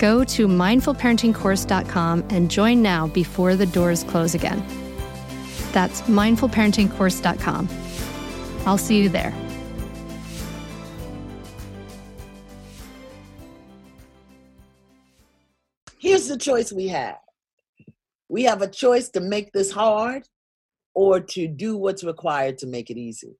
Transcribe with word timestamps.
Go 0.00 0.24
to 0.24 0.48
mindfulparentingcourse.com 0.48 2.24
and 2.30 2.50
join 2.50 2.80
now 2.80 3.08
before 3.08 3.54
the 3.54 3.66
doors 3.66 4.02
close 4.02 4.34
again. 4.34 4.64
That's 5.72 6.00
mindfulparentingcourse.com. 6.02 7.68
I'll 8.64 8.78
see 8.78 9.02
you 9.02 9.10
there. 9.10 9.34
Here's 15.98 16.28
the 16.28 16.38
choice 16.38 16.72
we 16.72 16.88
have 16.88 17.18
we 18.30 18.44
have 18.44 18.62
a 18.62 18.68
choice 18.68 19.10
to 19.10 19.20
make 19.20 19.52
this 19.52 19.70
hard 19.70 20.22
or 20.94 21.20
to 21.20 21.46
do 21.46 21.76
what's 21.76 22.04
required 22.04 22.56
to 22.58 22.66
make 22.66 22.88
it 22.88 22.96
easy. 22.96 23.36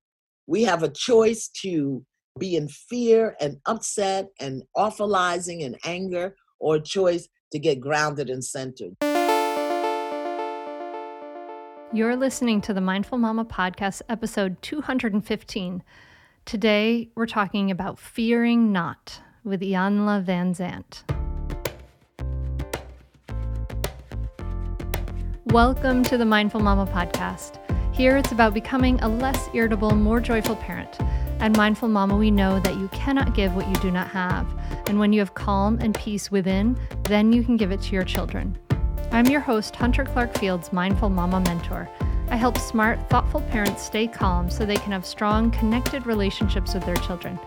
We 0.46 0.64
have 0.64 0.82
a 0.82 0.90
choice 0.90 1.48
to 1.62 2.04
be 2.38 2.56
in 2.56 2.68
fear 2.68 3.34
and 3.40 3.56
upset 3.64 4.28
and 4.38 4.62
awfulizing 4.76 5.64
and 5.64 5.78
anger 5.84 6.36
or 6.60 6.78
choice 6.78 7.28
to 7.52 7.58
get 7.58 7.80
grounded 7.80 8.30
and 8.30 8.44
centered. 8.44 8.94
You're 11.92 12.14
listening 12.14 12.60
to 12.60 12.72
the 12.72 12.80
Mindful 12.80 13.18
Mama 13.18 13.44
podcast, 13.44 14.02
episode 14.08 14.62
215. 14.62 15.82
Today, 16.44 17.08
we're 17.16 17.26
talking 17.26 17.70
about 17.72 17.98
fearing 17.98 18.70
not 18.70 19.20
with 19.42 19.60
Iyanla 19.60 20.24
Vanzant. 20.24 21.02
Welcome 25.46 26.04
to 26.04 26.16
the 26.16 26.24
Mindful 26.24 26.60
Mama 26.60 26.86
podcast. 26.86 27.58
Here, 27.92 28.16
it's 28.16 28.32
about 28.32 28.54
becoming 28.54 29.00
a 29.00 29.08
less 29.08 29.48
irritable, 29.52 29.90
more 29.90 30.20
joyful 30.20 30.56
parent. 30.56 30.98
At 31.40 31.56
Mindful 31.56 31.88
Mama, 31.88 32.16
we 32.16 32.30
know 32.30 32.60
that 32.60 32.76
you 32.76 32.88
cannot 32.88 33.34
give 33.34 33.54
what 33.54 33.68
you 33.68 33.74
do 33.76 33.90
not 33.90 34.08
have. 34.08 34.46
And 34.86 34.98
when 34.98 35.12
you 35.12 35.18
have 35.18 35.34
calm 35.34 35.78
and 35.80 35.94
peace 35.94 36.30
within, 36.30 36.78
then 37.04 37.32
you 37.32 37.42
can 37.42 37.56
give 37.56 37.72
it 37.72 37.82
to 37.82 37.92
your 37.92 38.04
children. 38.04 38.56
I'm 39.10 39.26
your 39.26 39.40
host, 39.40 39.74
Hunter 39.74 40.04
Clark 40.04 40.38
Fields, 40.38 40.72
Mindful 40.72 41.10
Mama 41.10 41.40
Mentor. 41.40 41.88
I 42.28 42.36
help 42.36 42.58
smart, 42.58 43.10
thoughtful 43.10 43.40
parents 43.40 43.82
stay 43.82 44.06
calm 44.06 44.48
so 44.48 44.64
they 44.64 44.76
can 44.76 44.92
have 44.92 45.04
strong, 45.04 45.50
connected 45.50 46.06
relationships 46.06 46.74
with 46.74 46.86
their 46.86 46.96
children. 46.96 47.40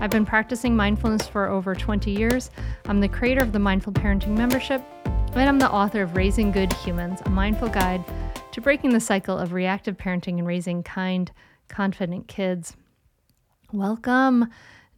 I've 0.00 0.10
been 0.10 0.26
practicing 0.26 0.74
mindfulness 0.74 1.28
for 1.28 1.46
over 1.46 1.72
20 1.72 2.10
years. 2.10 2.50
I'm 2.86 3.00
the 3.00 3.08
creator 3.08 3.42
of 3.42 3.52
the 3.52 3.60
Mindful 3.60 3.92
Parenting 3.92 4.36
Membership, 4.36 4.82
and 5.06 5.48
I'm 5.48 5.60
the 5.60 5.70
author 5.70 6.02
of 6.02 6.16
Raising 6.16 6.50
Good 6.50 6.72
Humans, 6.72 7.20
a 7.24 7.30
mindful 7.30 7.68
guide 7.68 8.04
to 8.54 8.60
breaking 8.60 8.90
the 8.90 9.00
cycle 9.00 9.36
of 9.36 9.52
reactive 9.52 9.96
parenting 9.96 10.38
and 10.38 10.46
raising 10.46 10.80
kind, 10.84 11.32
confident 11.66 12.28
kids. 12.28 12.76
Welcome, 13.72 14.48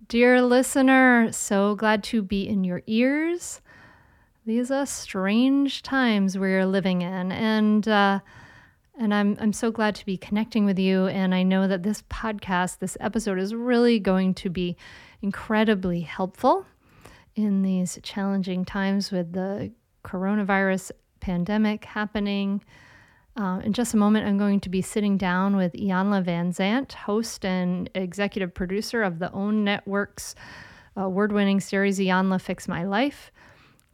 dear 0.08 0.42
listener. 0.42 1.32
So 1.32 1.74
glad 1.74 2.04
to 2.04 2.20
be 2.20 2.46
in 2.46 2.64
your 2.64 2.82
ears. 2.86 3.62
These 4.44 4.70
are 4.70 4.84
strange 4.84 5.82
times 5.82 6.36
we're 6.36 6.66
living 6.66 7.00
in, 7.00 7.32
and 7.32 7.88
uh, 7.88 8.20
and 8.98 9.14
I'm 9.14 9.38
I'm 9.40 9.54
so 9.54 9.70
glad 9.70 9.94
to 9.94 10.04
be 10.04 10.18
connecting 10.18 10.66
with 10.66 10.78
you. 10.78 11.06
And 11.06 11.34
I 11.34 11.42
know 11.42 11.66
that 11.66 11.82
this 11.82 12.02
podcast, 12.10 12.80
this 12.80 12.98
episode, 13.00 13.38
is 13.38 13.54
really 13.54 13.98
going 13.98 14.34
to 14.34 14.50
be 14.50 14.76
incredibly 15.22 16.02
helpful 16.02 16.66
in 17.34 17.62
these 17.62 17.98
challenging 18.02 18.66
times 18.66 19.10
with 19.10 19.32
the 19.32 19.72
coronavirus 20.04 20.90
pandemic 21.20 21.86
happening. 21.86 22.60
Uh, 23.36 23.60
in 23.64 23.72
just 23.74 23.92
a 23.92 23.98
moment, 23.98 24.26
I'm 24.26 24.38
going 24.38 24.60
to 24.60 24.70
be 24.70 24.80
sitting 24.80 25.18
down 25.18 25.56
with 25.56 25.74
Iyanla 25.74 26.24
Vanzant, 26.24 26.92
host 26.92 27.44
and 27.44 27.90
executive 27.94 28.54
producer 28.54 29.02
of 29.02 29.18
the 29.18 29.30
OWN 29.30 29.62
Network's 29.62 30.34
award 30.96 31.32
winning 31.32 31.60
series 31.60 31.98
Iyanla 31.98 32.40
Fix 32.40 32.66
My 32.66 32.84
Life. 32.84 33.30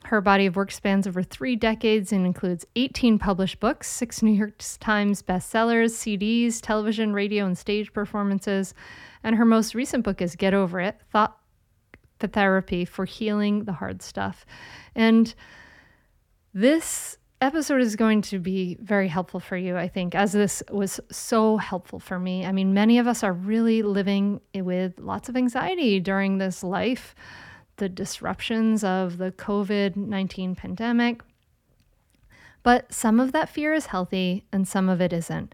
Her 0.05 0.21
body 0.21 0.47
of 0.47 0.57
work 0.57 0.71
spans 0.71 1.07
over 1.07 1.23
three 1.23 1.57
decades 1.57 2.13
and 2.13 2.25
includes 2.25 2.67
18 2.77 3.19
published 3.19 3.59
books, 3.59 3.89
six 3.89 4.23
New 4.23 4.33
York 4.33 4.61
Times 4.79 5.23
bestsellers, 5.23 5.91
CDs, 5.91 6.61
television, 6.61 7.13
radio, 7.13 7.45
and 7.45 7.59
stage 7.59 7.93
performances. 7.93 8.75
And 9.25 9.37
her 9.37 9.45
most 9.45 9.75
recent 9.75 10.05
book 10.05 10.21
is 10.21 10.37
Get 10.37 10.55
Over 10.55 10.81
It 10.81 11.01
Thought 11.11 11.37
Therapy 12.21 12.85
for 12.85 13.05
Healing 13.05 13.65
the 13.65 13.73
Hard 13.73 14.03
Stuff. 14.03 14.45
And 14.95 15.35
this 16.55 17.19
episode 17.43 17.81
is 17.81 17.97
going 17.97 18.23
to 18.23 18.39
be 18.39 18.77
very 18.81 19.09
helpful 19.09 19.41
for 19.41 19.57
you, 19.57 19.77
I 19.77 19.89
think, 19.89 20.15
as 20.15 20.33
this 20.33 20.63
was 20.71 21.01
so 21.11 21.57
helpful 21.57 21.99
for 21.99 22.19
me. 22.19 22.47
I 22.47 22.53
mean, 22.53 22.73
many 22.73 22.99
of 22.99 23.07
us 23.07 23.23
are 23.23 23.33
really 23.33 23.83
living 23.83 24.41
with 24.55 24.99
lots 24.99 25.29
of 25.29 25.37
anxiety 25.37 26.01
during 26.01 26.39
this 26.39 26.63
life, 26.63 27.15
the 27.77 27.89
disruptions 27.89 28.85
of 28.85 29.19
the 29.19 29.33
COVID 29.33 29.97
19 29.97 30.55
pandemic. 30.55 31.23
But 32.63 32.93
some 32.93 33.19
of 33.19 33.33
that 33.33 33.49
fear 33.49 33.75
is 33.75 33.87
healthy 33.87 34.45
and 34.53 34.67
some 34.67 34.89
of 34.89 35.01
it 35.01 35.13
isn't. 35.13 35.53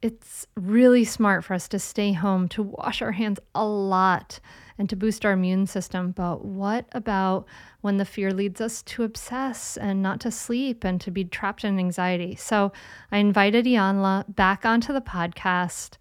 It's 0.00 0.46
really 0.54 1.04
smart 1.04 1.44
for 1.44 1.54
us 1.54 1.66
to 1.68 1.78
stay 1.80 2.12
home, 2.12 2.48
to 2.50 2.62
wash 2.62 3.02
our 3.02 3.12
hands 3.12 3.40
a 3.54 3.64
lot, 3.64 4.38
and 4.78 4.88
to 4.88 4.94
boost 4.96 5.26
our 5.26 5.32
immune 5.32 5.66
system. 5.66 6.12
But 6.12 6.44
what 6.44 6.86
about 6.92 7.46
when 7.80 7.96
the 7.96 8.04
fear 8.04 8.32
leads 8.32 8.60
us 8.60 8.82
to 8.82 9.02
obsess 9.02 9.76
and 9.76 10.00
not 10.00 10.20
to 10.20 10.30
sleep 10.30 10.84
and 10.84 11.00
to 11.00 11.10
be 11.10 11.24
trapped 11.24 11.64
in 11.64 11.80
anxiety? 11.80 12.36
So 12.36 12.72
I 13.10 13.18
invited 13.18 13.64
Iyanla 13.64 14.36
back 14.36 14.64
onto 14.64 14.92
the 14.92 15.00
podcast 15.00 15.96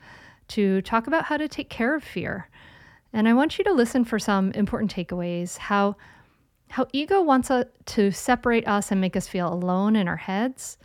to 0.49 0.81
talk 0.83 1.07
about 1.07 1.25
how 1.25 1.37
to 1.37 1.47
take 1.47 1.69
care 1.69 1.95
of 1.95 2.03
fear. 2.03 2.49
And 3.13 3.27
I 3.27 3.33
want 3.33 3.57
you 3.57 3.63
to 3.63 3.73
listen 3.73 4.05
for 4.05 4.19
some 4.19 4.51
important 4.51 4.93
takeaways 4.93 5.57
how 5.57 5.95
how 6.69 6.85
ego 6.91 7.21
wants 7.21 7.49
to 7.85 8.11
separate 8.11 8.67
us 8.67 8.91
and 8.91 8.99
make 8.99 9.15
us 9.15 9.27
feel 9.27 9.51
alone 9.51 9.95
in 9.95 10.07
our 10.07 10.17
heads 10.17 10.77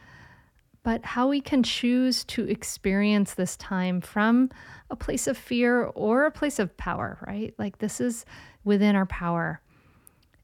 but 0.85 1.05
how 1.05 1.29
we 1.29 1.41
can 1.41 1.63
choose 1.63 2.25
to 2.25 2.49
experience 2.49 3.35
this 3.35 3.57
time 3.57 4.01
from 4.01 4.51
a 4.91 4.97
place 4.97 5.27
of 5.27 5.39
fear 5.39 5.85
or 5.95 6.27
a 6.27 6.31
place 6.31 6.59
of 6.59 6.77
power, 6.77 7.19
right? 7.27 7.55
Like 7.59 7.79
this 7.79 8.01
is 8.01 8.25
within 8.65 8.97
our 8.97 9.07
power. 9.07 9.61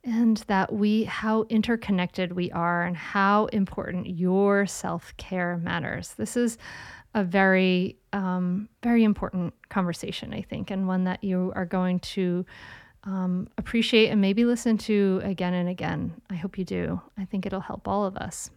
and 0.05 0.38
that 0.46 0.73
we 0.73 1.05
how 1.05 1.43
interconnected 1.49 2.32
we 2.32 2.50
are 2.52 2.85
and 2.85 2.96
how 2.96 3.46
important 3.46 4.06
your 4.08 4.64
self-care 4.67 5.58
matters 5.58 6.14
this 6.14 6.37
is 6.37 6.56
a 7.14 7.25
very 7.25 7.96
um, 8.12 8.69
very 8.82 9.02
important 9.05 9.52
conversation 9.69 10.32
i 10.32 10.41
think 10.41 10.70
and 10.70 10.87
one 10.87 11.05
that 11.05 11.23
you 11.25 11.52
are 11.56 11.67
going 11.67 11.99
to 12.00 12.46
um, 13.05 13.49
appreciate 13.58 14.08
and 14.08 14.20
maybe 14.20 14.44
listen 14.44 14.79
to 14.79 15.20
again 15.25 15.52
and 15.55 15.69
again 15.69 16.14
i 16.31 16.34
hope 16.37 16.56
you 16.58 16.64
do 16.64 17.00
i 17.19 17.25
think 17.25 17.44
it'll 17.44 17.61
help 17.61 17.88
all 17.88 18.05
of 18.05 18.17
us 18.17 18.50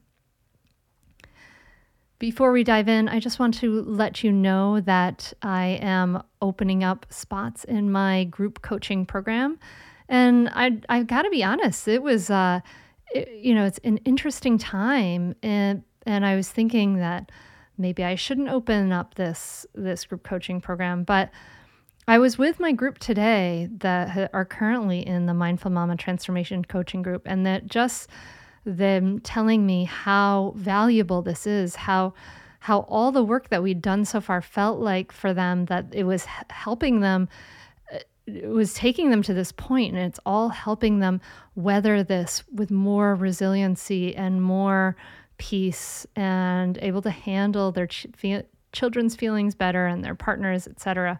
before 2.21 2.51
we 2.51 2.63
dive 2.63 2.87
in, 2.87 3.09
I 3.09 3.19
just 3.19 3.39
want 3.39 3.55
to 3.55 3.81
let 3.81 4.23
you 4.23 4.31
know 4.31 4.79
that 4.81 5.33
I 5.41 5.79
am 5.81 6.21
opening 6.39 6.83
up 6.83 7.07
spots 7.09 7.63
in 7.63 7.91
my 7.91 8.25
group 8.25 8.61
coaching 8.61 9.07
program. 9.07 9.57
And 10.07 10.47
I 10.53 10.77
I've 10.87 11.07
got 11.07 11.23
to 11.23 11.31
be 11.31 11.43
honest, 11.43 11.87
it 11.87 12.03
was 12.03 12.29
uh 12.29 12.59
it, 13.11 13.27
you 13.41 13.55
know, 13.55 13.65
it's 13.65 13.79
an 13.83 13.97
interesting 14.05 14.59
time 14.59 15.35
and 15.41 15.81
and 16.05 16.23
I 16.23 16.35
was 16.35 16.47
thinking 16.47 16.97
that 16.97 17.31
maybe 17.79 18.03
I 18.03 18.13
shouldn't 18.13 18.49
open 18.49 18.91
up 18.91 19.15
this 19.15 19.65
this 19.73 20.05
group 20.05 20.21
coaching 20.21 20.61
program, 20.61 21.03
but 21.03 21.31
I 22.07 22.19
was 22.19 22.37
with 22.37 22.59
my 22.59 22.71
group 22.71 22.99
today 22.99 23.67
that 23.79 24.29
are 24.31 24.45
currently 24.45 24.99
in 25.07 25.25
the 25.25 25.33
Mindful 25.33 25.71
Mama 25.71 25.97
Transformation 25.97 26.65
Coaching 26.65 27.01
Group 27.01 27.23
and 27.25 27.47
that 27.47 27.65
just 27.65 28.11
them 28.65 29.19
telling 29.19 29.65
me 29.65 29.85
how 29.85 30.53
valuable 30.55 31.21
this 31.21 31.47
is, 31.47 31.75
how 31.75 32.13
how 32.61 32.81
all 32.81 33.11
the 33.11 33.23
work 33.23 33.49
that 33.49 33.63
we'd 33.63 33.81
done 33.81 34.05
so 34.05 34.21
far 34.21 34.39
felt 34.39 34.79
like 34.79 35.11
for 35.11 35.33
them 35.33 35.65
that 35.65 35.85
it 35.91 36.03
was 36.03 36.25
helping 36.51 36.99
them 36.99 37.27
uh, 37.91 37.97
it 38.27 38.47
was 38.47 38.75
taking 38.75 39.09
them 39.09 39.23
to 39.23 39.33
this 39.33 39.51
point 39.51 39.95
and 39.95 40.05
it's 40.05 40.19
all 40.27 40.49
helping 40.49 40.99
them 40.99 41.19
weather 41.55 42.03
this 42.03 42.43
with 42.53 42.69
more 42.69 43.15
resiliency 43.15 44.15
and 44.15 44.43
more 44.43 44.95
peace 45.39 46.05
and 46.15 46.77
able 46.83 47.01
to 47.01 47.09
handle 47.09 47.71
their 47.71 47.87
ch- 47.87 48.05
fe- 48.15 48.45
children's 48.73 49.15
feelings 49.15 49.55
better 49.55 49.87
and 49.87 50.05
their 50.05 50.15
partners 50.15 50.67
etc 50.67 51.19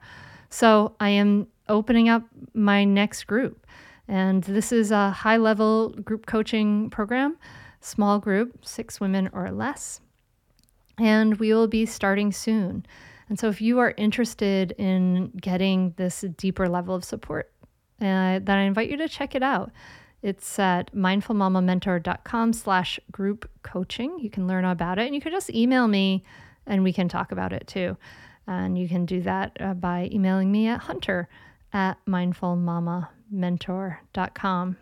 so 0.52 0.96
i 1.00 1.10
am 1.10 1.48
opening 1.68 2.08
up 2.08 2.24
my 2.54 2.84
next 2.84 3.24
group 3.26 3.66
and 4.12 4.44
this 4.44 4.72
is 4.72 4.92
a 4.92 5.10
high 5.10 5.38
level 5.38 5.90
group 5.90 6.28
coaching 6.28 6.90
program 6.92 7.36
small 7.80 8.19
group 8.19 8.63
six 8.63 9.00
women 9.00 9.28
or 9.34 9.50
less 9.50 10.02
and 11.00 11.40
we 11.40 11.52
will 11.52 11.68
be 11.68 11.86
starting 11.86 12.31
soon 12.31 12.86
and 13.31 13.40
so, 13.40 13.48
if 13.48 13.62
you 13.62 13.80
are 13.80 13.94
interested 13.96 14.74
in 14.74 15.31
getting 15.40 15.94
this 15.96 16.25
deeper 16.36 16.68
level 16.68 16.94
of 16.94 17.06
support, 17.06 17.50
uh, 18.02 18.44
then 18.44 18.50
I 18.50 18.63
invite 18.63 18.90
you 18.90 18.98
to 18.98 19.08
check 19.08 19.36
it 19.36 19.42
out. 19.42 19.72
It's 20.22 20.60
at 20.60 20.94
mindfulmamamentor.com 20.94 22.52
slash 22.52 23.00
group 23.10 23.50
coaching. 23.64 24.19
You 24.19 24.30
can 24.30 24.50
learn 24.50 24.66
about 24.66 25.00
it 25.00 25.06
and 25.06 25.16
you 25.16 25.22
can 25.22 25.31
just 25.31 25.50
email 25.50 25.88
me 25.88 26.25
and 26.68 26.84
we 26.84 26.92
can 26.92 27.07
talk 27.07 27.31
about 27.31 27.54
it 27.54 27.68
too. 27.68 27.96
And 28.48 28.78
you 28.78 28.90
can 28.90 29.06
do 29.06 29.22
that 29.22 29.56
uh, 29.62 29.75
by 29.75 30.10
emailing 30.12 30.52
me 30.52 30.68
at 30.68 30.81
hunter 30.81 31.30
at 31.72 31.98
mindfulmamamentor.com. 33.33 34.78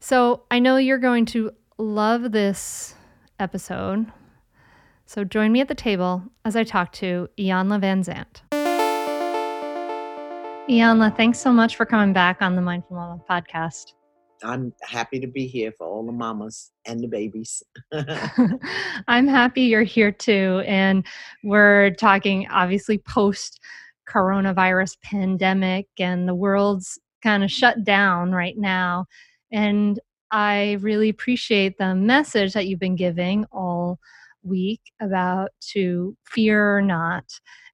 So 0.00 0.42
I 0.50 0.58
know 0.58 0.76
you're 0.76 0.98
going 0.98 1.26
to 1.26 1.52
love 1.78 2.32
this 2.32 2.94
episode. 3.38 4.06
So 5.06 5.24
join 5.24 5.52
me 5.52 5.60
at 5.60 5.68
the 5.68 5.74
table 5.74 6.22
as 6.44 6.56
I 6.56 6.64
talk 6.64 6.92
to 6.94 7.28
Iyanla 7.38 7.80
Vanzant. 7.80 8.42
Iyanla, 10.68 11.16
thanks 11.16 11.38
so 11.38 11.52
much 11.52 11.76
for 11.76 11.84
coming 11.84 12.12
back 12.12 12.40
on 12.40 12.56
the 12.56 12.62
Mindful 12.62 12.96
Mama 12.96 13.22
podcast. 13.28 13.92
I'm 14.44 14.72
happy 14.82 15.20
to 15.20 15.26
be 15.26 15.46
here 15.46 15.72
for 15.76 15.86
all 15.86 16.04
the 16.04 16.12
mamas 16.12 16.72
and 16.84 17.00
the 17.00 17.06
babies. 17.06 17.62
I'm 19.08 19.28
happy 19.28 19.62
you're 19.62 19.82
here 19.82 20.10
too. 20.10 20.62
And 20.66 21.06
we're 21.44 21.90
talking 21.90 22.48
obviously 22.50 22.98
post 22.98 23.60
coronavirus 24.12 24.96
pandemic, 25.02 25.86
and 25.98 26.28
the 26.28 26.34
world's 26.34 26.98
kind 27.22 27.44
of 27.44 27.50
shut 27.50 27.84
down 27.84 28.32
right 28.32 28.58
now. 28.58 29.06
And 29.52 29.98
I 30.30 30.78
really 30.80 31.08
appreciate 31.08 31.78
the 31.78 31.94
message 31.94 32.54
that 32.54 32.66
you've 32.66 32.80
been 32.80 32.96
giving 32.96 33.44
all 33.52 33.98
week 34.42 34.80
about 35.00 35.50
to 35.72 36.16
fear 36.24 36.80
not. 36.80 37.24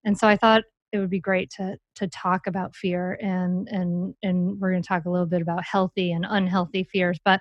And 0.05 0.19
so 0.19 0.29
I 0.29 0.37
thought 0.37 0.65
it 0.93 0.99
would 0.99 1.11
be 1.11 1.21
great 1.21 1.51
to 1.51 1.77
to 1.97 2.09
talk 2.09 2.47
about 2.47 2.75
fear 2.75 3.19
and 3.21 3.69
and 3.69 4.15
and 4.23 4.59
we're 4.59 4.71
going 4.71 4.83
to 4.83 4.89
talk 4.89 5.05
a 5.05 5.11
little 5.11 5.27
bit 5.27 5.43
about 5.43 5.65
healthy 5.65 6.13
and 6.13 6.27
unhealthy 6.29 6.85
fears. 6.85 7.19
But 7.25 7.41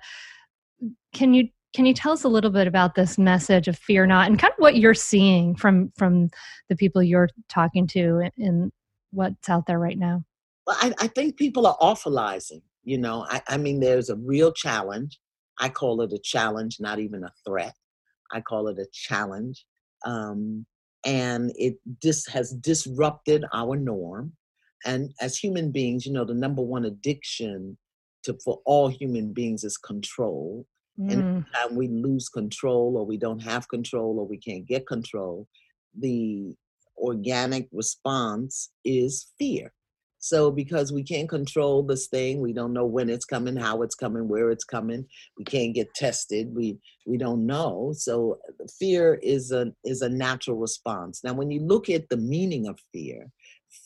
can 1.14 1.34
you 1.34 1.48
can 1.74 1.86
you 1.86 1.94
tell 1.94 2.12
us 2.12 2.24
a 2.24 2.28
little 2.28 2.50
bit 2.50 2.66
about 2.66 2.94
this 2.94 3.18
message 3.18 3.68
of 3.68 3.78
fear 3.78 4.06
not 4.06 4.26
and 4.28 4.38
kind 4.38 4.52
of 4.52 4.58
what 4.58 4.76
you're 4.76 4.94
seeing 4.94 5.54
from 5.54 5.92
from 5.96 6.28
the 6.68 6.76
people 6.76 7.02
you're 7.02 7.28
talking 7.48 7.86
to 7.88 8.30
in 8.36 8.70
what's 9.10 9.48
out 9.48 9.66
there 9.66 9.78
right 9.78 9.98
now? 9.98 10.24
Well, 10.66 10.76
I, 10.80 10.92
I 10.98 11.06
think 11.08 11.36
people 11.36 11.66
are 11.66 11.76
awfulizing. 11.80 12.62
You 12.84 12.98
know, 12.98 13.26
I, 13.28 13.42
I 13.48 13.56
mean, 13.56 13.80
there's 13.80 14.10
a 14.10 14.16
real 14.16 14.52
challenge. 14.52 15.18
I 15.58 15.68
call 15.68 16.00
it 16.02 16.12
a 16.12 16.18
challenge, 16.18 16.76
not 16.80 16.98
even 16.98 17.24
a 17.24 17.32
threat. 17.46 17.74
I 18.32 18.40
call 18.40 18.68
it 18.68 18.78
a 18.78 18.86
challenge. 18.92 19.64
Um, 20.04 20.66
and 21.04 21.52
it 21.56 21.76
just 22.02 22.30
has 22.30 22.52
disrupted 22.52 23.44
our 23.52 23.76
norm. 23.76 24.32
And 24.84 25.12
as 25.20 25.36
human 25.36 25.72
beings, 25.72 26.06
you 26.06 26.12
know, 26.12 26.24
the 26.24 26.34
number 26.34 26.62
one 26.62 26.84
addiction 26.84 27.76
to 28.24 28.36
for 28.44 28.60
all 28.64 28.88
human 28.88 29.32
beings 29.32 29.64
is 29.64 29.76
control. 29.76 30.66
Mm. 30.98 31.12
And 31.12 31.46
time 31.54 31.76
we 31.76 31.88
lose 31.88 32.28
control 32.28 32.96
or 32.96 33.06
we 33.06 33.16
don't 33.16 33.40
have 33.40 33.68
control 33.68 34.18
or 34.18 34.26
we 34.26 34.38
can't 34.38 34.66
get 34.66 34.86
control, 34.86 35.46
the 35.98 36.54
organic 37.00 37.68
response 37.72 38.70
is 38.84 39.28
fear. 39.38 39.72
So 40.20 40.50
because 40.50 40.92
we 40.92 41.04
can't 41.04 41.28
control 41.28 41.82
this 41.84 42.08
thing, 42.08 42.40
we 42.40 42.52
don't 42.52 42.72
know 42.72 42.84
when 42.84 43.08
it's 43.08 43.24
coming, 43.24 43.56
how 43.56 43.82
it's 43.82 43.94
coming, 43.94 44.28
where 44.28 44.50
it's 44.50 44.64
coming. 44.64 45.06
We 45.36 45.44
can't 45.44 45.74
get 45.74 45.94
tested. 45.94 46.54
We 46.54 46.78
we 47.06 47.16
don't 47.16 47.46
know. 47.46 47.92
So 47.96 48.38
fear 48.78 49.20
is 49.22 49.52
a 49.52 49.72
is 49.84 50.02
a 50.02 50.08
natural 50.08 50.56
response. 50.56 51.22
Now 51.22 51.34
when 51.34 51.50
you 51.50 51.60
look 51.60 51.88
at 51.88 52.08
the 52.08 52.16
meaning 52.16 52.66
of 52.66 52.80
fear, 52.92 53.30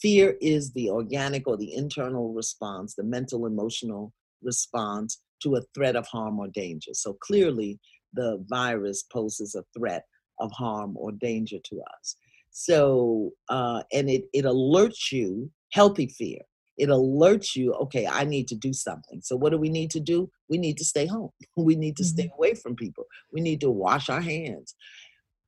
fear 0.01 0.37
is 0.41 0.73
the 0.73 0.89
organic 0.89 1.47
or 1.47 1.59
the 1.59 1.75
internal 1.75 2.33
response, 2.33 2.95
the 2.95 3.05
mental 3.05 3.45
emotional 3.47 4.13
response 4.43 5.21
to 5.43 5.57
a 5.57 5.63
threat 5.75 5.97
of 5.97 6.07
harm 6.07 6.39
or 6.39 6.49
danger. 6.49 6.93
So 6.95 7.13
clearly 7.13 7.79
the 8.15 8.45
virus 8.49 9.03
poses 9.03 9.55
a 9.55 9.65
threat 9.79 10.07
of 10.39 10.51
harm 10.53 10.97
or 10.97 11.13
danger 11.13 11.59
to 11.65 11.83
us. 12.01 12.17
So, 12.53 13.31
uh, 13.49 13.83
and 13.93 14.09
it, 14.09 14.25
it 14.33 14.45
alerts 14.45 15.11
you 15.11 15.51
healthy 15.73 16.07
fear. 16.07 16.39
It 16.79 16.89
alerts 16.89 17.55
you, 17.57 17.73
okay, 17.75 18.07
I 18.07 18.25
need 18.25 18.49
to 18.49 18.55
do 18.55 18.73
something. 18.73 19.21
So, 19.23 19.37
what 19.37 19.51
do 19.51 19.59
we 19.59 19.69
need 19.69 19.91
to 19.93 20.01
do? 20.01 20.31
We 20.49 20.59
need 20.59 20.79
to 20.79 20.85
stay 20.85 21.07
home. 21.07 21.31
We 21.57 21.77
need 21.77 21.97
to 21.97 22.03
mm-hmm. 22.03 22.09
stay 22.09 22.31
away 22.37 22.55
from 22.55 22.77
people. 22.77 23.05
We 23.33 23.41
need 23.41 23.61
to 23.61 23.71
wash 23.71 24.09
our 24.09 24.21
hands. 24.21 24.75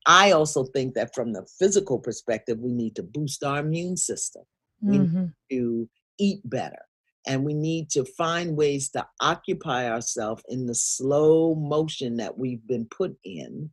I 0.07 0.33
also 0.33 0.65
think 0.65 0.95
that 0.95 1.15
from 1.15 1.33
the 1.33 1.47
physical 1.59 1.99
perspective, 1.99 2.59
we 2.61 2.73
need 2.73 2.95
to 2.97 3.03
boost 3.03 3.43
our 3.43 3.61
immune 3.61 3.97
system. 3.97 4.43
We 4.83 4.99
mm-hmm. 4.99 5.21
need 5.21 5.33
to 5.51 5.89
eat 6.19 6.41
better. 6.45 6.83
And 7.27 7.43
we 7.43 7.55
need 7.55 7.89
to 7.91 8.05
find 8.05 8.55
ways 8.55 8.91
to 8.91 9.07
occupy 9.21 9.91
ourselves 9.91 10.43
in 10.49 10.67
the 10.67 10.75
slow 10.75 11.55
motion 11.55 12.19
that 12.19 12.37
we've 12.37 12.67
been 12.67 12.85
put 12.85 13.17
in 13.25 13.71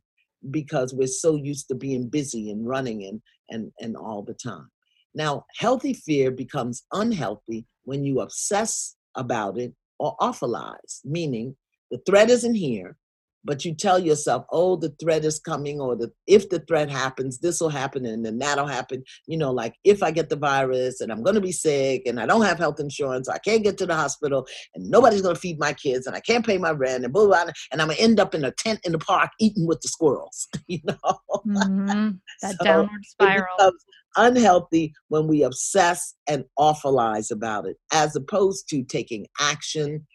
because 0.50 0.92
we're 0.92 1.06
so 1.06 1.36
used 1.36 1.68
to 1.68 1.74
being 1.74 2.08
busy 2.08 2.50
and 2.50 2.66
running 2.66 3.04
and, 3.04 3.22
and, 3.50 3.72
and 3.80 3.96
all 3.96 4.22
the 4.22 4.34
time. 4.34 4.68
Now, 5.14 5.44
healthy 5.56 5.92
fear 5.92 6.30
becomes 6.30 6.84
unhealthy 6.92 7.66
when 7.84 8.04
you 8.04 8.20
obsess 8.20 8.96
about 9.14 9.58
it 9.58 9.72
or 9.98 10.16
awfulize, 10.20 11.00
meaning 11.04 11.56
the 11.90 12.00
threat 12.06 12.30
isn't 12.30 12.54
here, 12.54 12.96
but 13.44 13.64
you 13.64 13.74
tell 13.74 13.98
yourself, 13.98 14.44
oh, 14.50 14.76
the 14.76 14.94
threat 15.00 15.24
is 15.24 15.38
coming, 15.38 15.80
or 15.80 15.96
the 15.96 16.10
if 16.26 16.48
the 16.48 16.60
threat 16.60 16.90
happens, 16.90 17.38
this 17.38 17.60
will 17.60 17.68
happen, 17.68 18.06
and 18.06 18.24
then 18.24 18.38
that'll 18.38 18.66
happen. 18.66 19.02
You 19.26 19.38
know, 19.38 19.50
like 19.50 19.74
if 19.84 20.02
I 20.02 20.10
get 20.10 20.28
the 20.28 20.36
virus 20.36 21.00
and 21.00 21.10
I'm 21.10 21.22
gonna 21.22 21.40
be 21.40 21.52
sick 21.52 22.02
and 22.06 22.20
I 22.20 22.26
don't 22.26 22.44
have 22.44 22.58
health 22.58 22.80
insurance, 22.80 23.28
I 23.28 23.38
can't 23.38 23.64
get 23.64 23.78
to 23.78 23.86
the 23.86 23.96
hospital, 23.96 24.46
and 24.74 24.88
nobody's 24.90 25.22
gonna 25.22 25.34
feed 25.34 25.58
my 25.58 25.72
kids, 25.72 26.06
and 26.06 26.16
I 26.16 26.20
can't 26.20 26.46
pay 26.46 26.58
my 26.58 26.70
rent, 26.70 27.04
and 27.04 27.12
blah 27.12 27.26
blah, 27.26 27.44
blah 27.44 27.52
and 27.70 27.80
I'm 27.80 27.88
gonna 27.88 28.00
end 28.00 28.20
up 28.20 28.34
in 28.34 28.44
a 28.44 28.52
tent 28.52 28.80
in 28.84 28.92
the 28.92 28.98
park 28.98 29.30
eating 29.40 29.66
with 29.66 29.80
the 29.80 29.88
squirrels. 29.88 30.48
You 30.68 30.78
know, 30.84 31.18
mm-hmm. 31.46 32.10
that 32.42 32.56
so 32.58 32.64
downward 32.64 33.04
spiral 33.04 33.72
unhealthy 34.16 34.92
when 35.08 35.26
we 35.26 35.42
obsess 35.42 36.14
and 36.28 36.44
awfulize 36.58 37.30
about 37.30 37.66
it, 37.66 37.76
as 37.92 38.16
opposed 38.16 38.68
to 38.70 38.84
taking 38.84 39.26
action 39.40 40.06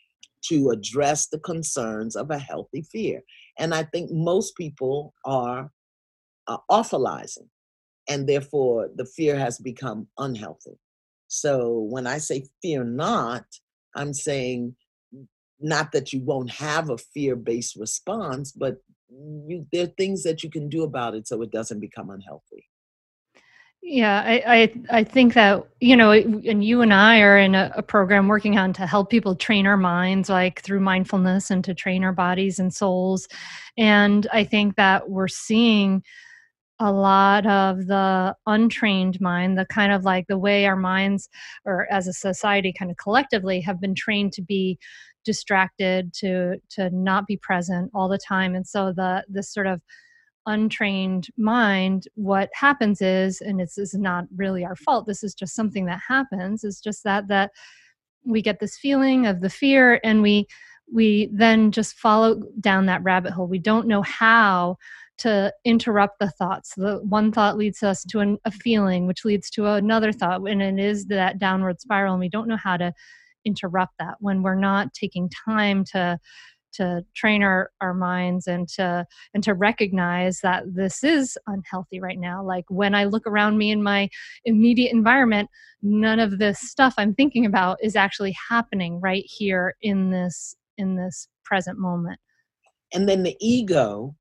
to 0.45 0.69
address 0.69 1.27
the 1.27 1.39
concerns 1.39 2.15
of 2.15 2.31
a 2.31 2.37
healthy 2.37 2.81
fear. 2.81 3.21
And 3.59 3.73
I 3.73 3.83
think 3.83 4.11
most 4.11 4.55
people 4.55 5.13
are 5.25 5.71
uh, 6.47 6.57
awfulizing, 6.69 7.49
and 8.09 8.27
therefore 8.27 8.89
the 8.95 9.05
fear 9.05 9.37
has 9.37 9.59
become 9.59 10.07
unhealthy. 10.17 10.77
So 11.27 11.79
when 11.89 12.07
I 12.07 12.19
say 12.19 12.45
fear 12.61 12.83
not, 12.83 13.45
I'm 13.95 14.13
saying 14.13 14.75
not 15.59 15.91
that 15.91 16.13
you 16.13 16.21
won't 16.21 16.51
have 16.51 16.89
a 16.89 16.97
fear-based 16.97 17.75
response, 17.75 18.51
but 18.51 18.77
you 19.09 19.65
there 19.71 19.85
are 19.85 19.93
things 19.97 20.23
that 20.23 20.43
you 20.43 20.49
can 20.49 20.69
do 20.69 20.83
about 20.83 21.15
it 21.15 21.27
so 21.27 21.41
it 21.41 21.51
doesn't 21.51 21.79
become 21.79 22.09
unhealthy. 22.09 22.65
Yeah, 23.89 24.21
I, 24.25 24.43
I, 24.45 24.97
I 24.99 25.03
think 25.05 25.33
that 25.35 25.65
you 25.79 25.95
know, 25.95 26.11
and 26.11 26.61
you 26.61 26.81
and 26.81 26.93
I 26.93 27.21
are 27.21 27.37
in 27.37 27.55
a, 27.55 27.71
a, 27.77 27.81
program 27.81 28.27
working 28.27 28.57
on 28.57 28.73
to 28.73 28.85
help 28.85 29.09
people 29.09 29.33
train 29.33 29.65
our 29.65 29.77
minds, 29.77 30.27
like 30.27 30.61
through 30.61 30.81
mindfulness, 30.81 31.49
and 31.49 31.63
to 31.63 31.73
train 31.73 32.03
our 32.03 32.11
bodies 32.11 32.59
and 32.59 32.73
souls. 32.73 33.29
And 33.77 34.27
I 34.33 34.43
think 34.43 34.75
that 34.75 35.09
we're 35.09 35.29
seeing 35.29 36.03
a 36.81 36.91
lot 36.91 37.45
of 37.45 37.87
the 37.87 38.35
untrained 38.45 39.21
mind, 39.21 39.57
the 39.57 39.65
kind 39.65 39.93
of 39.93 40.03
like 40.03 40.27
the 40.27 40.37
way 40.37 40.65
our 40.65 40.75
minds, 40.75 41.29
or 41.63 41.87
as 41.89 42.09
a 42.09 42.13
society, 42.13 42.73
kind 42.77 42.91
of 42.91 42.97
collectively, 42.97 43.61
have 43.61 43.79
been 43.79 43.95
trained 43.95 44.33
to 44.33 44.41
be 44.41 44.77
distracted, 45.23 46.13
to 46.15 46.57
to 46.71 46.89
not 46.89 47.25
be 47.25 47.37
present 47.37 47.89
all 47.93 48.09
the 48.09 48.19
time, 48.19 48.53
and 48.53 48.67
so 48.67 48.91
the 48.91 49.23
this 49.29 49.49
sort 49.49 49.67
of 49.67 49.81
untrained 50.47 51.27
mind, 51.37 52.07
what 52.15 52.49
happens 52.53 53.01
is, 53.01 53.41
and 53.41 53.59
this 53.59 53.77
is 53.77 53.93
not 53.93 54.25
really 54.35 54.65
our 54.65 54.75
fault, 54.75 55.05
this 55.05 55.23
is 55.23 55.35
just 55.35 55.55
something 55.55 55.85
that 55.85 55.99
happens, 56.07 56.63
is 56.63 56.81
just 56.81 57.03
that 57.03 57.27
that 57.27 57.51
we 58.25 58.41
get 58.41 58.59
this 58.59 58.77
feeling 58.77 59.25
of 59.27 59.41
the 59.41 59.49
fear 59.49 59.99
and 60.03 60.21
we 60.21 60.47
we 60.91 61.29
then 61.33 61.71
just 61.71 61.95
follow 61.95 62.41
down 62.59 62.85
that 62.85 63.03
rabbit 63.03 63.33
hole. 63.33 63.47
We 63.47 63.59
don't 63.59 63.87
know 63.87 64.01
how 64.01 64.77
to 65.19 65.53
interrupt 65.65 66.19
the 66.19 66.29
thoughts. 66.29 66.73
The 66.75 66.99
one 67.03 67.31
thought 67.31 67.57
leads 67.57 67.83
us 67.83 68.03
to 68.05 68.19
an, 68.19 68.37
a 68.45 68.51
feeling, 68.51 69.07
which 69.07 69.25
leads 69.25 69.49
to 69.51 69.65
another 69.65 70.11
thought, 70.13 70.47
and 70.47 70.61
it 70.61 70.79
is 70.79 71.07
that 71.07 71.39
downward 71.39 71.81
spiral. 71.81 72.13
And 72.13 72.19
we 72.19 72.29
don't 72.29 72.47
know 72.47 72.57
how 72.57 72.77
to 72.77 72.93
interrupt 73.45 73.93
that 73.99 74.15
when 74.19 74.43
we're 74.43 74.55
not 74.55 74.93
taking 74.93 75.29
time 75.45 75.83
to 75.85 76.19
to 76.77 77.05
train 77.15 77.43
our, 77.43 77.71
our 77.81 77.93
minds 77.93 78.47
and 78.47 78.67
to 78.67 79.05
and 79.33 79.43
to 79.43 79.53
recognize 79.53 80.39
that 80.41 80.63
this 80.73 81.03
is 81.03 81.37
unhealthy 81.47 81.99
right 81.99 82.19
now 82.19 82.43
like 82.43 82.65
when 82.69 82.95
i 82.95 83.03
look 83.03 83.25
around 83.27 83.57
me 83.57 83.71
in 83.71 83.83
my 83.83 84.09
immediate 84.45 84.91
environment 84.91 85.49
none 85.81 86.19
of 86.19 86.39
this 86.39 86.59
stuff 86.59 86.93
i'm 86.97 87.13
thinking 87.13 87.45
about 87.45 87.77
is 87.81 87.95
actually 87.95 88.35
happening 88.49 88.99
right 88.99 89.25
here 89.27 89.75
in 89.81 90.09
this 90.09 90.55
in 90.77 90.95
this 90.95 91.27
present 91.43 91.77
moment 91.77 92.19
and 92.93 93.07
then 93.07 93.23
the 93.23 93.35
ego 93.39 94.15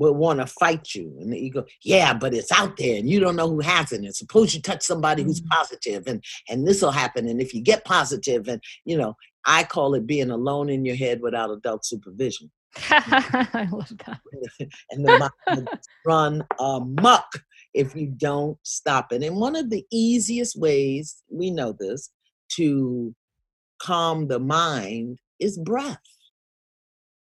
will 0.00 0.14
want 0.14 0.40
to 0.40 0.46
fight 0.46 0.94
you 0.94 1.14
and 1.20 1.32
the 1.32 1.38
ego 1.38 1.64
yeah 1.84 2.14
but 2.14 2.32
it's 2.32 2.50
out 2.52 2.76
there 2.76 2.96
and 2.96 3.08
you 3.08 3.20
don't 3.20 3.36
know 3.36 3.48
who 3.48 3.60
has 3.60 3.92
it 3.92 4.00
and 4.00 4.16
suppose 4.16 4.54
you 4.54 4.62
touch 4.62 4.82
somebody 4.82 5.22
who's 5.22 5.40
mm-hmm. 5.40 5.58
positive 5.58 6.04
and 6.06 6.24
and 6.48 6.66
this 6.66 6.80
will 6.80 6.90
happen 6.90 7.28
and 7.28 7.40
if 7.40 7.52
you 7.52 7.60
get 7.60 7.84
positive 7.84 8.48
and 8.48 8.62
you 8.84 8.96
know 8.96 9.14
I 9.46 9.64
call 9.64 9.94
it 9.94 10.06
being 10.06 10.30
alone 10.30 10.68
in 10.68 10.84
your 10.84 10.96
head 10.96 11.20
without 11.20 11.50
adult 11.50 11.84
supervision. 11.84 12.50
I 12.90 13.68
love 13.70 13.92
that. 14.06 14.20
and 14.90 15.04
the 15.04 15.30
mind 15.46 15.68
run 16.06 16.44
amok 16.58 17.26
if 17.74 17.94
you 17.94 18.06
don't 18.06 18.58
stop 18.62 19.12
it. 19.12 19.22
And 19.22 19.36
one 19.36 19.56
of 19.56 19.70
the 19.70 19.84
easiest 19.92 20.58
ways, 20.58 21.22
we 21.30 21.50
know 21.50 21.72
this, 21.78 22.10
to 22.52 23.14
calm 23.80 24.28
the 24.28 24.38
mind 24.38 25.18
is 25.38 25.58
breath. 25.58 25.98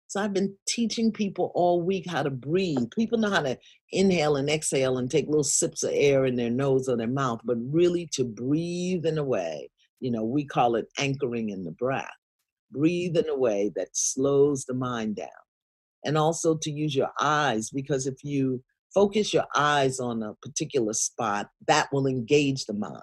So 0.08 0.20
I've 0.20 0.32
been 0.32 0.56
teaching 0.68 1.12
people 1.12 1.50
all 1.54 1.82
week 1.82 2.08
how 2.08 2.22
to 2.22 2.30
breathe. 2.30 2.90
People 2.96 3.18
know 3.18 3.30
how 3.30 3.42
to 3.42 3.58
inhale 3.90 4.36
and 4.36 4.48
exhale 4.48 4.98
and 4.98 5.10
take 5.10 5.26
little 5.26 5.44
sips 5.44 5.82
of 5.82 5.90
air 5.92 6.24
in 6.24 6.36
their 6.36 6.50
nose 6.50 6.88
or 6.88 6.96
their 6.96 7.08
mouth, 7.08 7.40
but 7.44 7.56
really 7.60 8.08
to 8.12 8.24
breathe 8.24 9.04
in 9.04 9.18
a 9.18 9.24
way 9.24 9.68
you 10.00 10.10
know, 10.10 10.24
we 10.24 10.44
call 10.44 10.76
it 10.76 10.86
anchoring 10.98 11.50
in 11.50 11.64
the 11.64 11.72
breath. 11.72 12.10
Breathe 12.70 13.16
in 13.16 13.28
a 13.28 13.36
way 13.36 13.72
that 13.76 13.88
slows 13.92 14.64
the 14.64 14.74
mind 14.74 15.16
down. 15.16 15.28
And 16.04 16.18
also 16.18 16.56
to 16.56 16.70
use 16.70 16.94
your 16.94 17.10
eyes, 17.20 17.70
because 17.70 18.06
if 18.06 18.22
you 18.22 18.62
focus 18.94 19.34
your 19.34 19.46
eyes 19.54 20.00
on 20.00 20.22
a 20.22 20.34
particular 20.42 20.92
spot, 20.92 21.48
that 21.66 21.88
will 21.92 22.06
engage 22.06 22.66
the 22.66 22.74
mind. 22.74 23.02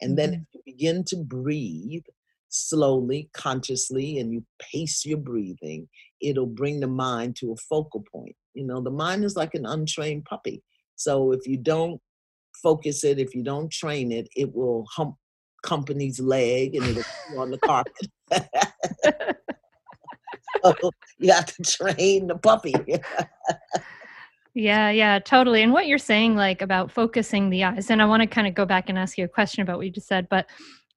And 0.00 0.18
then 0.18 0.30
mm-hmm. 0.30 0.42
if 0.42 0.48
you 0.54 0.72
begin 0.72 1.04
to 1.04 1.16
breathe 1.16 2.04
slowly, 2.48 3.28
consciously, 3.32 4.18
and 4.18 4.32
you 4.32 4.44
pace 4.60 5.04
your 5.04 5.18
breathing, 5.18 5.88
it'll 6.20 6.46
bring 6.46 6.80
the 6.80 6.86
mind 6.86 7.36
to 7.36 7.52
a 7.52 7.56
focal 7.56 8.04
point. 8.12 8.36
You 8.54 8.64
know, 8.64 8.80
the 8.80 8.90
mind 8.90 9.24
is 9.24 9.36
like 9.36 9.54
an 9.54 9.66
untrained 9.66 10.24
puppy. 10.24 10.62
So 10.96 11.32
if 11.32 11.46
you 11.46 11.56
don't 11.56 12.00
focus 12.62 13.04
it, 13.04 13.18
if 13.18 13.34
you 13.34 13.42
don't 13.42 13.70
train 13.70 14.12
it, 14.12 14.28
it 14.36 14.54
will 14.54 14.86
hump 14.90 15.16
company's 15.62 16.20
leg 16.20 16.74
and 16.74 16.84
it'll 16.84 17.02
be 17.30 17.36
on 17.36 17.50
the 17.50 17.58
carpet. 17.58 18.08
so 20.64 20.90
you 21.18 21.32
have 21.32 21.46
to 21.46 21.62
train 21.62 22.26
the 22.26 22.36
puppy. 22.36 22.74
yeah, 24.54 24.90
yeah, 24.90 25.18
totally. 25.18 25.62
And 25.62 25.72
what 25.72 25.86
you're 25.86 25.98
saying, 25.98 26.36
like 26.36 26.62
about 26.62 26.90
focusing 26.90 27.50
the 27.50 27.64
eyes, 27.64 27.90
and 27.90 28.02
I 28.02 28.06
want 28.06 28.22
to 28.22 28.26
kind 28.26 28.46
of 28.46 28.54
go 28.54 28.64
back 28.64 28.88
and 28.88 28.98
ask 28.98 29.18
you 29.18 29.24
a 29.24 29.28
question 29.28 29.62
about 29.62 29.78
what 29.78 29.86
you 29.86 29.92
just 29.92 30.08
said, 30.08 30.28
but 30.28 30.46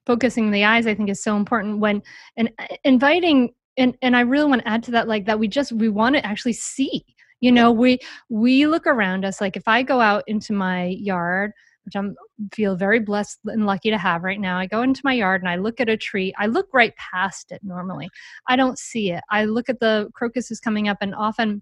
focusing 0.06 0.52
the 0.52 0.64
eyes, 0.64 0.88
I 0.88 0.96
think, 0.96 1.10
is 1.10 1.22
so 1.22 1.36
important 1.36 1.80
when 1.80 2.02
and 2.38 2.52
uh, 2.60 2.66
inviting. 2.84 3.54
And, 3.78 3.98
and 4.02 4.16
I 4.16 4.22
really 4.22 4.50
want 4.50 4.62
to 4.64 4.68
add 4.68 4.84
to 4.84 4.92
that, 4.92 5.08
like 5.08 5.26
that 5.26 5.40
we 5.40 5.48
just 5.48 5.72
we 5.72 5.90
want 5.90 6.16
to 6.16 6.26
actually 6.26 6.54
see. 6.54 7.06
You 7.40 7.54
know, 7.54 7.72
we 7.72 8.00
we 8.28 8.68
look 8.68 8.86
around 8.86 9.24
us. 9.24 9.40
Like 9.40 9.56
if 9.56 9.68
I 9.68 9.82
go 9.84 10.02
out 10.02 10.24
into 10.28 10.52
my 10.52 10.88
yard, 10.88 11.54
which 11.86 11.96
I'm 11.96 12.16
feel 12.54 12.76
very 12.76 13.00
blessed 13.00 13.40
and 13.46 13.66
lucky 13.66 13.90
to 13.90 13.98
have 13.98 14.24
right 14.24 14.40
now. 14.40 14.58
I 14.58 14.66
go 14.66 14.82
into 14.82 15.02
my 15.04 15.14
yard 15.14 15.42
and 15.42 15.50
I 15.50 15.56
look 15.56 15.80
at 15.80 15.90
a 15.90 15.98
tree. 15.98 16.34
I 16.38 16.48
look 16.48 16.68
right 16.74 16.94
past 16.98 17.52
it 17.52 17.62
normally. 17.64 18.10
I 18.48 18.56
don't 18.56 18.78
see 18.78 19.12
it. 19.12 19.24
I 19.30 19.46
look 19.46 19.70
at 19.70 19.80
the 19.80 20.10
crocuses 20.14 20.60
coming 20.60 20.88
up 20.88 20.98
and 21.02 21.16
often 21.16 21.62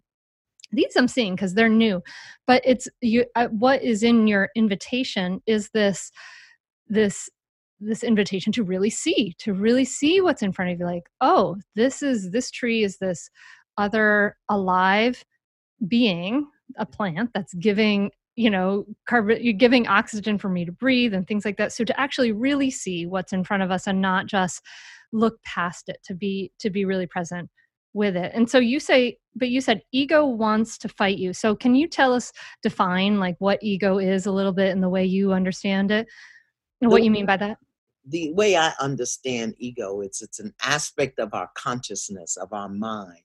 these 0.71 0.95
I'm 0.97 1.07
seeing 1.07 1.35
because 1.35 1.53
they're 1.53 1.69
new. 1.69 2.01
But 2.45 2.61
it's 2.65 2.87
you 3.01 3.25
uh, 3.35 3.47
what 3.47 3.81
is 3.83 4.03
in 4.03 4.27
your 4.27 4.49
invitation 4.55 5.41
is 5.45 5.69
this 5.69 6.11
this 6.89 7.29
this 7.79 8.03
invitation 8.03 8.51
to 8.51 8.63
really 8.63 8.89
see 8.89 9.35
to 9.39 9.53
really 9.53 9.85
see 9.85 10.19
what's 10.19 10.41
in 10.41 10.51
front 10.51 10.71
of 10.71 10.79
you 10.79 10.85
like 10.85 11.03
oh 11.21 11.57
this 11.75 12.01
is 12.01 12.31
this 12.31 12.49
tree 12.49 12.83
is 12.83 12.97
this 12.97 13.29
other 13.77 14.35
alive 14.49 15.23
being 15.87 16.47
a 16.77 16.85
plant 16.85 17.29
that's 17.33 17.53
giving 17.55 18.09
you 18.37 18.51
know 18.51 18.85
carbon 19.07 19.39
you're 19.41 19.51
giving 19.51 19.87
oxygen 19.87 20.37
for 20.37 20.47
me 20.47 20.63
to 20.63 20.71
breathe 20.71 21.13
and 21.13 21.27
things 21.27 21.43
like 21.43 21.57
that. 21.57 21.73
So 21.73 21.83
to 21.83 21.99
actually 21.99 22.31
really 22.31 22.71
see 22.71 23.05
what's 23.05 23.33
in 23.33 23.43
front 23.43 23.63
of 23.63 23.71
us 23.71 23.87
and 23.87 23.99
not 23.99 24.27
just 24.27 24.61
look 25.11 25.41
past 25.43 25.89
it 25.89 25.97
to 26.05 26.13
be 26.13 26.51
to 26.59 26.69
be 26.69 26.85
really 26.85 27.07
present 27.07 27.49
with 27.93 28.15
it. 28.15 28.31
And 28.33 28.49
so 28.49 28.59
you 28.59 28.79
say 28.79 29.17
but 29.35 29.49
you 29.49 29.59
said 29.59 29.81
ego 29.91 30.25
wants 30.25 30.77
to 30.79 30.87
fight 30.87 31.17
you. 31.17 31.33
So 31.33 31.55
can 31.55 31.75
you 31.75 31.87
tell 31.87 32.13
us 32.13 32.31
define 32.61 33.19
like 33.19 33.35
what 33.39 33.59
ego 33.61 33.97
is 33.97 34.27
a 34.27 34.31
little 34.31 34.53
bit 34.53 34.69
in 34.69 34.81
the 34.81 34.89
way 34.89 35.03
you 35.03 35.33
understand 35.33 35.91
it? 35.91 36.07
And 36.79 36.91
what 36.91 37.03
you 37.03 37.11
mean 37.11 37.25
by 37.25 37.37
that? 37.37 37.57
the 38.09 38.31
way 38.33 38.55
i 38.55 38.71
understand 38.79 39.53
ego 39.57 39.99
it's 39.99 40.21
it's 40.21 40.39
an 40.39 40.53
aspect 40.63 41.19
of 41.19 41.33
our 41.33 41.49
consciousness 41.55 42.37
of 42.37 42.53
our 42.53 42.69
mind 42.69 43.19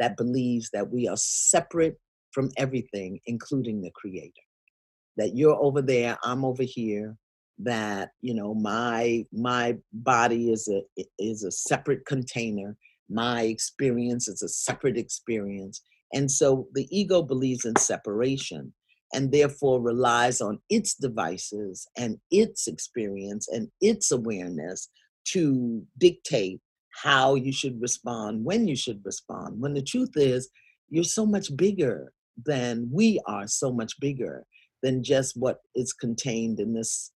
that 0.00 0.16
believes 0.16 0.70
that 0.72 0.90
we 0.90 1.06
are 1.06 1.16
separate 1.16 2.00
from 2.32 2.50
everything 2.56 3.20
including 3.26 3.80
the 3.80 3.92
creator 3.94 4.42
that 5.16 5.36
you're 5.36 5.56
over 5.56 5.82
there 5.82 6.16
i'm 6.24 6.44
over 6.44 6.62
here 6.62 7.16
that 7.58 8.10
you 8.20 8.34
know 8.34 8.54
my 8.54 9.24
my 9.32 9.76
body 9.92 10.50
is 10.50 10.68
a 10.68 10.82
is 11.18 11.44
a 11.44 11.50
separate 11.50 12.04
container 12.06 12.76
my 13.08 13.42
experience 13.42 14.28
is 14.28 14.42
a 14.42 14.48
separate 14.48 14.96
experience 14.96 15.82
and 16.12 16.30
so 16.30 16.66
the 16.74 16.88
ego 16.90 17.22
believes 17.22 17.64
in 17.64 17.76
separation 17.76 18.72
and 19.12 19.30
therefore 19.30 19.80
relies 19.80 20.40
on 20.40 20.58
its 20.68 20.94
devices 20.94 21.86
and 21.96 22.18
its 22.32 22.66
experience 22.66 23.46
and 23.48 23.68
its 23.80 24.10
awareness 24.10 24.88
to 25.24 25.84
dictate 25.98 26.60
how 27.02 27.34
you 27.34 27.52
should 27.52 27.80
respond 27.80 28.44
when 28.44 28.66
you 28.66 28.74
should 28.74 29.00
respond 29.04 29.60
when 29.60 29.74
the 29.74 29.82
truth 29.82 30.16
is 30.16 30.48
you're 30.90 31.04
so 31.04 31.24
much 31.24 31.56
bigger 31.56 32.12
than 32.44 32.88
we 32.90 33.20
are 33.26 33.46
so 33.46 33.72
much 33.72 33.98
bigger 34.00 34.44
than 34.84 35.02
just 35.02 35.36
what 35.36 35.60
is 35.74 35.94
contained 35.94 36.60
in 36.60 36.74
this 36.74 37.10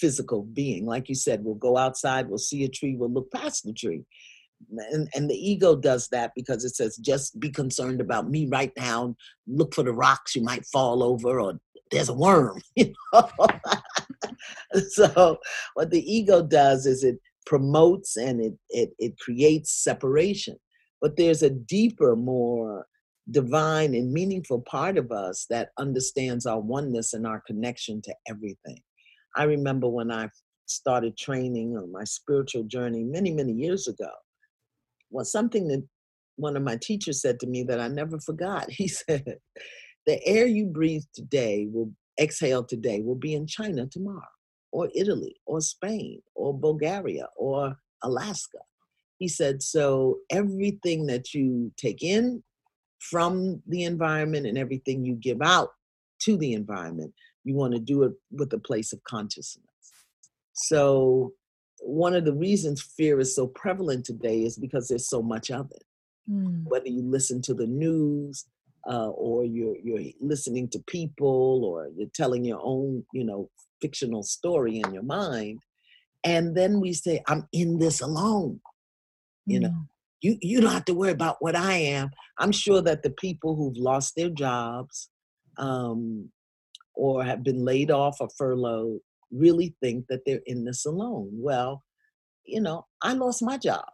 physical 0.00 0.44
being. 0.44 0.86
Like 0.86 1.08
you 1.08 1.16
said, 1.16 1.44
we'll 1.44 1.56
go 1.56 1.76
outside, 1.76 2.28
we'll 2.28 2.38
see 2.38 2.64
a 2.64 2.68
tree, 2.68 2.94
we'll 2.96 3.12
look 3.12 3.30
past 3.32 3.64
the 3.64 3.72
tree. 3.72 4.04
And, 4.92 5.08
and 5.14 5.28
the 5.28 5.34
ego 5.34 5.74
does 5.76 6.08
that 6.12 6.30
because 6.36 6.64
it 6.64 6.76
says, 6.76 6.96
just 6.96 7.38
be 7.40 7.50
concerned 7.50 8.00
about 8.00 8.30
me 8.30 8.48
right 8.50 8.72
now. 8.76 9.16
Look 9.48 9.74
for 9.74 9.82
the 9.82 9.92
rocks 9.92 10.36
you 10.36 10.42
might 10.42 10.64
fall 10.66 11.02
over, 11.02 11.40
or 11.40 11.54
there's 11.90 12.08
a 12.08 12.14
worm. 12.14 12.62
So, 14.90 15.38
what 15.74 15.90
the 15.90 16.12
ego 16.12 16.42
does 16.42 16.86
is 16.86 17.02
it 17.02 17.18
promotes 17.46 18.16
and 18.16 18.40
it, 18.40 18.54
it, 18.70 18.90
it 18.98 19.18
creates 19.18 19.72
separation. 19.72 20.56
But 21.00 21.16
there's 21.16 21.42
a 21.42 21.50
deeper, 21.50 22.14
more 22.14 22.86
divine 23.30 23.94
and 23.94 24.12
meaningful 24.12 24.60
part 24.62 24.96
of 24.96 25.12
us 25.12 25.46
that 25.50 25.70
understands 25.78 26.46
our 26.46 26.60
oneness 26.60 27.12
and 27.12 27.26
our 27.26 27.42
connection 27.46 28.00
to 28.02 28.14
everything. 28.26 28.80
I 29.36 29.44
remember 29.44 29.88
when 29.88 30.10
I 30.10 30.30
started 30.66 31.16
training 31.16 31.76
on 31.76 31.92
my 31.92 32.04
spiritual 32.04 32.64
journey 32.64 33.04
many, 33.04 33.32
many 33.32 33.52
years 33.52 33.86
ago, 33.88 34.10
well, 35.10 35.24
something 35.24 35.68
that 35.68 35.86
one 36.36 36.56
of 36.56 36.62
my 36.62 36.76
teachers 36.76 37.20
said 37.20 37.40
to 37.40 37.46
me 37.46 37.64
that 37.64 37.80
I 37.80 37.88
never 37.88 38.18
forgot. 38.20 38.70
He 38.70 38.88
said, 38.88 39.38
The 40.06 40.24
air 40.26 40.46
you 40.46 40.66
breathe 40.66 41.04
today 41.14 41.68
will 41.70 41.92
exhale 42.20 42.64
today 42.64 43.00
will 43.00 43.14
be 43.14 43.34
in 43.34 43.46
China 43.46 43.86
tomorrow, 43.86 44.34
or 44.72 44.88
Italy, 44.94 45.36
or 45.46 45.60
Spain, 45.60 46.20
or 46.34 46.58
Bulgaria, 46.58 47.26
or 47.36 47.76
Alaska. 48.02 48.58
He 49.18 49.28
said, 49.28 49.62
So 49.62 50.18
everything 50.30 51.06
that 51.06 51.34
you 51.34 51.72
take 51.76 52.02
in 52.02 52.42
from 52.98 53.62
the 53.66 53.84
environment 53.84 54.46
and 54.46 54.58
everything 54.58 55.04
you 55.04 55.14
give 55.14 55.42
out 55.42 55.70
to 56.20 56.36
the 56.36 56.52
environment, 56.52 57.12
you 57.44 57.54
want 57.54 57.72
to 57.74 57.80
do 57.80 58.02
it 58.02 58.12
with 58.30 58.52
a 58.52 58.58
place 58.58 58.92
of 58.92 59.02
consciousness. 59.04 59.64
So, 60.52 61.32
one 61.80 62.14
of 62.14 62.24
the 62.24 62.34
reasons 62.34 62.82
fear 62.82 63.20
is 63.20 63.34
so 63.34 63.46
prevalent 63.46 64.04
today 64.04 64.42
is 64.42 64.56
because 64.56 64.88
there's 64.88 65.08
so 65.08 65.22
much 65.22 65.50
of 65.50 65.70
it. 65.70 65.84
Mm. 66.28 66.64
Whether 66.64 66.88
you 66.88 67.02
listen 67.02 67.40
to 67.42 67.54
the 67.54 67.66
news, 67.66 68.46
uh, 68.88 69.10
or 69.10 69.44
you're 69.44 69.76
you're 69.82 70.12
listening 70.20 70.68
to 70.70 70.78
people, 70.80 71.64
or 71.64 71.88
you're 71.96 72.08
telling 72.14 72.44
your 72.44 72.60
own, 72.62 73.04
you 73.12 73.24
know, 73.24 73.48
fictional 73.80 74.22
story 74.22 74.80
in 74.80 74.92
your 74.92 75.04
mind, 75.04 75.60
and 76.24 76.56
then 76.56 76.80
we 76.80 76.92
say, 76.92 77.22
"I'm 77.28 77.48
in 77.52 77.78
this 77.78 78.00
alone." 78.00 78.60
You 79.46 79.60
know, 79.60 79.68
mm. 79.68 79.86
You 80.20 80.36
you 80.40 80.60
don't 80.60 80.72
have 80.72 80.84
to 80.86 80.94
worry 80.94 81.10
about 81.10 81.36
what 81.40 81.56
I 81.56 81.74
am. 81.74 82.10
I'm 82.38 82.52
sure 82.52 82.82
that 82.82 83.02
the 83.02 83.10
people 83.10 83.54
who've 83.54 83.76
lost 83.76 84.14
their 84.16 84.30
jobs, 84.30 85.10
um, 85.58 86.30
or 86.94 87.24
have 87.24 87.42
been 87.42 87.64
laid 87.64 87.90
off 87.90 88.16
or 88.20 88.28
furloughed, 88.36 89.00
really 89.30 89.74
think 89.82 90.06
that 90.08 90.20
they're 90.26 90.40
in 90.46 90.64
this 90.64 90.84
alone. 90.86 91.30
Well, 91.32 91.82
you 92.44 92.60
know, 92.60 92.86
I 93.02 93.12
lost 93.12 93.42
my 93.42 93.58
job. 93.58 93.84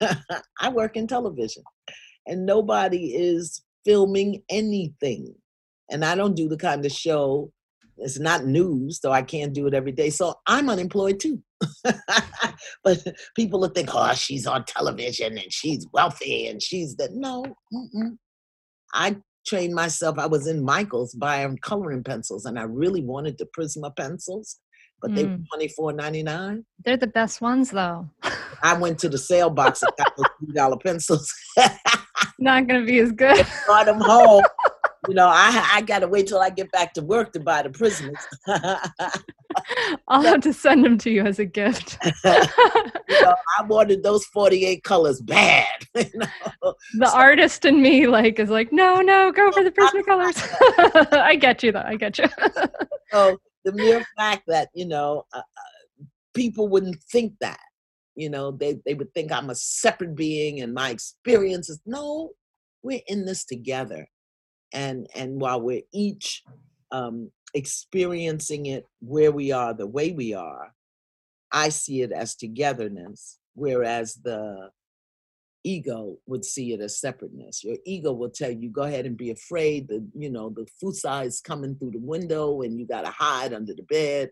I 0.60 0.68
work 0.70 0.96
in 0.96 1.06
television 1.06 1.62
and 2.26 2.46
nobody 2.46 3.14
is 3.14 3.62
filming 3.84 4.42
anything. 4.48 5.34
And 5.90 6.04
I 6.04 6.14
don't 6.14 6.34
do 6.34 6.48
the 6.48 6.56
kind 6.56 6.84
of 6.84 6.92
show, 6.92 7.52
it's 7.98 8.18
not 8.18 8.46
news, 8.46 9.00
so 9.00 9.12
I 9.12 9.22
can't 9.22 9.52
do 9.52 9.66
it 9.66 9.74
every 9.74 9.92
day. 9.92 10.10
So 10.10 10.34
I'm 10.46 10.68
unemployed 10.68 11.20
too. 11.20 11.42
but 12.84 13.06
people 13.34 13.60
will 13.60 13.68
think, 13.68 13.90
oh, 13.92 14.14
she's 14.14 14.46
on 14.46 14.64
television 14.64 15.38
and 15.38 15.52
she's 15.52 15.86
wealthy 15.92 16.46
and 16.46 16.62
she's 16.62 16.96
that. 16.96 17.12
No, 17.12 17.44
mm-mm. 17.72 18.16
I 18.92 19.16
trained 19.46 19.74
myself. 19.74 20.18
I 20.18 20.26
was 20.26 20.46
in 20.46 20.64
Michael's 20.64 21.14
buying 21.14 21.58
coloring 21.58 22.02
pencils 22.02 22.44
and 22.46 22.58
I 22.58 22.62
really 22.62 23.02
wanted 23.02 23.38
the 23.38 23.46
Prisma 23.46 23.94
pencils 23.96 24.58
but 25.04 25.10
mm. 25.10 25.16
they 25.16 25.24
were 25.24 25.38
twenty 25.50 25.68
four 25.68 25.92
ninety 25.92 26.22
nine. 26.22 26.64
They're 26.82 26.96
the 26.96 27.06
best 27.06 27.42
ones 27.42 27.70
though. 27.70 28.08
I 28.62 28.72
went 28.72 28.98
to 29.00 29.10
the 29.10 29.18
sale 29.18 29.50
box 29.50 29.82
and 29.82 29.92
got 29.98 30.16
those 30.16 30.26
three 30.40 30.54
dollar 30.54 30.78
pencils. 30.78 31.30
Not 32.38 32.66
gonna 32.66 32.86
be 32.86 33.00
as 33.00 33.12
good. 33.24 33.46
brought 33.66 33.84
them 33.84 34.00
home. 34.00 34.44
You 35.06 35.14
know, 35.14 35.26
I 35.26 35.72
I 35.74 35.82
gotta 35.82 36.08
wait 36.08 36.26
till 36.26 36.40
I 36.40 36.48
get 36.48 36.72
back 36.72 36.94
to 36.94 37.02
work 37.02 37.34
to 37.34 37.40
buy 37.40 37.62
the 37.62 37.70
prisoners. 37.70 38.16
I'll 40.08 40.22
have 40.22 40.40
to 40.42 40.52
send 40.52 40.84
them 40.84 40.98
to 40.98 41.10
you 41.10 41.24
as 41.24 41.38
a 41.38 41.44
gift. 41.44 41.98
you 42.24 42.30
know, 42.32 43.34
I 43.58 43.62
wanted 43.66 44.02
those 44.02 44.24
48 44.26 44.82
colors 44.84 45.20
bad. 45.20 45.66
You 45.94 46.10
know? 46.14 46.74
The 46.98 47.06
so, 47.06 47.16
artist 47.16 47.64
in 47.64 47.80
me 47.80 48.08
like 48.08 48.40
is 48.40 48.50
like, 48.50 48.72
no, 48.72 49.00
no, 49.00 49.30
go 49.30 49.52
for 49.52 49.62
the 49.62 49.70
Prisma 49.70 50.04
colors. 50.04 50.36
I 51.12 51.36
get 51.36 51.62
you 51.62 51.70
though. 51.70 51.84
I 51.86 51.94
get 51.94 52.18
you. 52.18 52.24
so 53.12 53.38
the 53.64 53.72
mere 53.72 54.04
fact 54.16 54.42
that 54.46 54.68
you 54.74 54.86
know 54.86 55.24
uh, 55.32 55.38
uh, 55.38 56.04
people 56.34 56.68
wouldn't 56.68 57.02
think 57.04 57.32
that 57.40 57.60
you 58.14 58.30
know 58.30 58.50
they, 58.50 58.78
they 58.84 58.94
would 58.94 59.12
think 59.14 59.32
i'm 59.32 59.50
a 59.50 59.54
separate 59.54 60.14
being 60.14 60.60
and 60.60 60.72
my 60.72 60.90
experiences 60.90 61.80
no 61.86 62.30
we're 62.82 63.00
in 63.08 63.24
this 63.24 63.44
together 63.44 64.06
and 64.72 65.08
and 65.14 65.40
while 65.40 65.60
we're 65.60 65.82
each 65.92 66.42
um, 66.92 67.30
experiencing 67.54 68.66
it 68.66 68.86
where 69.00 69.32
we 69.32 69.52
are 69.52 69.72
the 69.74 69.86
way 69.86 70.12
we 70.12 70.34
are 70.34 70.74
i 71.52 71.68
see 71.68 72.02
it 72.02 72.12
as 72.12 72.34
togetherness 72.34 73.38
whereas 73.54 74.14
the 74.24 74.70
ego 75.64 76.18
would 76.26 76.44
see 76.44 76.72
it 76.72 76.80
as 76.80 77.00
separateness. 77.00 77.64
Your 77.64 77.78
ego 77.84 78.12
will 78.12 78.30
tell 78.30 78.50
you, 78.50 78.68
go 78.68 78.82
ahead 78.82 79.06
and 79.06 79.16
be 79.16 79.30
afraid 79.30 79.88
that, 79.88 80.06
you 80.14 80.30
know, 80.30 80.50
the 80.50 80.66
fusa 80.80 81.26
is 81.26 81.40
coming 81.40 81.74
through 81.74 81.92
the 81.92 81.98
window 81.98 82.60
and 82.60 82.78
you 82.78 82.86
got 82.86 83.04
to 83.04 83.10
hide 83.10 83.52
under 83.52 83.74
the 83.74 83.82
bed. 83.84 84.30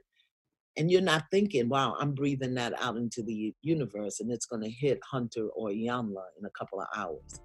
And 0.76 0.90
you're 0.90 1.00
not 1.00 1.24
thinking, 1.30 1.68
wow, 1.68 1.96
I'm 1.98 2.14
breathing 2.14 2.54
that 2.54 2.74
out 2.80 2.96
into 2.96 3.22
the 3.22 3.54
universe 3.62 4.20
and 4.20 4.30
it's 4.30 4.46
to 4.46 4.70
hit 4.70 5.00
Hunter 5.10 5.48
or 5.48 5.68
Iyanla 5.68 6.24
in 6.38 6.46
a 6.46 6.50
couple 6.50 6.80
of 6.80 6.86
hours. 6.96 7.40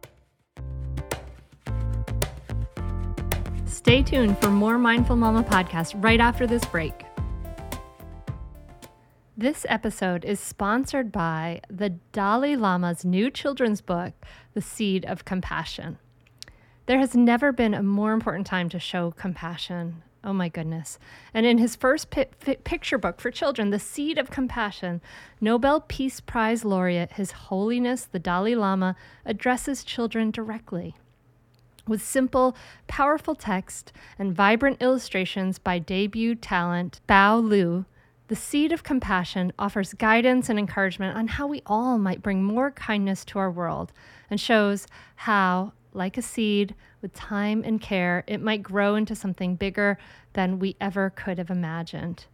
Stay 3.78 4.02
tuned 4.02 4.40
for 4.40 4.50
more 4.50 4.80
Mindful 4.80 5.18
Mama 5.18 5.44
podcast 5.44 5.94
right 6.04 6.20
after 6.20 6.48
this 6.48 6.66
break. 6.66 7.06
This 9.38 9.68
episode 9.70 10.26
is 10.26 10.40
sponsored 10.40 11.12
by 11.12 11.62
the 11.70 11.92
Dalai 12.12 12.56
Lama's 12.56 13.06
new 13.06 13.30
children's 13.30 13.82
book, 13.82 14.14
The 14.56 14.64
Seed 14.64 15.06
of 15.06 15.26
Compassion. 15.26 16.00
There 16.88 16.98
has 16.98 17.16
never 17.16 17.52
been 17.52 17.76
a 17.76 17.84
more 17.84 18.14
important 18.14 18.48
time 18.48 18.68
to 18.70 18.80
show 18.80 19.12
compassion. 19.12 20.02
Oh 20.24 20.34
my 20.34 20.50
goodness. 20.50 20.98
And 21.32 21.46
in 21.46 21.60
his 21.60 21.76
first 21.76 22.10
pi- 22.10 22.26
picture 22.64 22.98
book 22.98 23.22
for 23.22 23.30
children, 23.30 23.70
The 23.70 23.78
Seed 23.78 24.18
of 24.18 24.32
Compassion, 24.32 25.02
Nobel 25.40 25.82
Peace 25.82 26.20
Prize 26.20 26.66
laureate 26.66 27.12
His 27.12 27.32
Holiness 27.32 28.06
the 28.06 28.18
Dalai 28.18 28.56
Lama 28.56 28.96
addresses 29.24 29.84
children 29.84 30.32
directly. 30.32 30.96
With 31.88 32.04
simple, 32.04 32.56
powerful 32.88 33.34
text 33.34 33.94
and 34.20 34.36
vibrant 34.36 34.82
illustrations 34.82 35.58
by 35.58 35.80
debut 35.80 36.36
talent 36.36 37.00
Bao 37.08 37.42
Luu, 37.42 37.86
the 38.28 38.36
Seed 38.36 38.74
of 38.74 38.84
Compassion 38.84 39.54
offers 39.58 39.94
guidance 39.94 40.50
and 40.50 40.60
encouragement 40.60 41.16
on 41.18 41.28
how 41.28 41.48
we 41.48 41.62
all 41.66 41.98
might 41.98 42.22
bring 42.22 42.44
more 42.44 42.72
kindness 42.72 43.24
to 43.26 43.40
our 43.40 43.50
world 43.50 43.94
and 44.30 44.38
shows 44.38 44.86
how, 45.16 45.72
like 45.94 46.18
a 46.18 46.22
seed, 46.22 46.76
with 47.02 47.14
time 47.14 47.64
and 47.64 47.80
care, 47.80 48.26
it 48.28 48.42
might 48.42 48.64
grow 48.64 48.96
into 48.96 49.16
something 49.16 49.56
bigger 49.56 49.98
than 50.34 50.60
we 50.60 50.76
ever 50.82 51.10
could 51.10 51.38
have 51.38 51.50
imagined. 51.50 52.26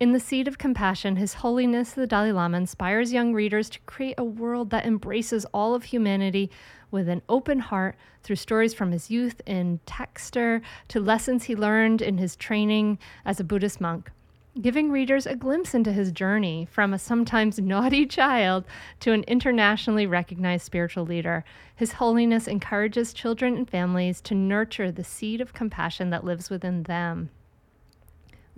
In 0.00 0.12
The 0.12 0.20
Seed 0.20 0.46
of 0.46 0.58
Compassion, 0.58 1.16
His 1.16 1.34
Holiness 1.34 1.90
the 1.90 2.06
Dalai 2.06 2.30
Lama 2.30 2.56
inspires 2.56 3.12
young 3.12 3.34
readers 3.34 3.68
to 3.70 3.80
create 3.80 4.14
a 4.16 4.22
world 4.22 4.70
that 4.70 4.86
embraces 4.86 5.44
all 5.46 5.74
of 5.74 5.82
humanity 5.82 6.52
with 6.92 7.08
an 7.08 7.20
open 7.28 7.58
heart 7.58 7.96
through 8.22 8.36
stories 8.36 8.72
from 8.72 8.92
his 8.92 9.10
youth 9.10 9.40
in 9.44 9.80
Taktser 9.86 10.60
to 10.86 11.00
lessons 11.00 11.44
he 11.44 11.56
learned 11.56 12.00
in 12.00 12.16
his 12.16 12.36
training 12.36 13.00
as 13.24 13.40
a 13.40 13.44
Buddhist 13.44 13.80
monk 13.80 14.12
giving 14.60 14.90
readers 14.90 15.24
a 15.24 15.36
glimpse 15.36 15.72
into 15.72 15.92
his 15.92 16.10
journey 16.10 16.66
from 16.70 16.92
a 16.92 16.98
sometimes 16.98 17.58
naughty 17.60 18.06
child 18.06 18.64
to 18.98 19.12
an 19.12 19.22
internationally 19.24 20.06
recognized 20.06 20.64
spiritual 20.64 21.06
leader. 21.06 21.44
His 21.76 21.92
Holiness 21.92 22.48
encourages 22.48 23.12
children 23.12 23.56
and 23.56 23.70
families 23.70 24.20
to 24.22 24.34
nurture 24.34 24.90
the 24.90 25.04
seed 25.04 25.40
of 25.40 25.54
compassion 25.54 26.10
that 26.10 26.24
lives 26.24 26.50
within 26.50 26.84
them. 26.84 27.30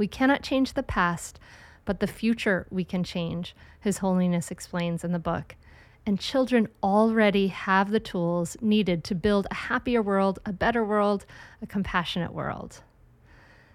We 0.01 0.09
cannot 0.09 0.43
change 0.43 0.73
the 0.73 0.83
past, 0.83 1.39
but 1.85 2.01
the 2.01 2.07
future 2.07 2.67
we 2.71 2.85
can 2.85 3.05
change, 3.05 3.55
His 3.81 3.99
Holiness 3.99 4.51
explains 4.51 5.05
in 5.05 5.13
the 5.13 5.19
book. 5.19 5.57
And 6.07 6.19
children 6.19 6.69
already 6.83 7.49
have 7.49 7.91
the 7.91 8.01
tools 8.01 8.57
needed 8.63 9.05
to 9.05 9.15
build 9.15 9.47
a 9.51 9.55
happier 9.69 10.01
world, 10.01 10.39
a 10.47 10.55
better 10.55 10.83
world, 10.83 11.27
a 11.61 11.67
compassionate 11.67 12.33
world. 12.33 12.81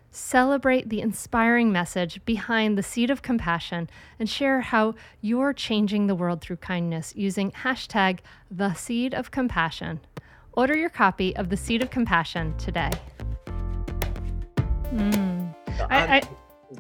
Celebrate 0.10 0.90
the 0.90 1.00
inspiring 1.00 1.72
message 1.72 2.26
behind 2.26 2.76
the 2.76 2.82
seed 2.82 3.12
of 3.12 3.22
compassion 3.22 3.88
and 4.18 4.28
share 4.28 4.62
how 4.62 4.96
you're 5.22 5.54
changing 5.54 6.08
the 6.08 6.16
world 6.16 6.42
through 6.42 6.56
kindness 6.56 7.14
using 7.16 7.52
hashtag 7.52 8.22
the 8.50 8.74
seed 8.74 9.14
of 9.14 9.30
compassion. 9.30 10.00
Order 10.54 10.76
your 10.76 10.90
copy 10.90 11.36
of 11.36 11.50
The 11.50 11.58
Seed 11.58 11.84
of 11.84 11.92
Compassion 11.92 12.58
today. 12.58 12.94
Mm. 14.92 15.45
I, 15.90 16.18
I, 16.18 16.22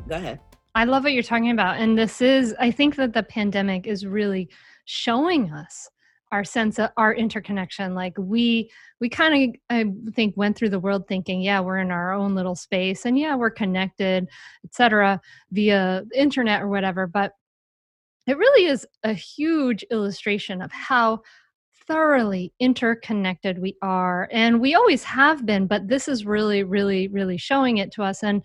go 0.07 0.15
ahead. 0.15 0.39
I 0.75 0.83
love 0.83 1.03
what 1.03 1.13
you're 1.13 1.23
talking 1.23 1.51
about. 1.51 1.77
And 1.77 1.97
this 1.97 2.21
is, 2.21 2.53
I 2.59 2.71
think 2.71 2.95
that 2.97 3.13
the 3.13 3.23
pandemic 3.23 3.87
is 3.87 4.05
really 4.05 4.49
showing 4.85 5.51
us 5.51 5.89
our 6.31 6.43
sense 6.43 6.79
of 6.79 6.89
our 6.97 7.13
interconnection 7.13 7.93
like 7.93 8.13
we 8.17 8.69
we 8.99 9.07
kind 9.07 9.55
of 9.55 9.61
i 9.69 9.85
think 10.13 10.35
went 10.35 10.57
through 10.57 10.69
the 10.69 10.79
world 10.79 11.07
thinking 11.07 11.41
yeah 11.41 11.59
we're 11.59 11.77
in 11.77 11.91
our 11.91 12.13
own 12.13 12.35
little 12.35 12.55
space 12.55 13.05
and 13.05 13.17
yeah 13.17 13.35
we're 13.35 13.49
connected 13.49 14.27
etc 14.65 15.21
via 15.51 16.03
internet 16.13 16.61
or 16.61 16.67
whatever 16.67 17.07
but 17.07 17.31
it 18.27 18.37
really 18.37 18.65
is 18.65 18.85
a 19.03 19.13
huge 19.13 19.83
illustration 19.91 20.61
of 20.61 20.71
how 20.71 21.21
thoroughly 21.87 22.51
interconnected 22.59 23.59
we 23.59 23.77
are 23.81 24.27
and 24.31 24.59
we 24.59 24.73
always 24.73 25.03
have 25.03 25.45
been 25.45 25.67
but 25.67 25.87
this 25.87 26.07
is 26.07 26.25
really 26.25 26.63
really 26.63 27.07
really 27.09 27.37
showing 27.37 27.77
it 27.77 27.91
to 27.91 28.01
us 28.01 28.23
and 28.23 28.43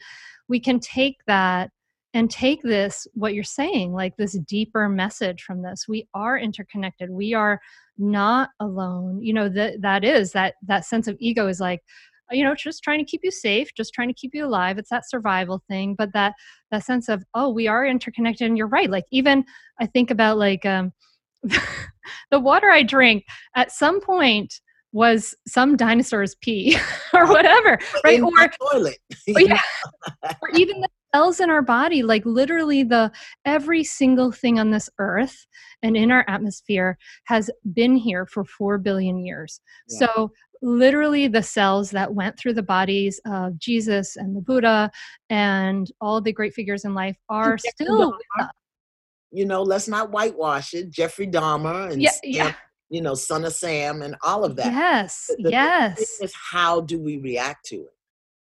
we 0.51 0.61
can 0.61 0.81
take 0.81 1.17
that 1.27 1.71
and 2.13 2.29
take 2.29 2.61
this 2.63 3.07
what 3.15 3.35
you're 3.35 3.45
saying 3.45 3.93
like 3.93 4.17
this 4.17 4.37
deeper 4.41 4.89
message 4.89 5.43
from 5.43 5.63
this. 5.63 5.87
We 5.89 6.09
are 6.13 6.37
interconnected. 6.37 7.09
We 7.09 7.35
are 7.35 7.61
not 7.97 8.51
alone. 8.59 9.23
You 9.23 9.33
know 9.33 9.49
that 9.49 9.81
that 9.81 10.05
is 10.05 10.33
that 10.33 10.55
that 10.67 10.85
sense 10.85 11.07
of 11.07 11.17
ego 11.21 11.47
is 11.47 11.61
like 11.61 11.81
you 12.33 12.45
know 12.45 12.55
just 12.55 12.83
trying 12.83 12.99
to 12.99 13.05
keep 13.05 13.21
you 13.25 13.31
safe 13.31 13.75
just 13.77 13.95
trying 13.95 14.09
to 14.09 14.15
keep 14.15 14.35
you 14.35 14.45
alive. 14.45 14.77
It's 14.77 14.91
that 14.91 15.09
survival 15.09 15.63
thing 15.69 15.95
but 15.97 16.13
that 16.13 16.35
that 16.73 16.85
sense 16.85 17.09
of 17.09 17.25
oh 17.35 17.49
we 17.49 17.69
are 17.69 17.87
interconnected. 17.87 18.49
And 18.49 18.59
you're 18.59 18.67
right 18.67 18.91
like 18.91 19.07
even 19.13 19.45
i 19.81 19.87
think 19.87 20.11
about 20.11 20.37
like 20.37 20.67
um 20.67 20.93
the 22.31 22.41
water 22.41 22.71
i 22.71 22.83
drink 22.83 23.25
at 23.55 23.71
some 23.71 24.01
point 24.01 24.61
was 24.93 25.35
some 25.47 25.77
dinosaur's 25.77 26.35
pee 26.37 26.77
or 27.15 27.23
uh-huh. 27.23 27.33
whatever 27.33 27.79
right? 28.05 28.19
In 28.19 28.25
or 28.25 28.51
toilet. 28.71 28.99
or, 29.35 29.41
yeah, 29.41 29.61
or 30.43 30.49
even 30.55 30.81
the 30.81 30.89
cells 31.15 31.41
in 31.41 31.51
our 31.51 31.63
body 31.63 32.03
like 32.03 32.25
literally 32.25 32.83
the 32.83 33.11
every 33.45 33.83
single 33.83 34.31
thing 34.31 34.59
on 34.59 34.71
this 34.71 34.89
earth 34.99 35.47
and 35.83 35.97
in 35.97 36.11
our 36.11 36.25
atmosphere 36.29 36.97
has 37.25 37.51
been 37.73 37.97
here 37.97 38.27
for 38.27 38.45
4 38.45 38.79
billion 38.79 39.19
years. 39.25 39.61
Yeah. 39.89 40.07
so 40.07 40.33
literally 40.63 41.27
the 41.27 41.43
cells 41.43 41.91
that 41.91 42.15
went 42.15 42.39
through 42.39 42.53
the 42.53 42.63
bodies 42.63 43.21
of 43.27 43.59
jesus 43.59 44.17
and 44.17 44.37
the 44.37 44.43
buddha 44.43 44.91
and 45.31 45.91
all 46.01 46.21
the 46.21 46.33
great 46.33 46.53
figures 46.53 46.85
in 46.85 46.95
life 46.95 47.17
are 47.29 47.57
still 47.59 48.19
you 49.33 49.45
know, 49.45 49.63
let's 49.63 49.89
not 49.89 50.11
whitewash 50.11 50.75
it. 50.75 50.91
Jeffrey 50.91 51.27
Dahmer 51.27 51.93
and 51.93 52.03
yeah 52.03 52.11
yeah 52.23 52.55
you 52.91 53.01
know, 53.01 53.15
Son 53.15 53.45
of 53.45 53.53
Sam 53.55 54.03
and 54.03 54.17
all 54.23 54.45
of 54.45 54.57
that. 54.57 54.73
yes 54.73 55.31
The- 55.39 55.51
yes 55.51 56.19
is 56.21 56.35
how 56.35 56.81
do 56.81 57.01
we 57.01 57.19
react 57.19 57.65
to 57.67 57.77
it? 57.77 57.97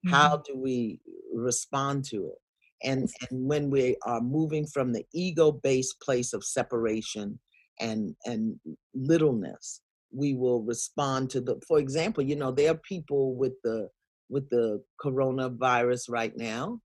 How 0.08 0.36
Mhm. 0.38 0.44
do 0.44 0.56
we 0.56 1.00
respond 1.32 2.04
to 2.06 2.26
it? 2.26 2.38
And, 2.84 3.08
and 3.30 3.46
when 3.46 3.70
we 3.70 3.96
are 4.04 4.20
moving 4.20 4.66
from 4.66 4.92
the 4.92 5.04
ego-based 5.14 6.00
place 6.00 6.32
of 6.32 6.44
separation 6.44 7.38
and 7.80 8.16
and 8.26 8.58
littleness, 8.94 9.80
we 10.10 10.34
will 10.34 10.62
respond 10.62 11.30
to 11.30 11.40
the. 11.40 11.60
For 11.68 11.78
example, 11.78 12.22
you 12.24 12.36
know, 12.36 12.50
there 12.50 12.72
are 12.72 12.80
people 12.94 13.36
with 13.36 13.54
the 13.62 13.88
with 14.28 14.48
the 14.50 14.82
coronavirus 15.04 16.10
right 16.10 16.36
now, 16.36 16.80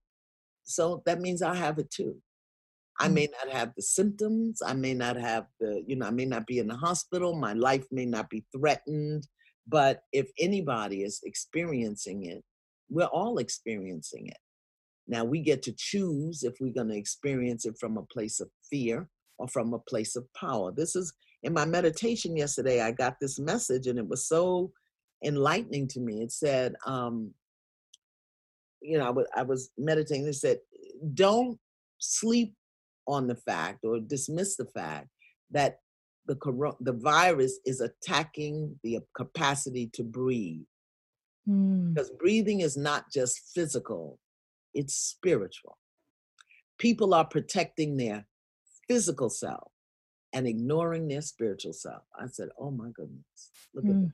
so 0.62 1.02
that 1.06 1.20
means 1.20 1.42
I 1.42 1.54
have 1.56 1.78
it 1.78 1.90
too. 1.90 2.22
I 3.00 3.08
Mm. 3.08 3.14
may 3.14 3.28
not 3.28 3.52
have 3.52 3.74
the 3.76 3.82
symptoms. 3.82 4.62
I 4.62 4.74
may 4.74 4.94
not 4.94 5.16
have 5.16 5.46
the, 5.60 5.82
you 5.86 5.96
know, 5.96 6.06
I 6.06 6.10
may 6.10 6.26
not 6.26 6.46
be 6.46 6.58
in 6.58 6.68
the 6.68 6.76
hospital. 6.76 7.34
My 7.34 7.52
life 7.54 7.86
may 7.92 8.06
not 8.06 8.30
be 8.30 8.44
threatened. 8.52 9.28
But 9.66 10.02
if 10.12 10.30
anybody 10.38 11.02
is 11.04 11.20
experiencing 11.24 12.24
it, 12.24 12.44
we're 12.90 13.04
all 13.06 13.38
experiencing 13.38 14.28
it. 14.28 14.38
Now 15.06 15.24
we 15.24 15.40
get 15.40 15.62
to 15.64 15.72
choose 15.76 16.42
if 16.44 16.54
we're 16.60 16.72
going 16.72 16.88
to 16.88 16.96
experience 16.96 17.66
it 17.66 17.76
from 17.78 17.96
a 17.98 18.02
place 18.04 18.40
of 18.40 18.50
fear 18.70 19.08
or 19.38 19.48
from 19.48 19.74
a 19.74 19.78
place 19.78 20.16
of 20.16 20.26
power. 20.34 20.72
This 20.72 20.96
is 20.96 21.12
in 21.42 21.52
my 21.52 21.64
meditation 21.64 22.36
yesterday, 22.36 22.80
I 22.82 22.92
got 22.92 23.20
this 23.20 23.38
message 23.38 23.86
and 23.86 23.98
it 23.98 24.06
was 24.08 24.26
so 24.26 24.72
enlightening 25.24 25.88
to 25.88 26.00
me. 26.00 26.22
It 26.22 26.32
said, 26.32 26.74
um, 26.86 27.32
you 28.80 28.98
know, 28.98 29.06
I 29.06 29.10
wa- 29.10 29.24
I 29.36 29.42
was 29.42 29.70
meditating. 29.78 30.26
It 30.26 30.34
said, 30.34 30.60
don't 31.14 31.58
sleep 31.98 32.54
on 33.08 33.26
the 33.26 33.34
fact 33.34 33.84
or 33.84 33.98
dismiss 33.98 34.54
the 34.56 34.66
fact 34.66 35.08
that 35.50 35.80
the 36.26 36.36
coro- 36.36 36.76
the 36.80 36.92
virus 36.92 37.58
is 37.64 37.80
attacking 37.80 38.78
the 38.84 39.00
capacity 39.14 39.88
to 39.94 40.04
breathe. 40.04 40.62
Mm. 41.48 41.94
because 41.94 42.10
breathing 42.10 42.60
is 42.60 42.76
not 42.76 43.10
just 43.10 43.40
physical 43.54 44.18
it's 44.74 44.94
spiritual. 44.94 45.78
People 46.78 47.14
are 47.14 47.24
protecting 47.24 47.96
their 47.96 48.26
physical 48.86 49.30
self 49.30 49.72
and 50.34 50.46
ignoring 50.46 51.08
their 51.08 51.22
spiritual 51.22 51.72
self. 51.72 52.02
I 52.14 52.26
said 52.26 52.50
oh 52.58 52.70
my 52.70 52.90
goodness 52.94 53.50
look 53.74 53.86
at 53.86 53.92
Mm. 53.92 54.02
that. 54.08 54.12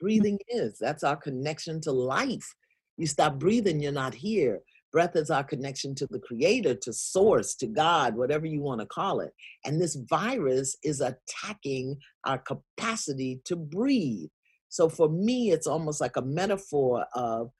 Breathing 0.00 0.38
is 0.48 0.78
that's 0.78 1.02
our 1.02 1.16
connection 1.16 1.80
to 1.82 1.92
life. 1.92 2.54
You 2.96 3.06
stop 3.08 3.38
breathing 3.40 3.80
you're 3.80 3.90
not 4.04 4.14
here 4.14 4.60
breath 4.92 5.16
is 5.16 5.30
our 5.30 5.44
connection 5.44 5.94
to 5.94 6.06
the 6.06 6.18
creator 6.18 6.74
to 6.74 6.92
source 6.92 7.54
to 7.54 7.66
god 7.66 8.16
whatever 8.16 8.46
you 8.46 8.60
want 8.60 8.80
to 8.80 8.86
call 8.86 9.20
it 9.20 9.32
and 9.64 9.80
this 9.80 9.96
virus 10.08 10.76
is 10.82 11.00
attacking 11.00 11.96
our 12.24 12.38
capacity 12.38 13.40
to 13.44 13.56
breathe 13.56 14.28
so 14.68 14.88
for 14.88 15.08
me 15.08 15.50
it's 15.50 15.66
almost 15.66 16.00
like 16.00 16.16
a 16.16 16.22
metaphor 16.22 17.04
of 17.14 17.50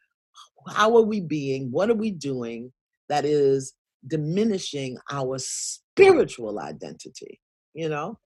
how 0.69 0.97
are 0.97 1.03
we 1.03 1.21
being 1.21 1.71
what 1.71 1.91
are 1.91 1.95
we 1.95 2.11
doing 2.11 2.73
that 3.09 3.25
is 3.25 3.75
diminishing 4.07 4.97
our 5.11 5.37
spiritual 5.39 6.61
identity 6.61 7.41
you 7.75 7.89
know 7.89 8.19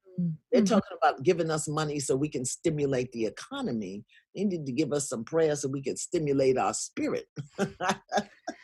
they're 0.50 0.62
Mhm. 0.62 0.68
talking 0.68 0.96
about 1.00 1.22
giving 1.22 1.50
us 1.50 1.66
money 1.66 1.98
so 1.98 2.14
we 2.14 2.28
can 2.28 2.44
stimulate 2.44 3.10
the 3.12 3.24
economy. 3.24 4.04
They 4.34 4.44
need 4.44 4.66
to 4.66 4.72
give 4.72 4.92
us 4.92 5.08
some 5.08 5.24
prayer 5.24 5.56
so 5.56 5.68
we 5.68 5.82
can 5.82 5.96
stimulate 5.96 6.58
our 6.58 6.74
spirit. 6.74 7.26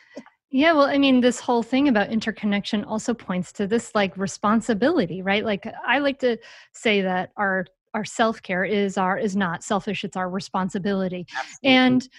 Yeah, 0.51 0.73
well, 0.73 0.87
I 0.87 0.97
mean, 0.97 1.21
this 1.21 1.39
whole 1.39 1.61
thing 1.61 1.87
about 1.87 2.09
interconnection 2.09 2.83
also 2.83 3.13
points 3.13 3.51
to 3.53 3.67
this 3.67 3.93
like 3.93 4.17
responsibility, 4.17 5.21
right? 5.21 5.45
Like 5.45 5.67
I 5.85 5.99
like 5.99 6.19
to 6.19 6.37
say 6.73 7.01
that 7.01 7.31
our 7.37 7.67
our 7.93 8.05
self-care 8.05 8.65
is 8.65 8.97
our 8.97 9.17
is 9.17 9.35
not 9.35 9.63
selfish, 9.63 10.03
it's 10.03 10.17
our 10.17 10.29
responsibility. 10.29 11.27
Absolutely. 11.37 11.69
And 11.69 12.09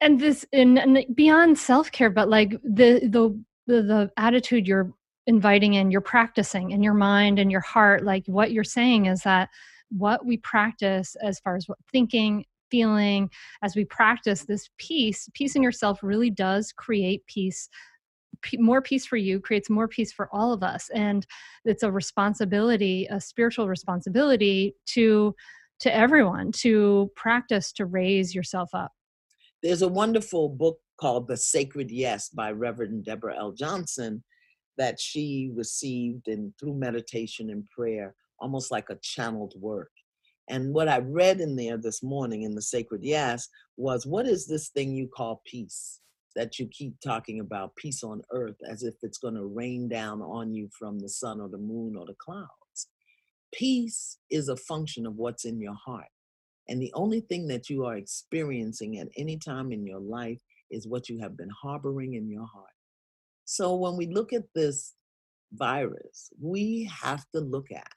and 0.00 0.20
this 0.20 0.46
and, 0.52 0.78
and 0.78 1.04
beyond 1.14 1.58
self-care, 1.58 2.10
but 2.10 2.30
like 2.30 2.52
the 2.62 3.00
the 3.08 3.38
the, 3.66 3.82
the 3.82 4.10
attitude 4.16 4.66
you're 4.66 4.92
inviting 5.26 5.74
in, 5.74 5.90
you're 5.90 6.00
practicing 6.00 6.70
in 6.70 6.82
your 6.82 6.94
mind 6.94 7.38
and 7.38 7.52
your 7.52 7.60
heart, 7.60 8.04
like 8.04 8.24
what 8.26 8.52
you're 8.52 8.64
saying 8.64 9.06
is 9.06 9.22
that 9.22 9.50
what 9.90 10.24
we 10.24 10.38
practice 10.38 11.14
as 11.22 11.38
far 11.40 11.56
as 11.56 11.68
what 11.68 11.78
thinking, 11.92 12.46
feeling, 12.70 13.30
as 13.62 13.76
we 13.76 13.84
practice 13.84 14.44
this 14.44 14.70
peace, 14.78 15.28
peace 15.34 15.56
in 15.56 15.62
yourself 15.62 16.02
really 16.02 16.30
does 16.30 16.72
create 16.72 17.26
peace. 17.26 17.68
More 18.54 18.80
peace 18.80 19.04
for 19.04 19.16
you 19.16 19.40
creates 19.40 19.68
more 19.68 19.88
peace 19.88 20.12
for 20.12 20.28
all 20.32 20.52
of 20.52 20.62
us, 20.62 20.88
and 20.94 21.26
it's 21.64 21.82
a 21.82 21.92
responsibility, 21.92 23.06
a 23.10 23.20
spiritual 23.20 23.68
responsibility 23.68 24.74
to 24.86 25.34
to 25.80 25.94
everyone 25.94 26.52
to 26.52 27.10
practice 27.16 27.72
to 27.72 27.86
raise 27.86 28.34
yourself 28.34 28.70
up. 28.74 28.92
There's 29.62 29.82
a 29.82 29.88
wonderful 29.88 30.48
book 30.48 30.78
called 30.98 31.26
The 31.26 31.36
Sacred 31.36 31.90
Yes 31.90 32.28
by 32.28 32.52
Reverend 32.52 33.04
Deborah 33.04 33.36
L. 33.36 33.52
Johnson 33.52 34.22
that 34.76 35.00
she 35.00 35.50
received 35.54 36.28
and 36.28 36.52
through 36.58 36.74
meditation 36.74 37.50
and 37.50 37.68
prayer, 37.68 38.14
almost 38.38 38.70
like 38.70 38.88
a 38.90 38.98
channeled 39.02 39.54
work. 39.58 39.90
And 40.50 40.74
what 40.74 40.88
I 40.88 40.98
read 40.98 41.40
in 41.40 41.54
there 41.54 41.78
this 41.78 42.02
morning 42.02 42.42
in 42.42 42.56
the 42.56 42.60
Sacred 42.60 43.02
Yes 43.04 43.48
was 43.76 44.04
what 44.04 44.26
is 44.26 44.48
this 44.48 44.68
thing 44.70 44.96
you 44.96 45.06
call 45.06 45.42
peace 45.46 46.00
that 46.34 46.58
you 46.58 46.66
keep 46.66 46.94
talking 47.00 47.38
about, 47.38 47.76
peace 47.76 48.02
on 48.02 48.20
earth, 48.32 48.56
as 48.68 48.82
if 48.82 48.94
it's 49.02 49.18
going 49.18 49.36
to 49.36 49.46
rain 49.46 49.88
down 49.88 50.20
on 50.20 50.52
you 50.52 50.68
from 50.76 50.98
the 50.98 51.08
sun 51.08 51.40
or 51.40 51.48
the 51.48 51.56
moon 51.56 51.94
or 51.96 52.04
the 52.04 52.16
clouds? 52.18 52.48
Peace 53.54 54.18
is 54.28 54.48
a 54.48 54.56
function 54.56 55.06
of 55.06 55.14
what's 55.14 55.44
in 55.44 55.60
your 55.60 55.76
heart. 55.86 56.08
And 56.68 56.82
the 56.82 56.92
only 56.94 57.20
thing 57.20 57.46
that 57.46 57.70
you 57.70 57.84
are 57.84 57.96
experiencing 57.96 58.98
at 58.98 59.08
any 59.16 59.36
time 59.38 59.70
in 59.70 59.86
your 59.86 60.00
life 60.00 60.40
is 60.68 60.88
what 60.88 61.08
you 61.08 61.20
have 61.20 61.36
been 61.36 61.50
harboring 61.62 62.14
in 62.14 62.28
your 62.28 62.46
heart. 62.46 62.74
So 63.44 63.76
when 63.76 63.96
we 63.96 64.08
look 64.08 64.32
at 64.32 64.44
this 64.56 64.94
virus, 65.52 66.30
we 66.40 66.90
have 67.02 67.24
to 67.34 67.40
look 67.40 67.70
at 67.70 67.92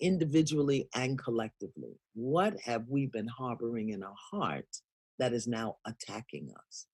individually 0.00 0.88
and 0.94 1.18
collectively 1.18 1.98
what 2.14 2.58
have 2.64 2.84
we 2.88 3.06
been 3.06 3.28
harboring 3.28 3.90
in 3.90 4.02
our 4.02 4.14
heart 4.30 4.68
that 5.18 5.32
is 5.32 5.46
now 5.46 5.76
attacking 5.86 6.50
us. 6.68 6.86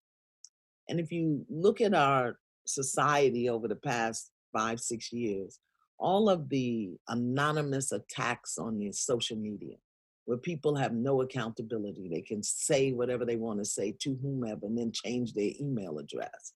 And 0.88 1.00
if 1.00 1.10
you 1.10 1.44
look 1.48 1.80
at 1.80 1.94
our 1.94 2.38
society 2.66 3.48
over 3.48 3.68
the 3.68 3.76
past 3.76 4.30
five, 4.52 4.80
six 4.80 5.12
years, 5.12 5.58
all 5.98 6.28
of 6.28 6.48
the 6.48 6.96
anonymous 7.08 7.92
attacks 7.92 8.58
on 8.58 8.78
the 8.78 8.92
social 8.92 9.36
media, 9.36 9.76
where 10.24 10.38
people 10.38 10.76
have 10.76 10.92
no 10.92 11.22
accountability. 11.22 12.08
They 12.08 12.20
can 12.20 12.42
say 12.42 12.92
whatever 12.92 13.24
they 13.24 13.36
want 13.36 13.58
to 13.58 13.64
say 13.64 13.96
to 14.00 14.16
whomever 14.22 14.66
and 14.66 14.78
then 14.78 14.92
change 14.92 15.32
their 15.32 15.50
email 15.60 15.98
address. 15.98 16.52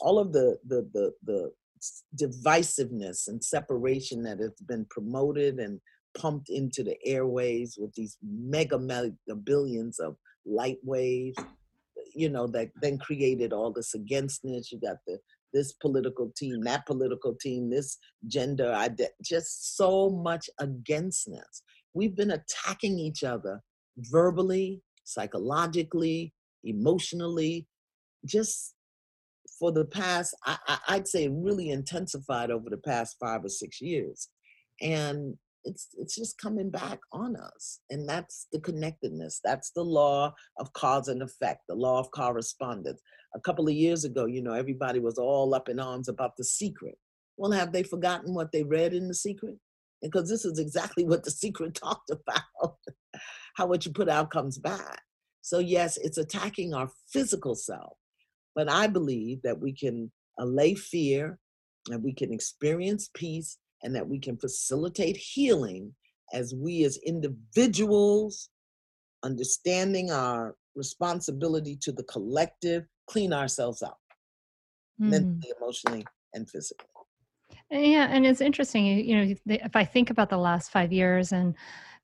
All 0.00 0.18
of 0.18 0.32
the 0.32 0.58
the 0.66 0.88
the 0.92 1.12
the 1.24 1.52
divisiveness 2.20 3.28
and 3.28 3.42
separation 3.42 4.22
that 4.22 4.38
has 4.38 4.52
been 4.66 4.86
promoted 4.90 5.58
and 5.58 5.80
pumped 6.16 6.48
into 6.48 6.82
the 6.82 6.96
airways 7.04 7.76
with 7.78 7.94
these 7.94 8.16
mega 8.22 8.78
mega 8.78 9.12
billions 9.44 9.98
of 9.98 10.16
light 10.46 10.78
waves, 10.82 11.36
you 12.14 12.28
know, 12.28 12.46
that 12.46 12.70
then 12.80 12.98
created 12.98 13.52
all 13.52 13.72
this 13.72 13.94
againstness. 13.94 14.72
You 14.72 14.80
got 14.80 14.96
the 15.06 15.18
this 15.52 15.72
political 15.74 16.32
team, 16.36 16.60
that 16.62 16.84
political 16.86 17.34
team, 17.40 17.70
this 17.70 17.96
gender, 18.26 18.76
just 19.22 19.76
so 19.76 20.10
much 20.10 20.50
againstness 20.58 21.62
we've 21.96 22.14
been 22.14 22.32
attacking 22.32 22.98
each 22.98 23.24
other 23.24 23.62
verbally, 23.96 24.82
psychologically, 25.04 26.34
emotionally, 26.62 27.66
just 28.26 28.74
for 29.58 29.72
the 29.72 29.84
past, 29.84 30.34
I, 30.44 30.78
would 30.90 31.08
say, 31.08 31.28
really 31.28 31.70
intensified 31.70 32.50
over 32.50 32.70
the 32.70 32.76
past 32.76 33.16
five 33.18 33.44
or 33.44 33.48
six 33.48 33.80
years, 33.80 34.28
and 34.80 35.36
it's 35.64 35.88
it's 35.98 36.14
just 36.14 36.38
coming 36.38 36.70
back 36.70 37.00
on 37.12 37.36
us, 37.36 37.80
and 37.90 38.08
that's 38.08 38.46
the 38.52 38.60
connectedness. 38.60 39.40
That's 39.44 39.70
the 39.72 39.82
law 39.82 40.34
of 40.58 40.72
cause 40.72 41.08
and 41.08 41.22
effect, 41.22 41.62
the 41.68 41.74
law 41.74 41.98
of 41.98 42.10
correspondence. 42.10 43.00
A 43.34 43.40
couple 43.40 43.66
of 43.66 43.74
years 43.74 44.04
ago, 44.04 44.26
you 44.26 44.42
know, 44.42 44.52
everybody 44.52 45.00
was 45.00 45.18
all 45.18 45.54
up 45.54 45.68
in 45.68 45.80
arms 45.80 46.08
about 46.08 46.36
the 46.36 46.44
secret. 46.44 46.96
Well, 47.36 47.50
have 47.52 47.72
they 47.72 47.82
forgotten 47.82 48.34
what 48.34 48.52
they 48.52 48.62
read 48.62 48.94
in 48.94 49.08
the 49.08 49.14
secret? 49.14 49.56
Because 50.00 50.28
this 50.28 50.44
is 50.44 50.58
exactly 50.58 51.04
what 51.08 51.24
the 51.24 51.30
secret 51.30 51.74
talked 51.74 52.10
about. 52.10 52.76
How 53.56 53.66
what 53.66 53.84
you 53.86 53.92
put 53.92 54.08
out 54.08 54.30
comes 54.30 54.58
back. 54.58 55.02
So 55.42 55.58
yes, 55.58 55.96
it's 55.98 56.18
attacking 56.18 56.74
our 56.74 56.90
physical 57.12 57.54
self 57.54 57.96
but 58.56 58.70
I 58.70 58.88
believe 58.88 59.42
that 59.42 59.60
we 59.60 59.72
can 59.72 60.10
allay 60.40 60.74
fear 60.74 61.38
and 61.90 62.02
we 62.02 62.12
can 62.12 62.32
experience 62.32 63.10
peace 63.14 63.58
and 63.82 63.94
that 63.94 64.08
we 64.08 64.18
can 64.18 64.36
facilitate 64.38 65.16
healing 65.16 65.94
as 66.32 66.54
we 66.56 66.84
as 66.84 66.98
individuals 67.06 68.48
understanding 69.22 70.10
our 70.10 70.56
responsibility 70.74 71.76
to 71.76 71.92
the 71.92 72.02
collective 72.04 72.84
clean 73.06 73.32
ourselves 73.32 73.82
up 73.82 73.98
mm. 75.00 75.10
mentally 75.10 75.52
emotionally 75.60 76.04
and 76.34 76.50
physically 76.50 76.86
yeah 77.70 78.08
and 78.10 78.26
it's 78.26 78.40
interesting 78.40 78.86
you 78.86 79.16
know 79.16 79.34
if 79.46 79.74
i 79.74 79.84
think 79.84 80.10
about 80.10 80.28
the 80.28 80.36
last 80.36 80.70
five 80.70 80.92
years 80.92 81.32
and 81.32 81.54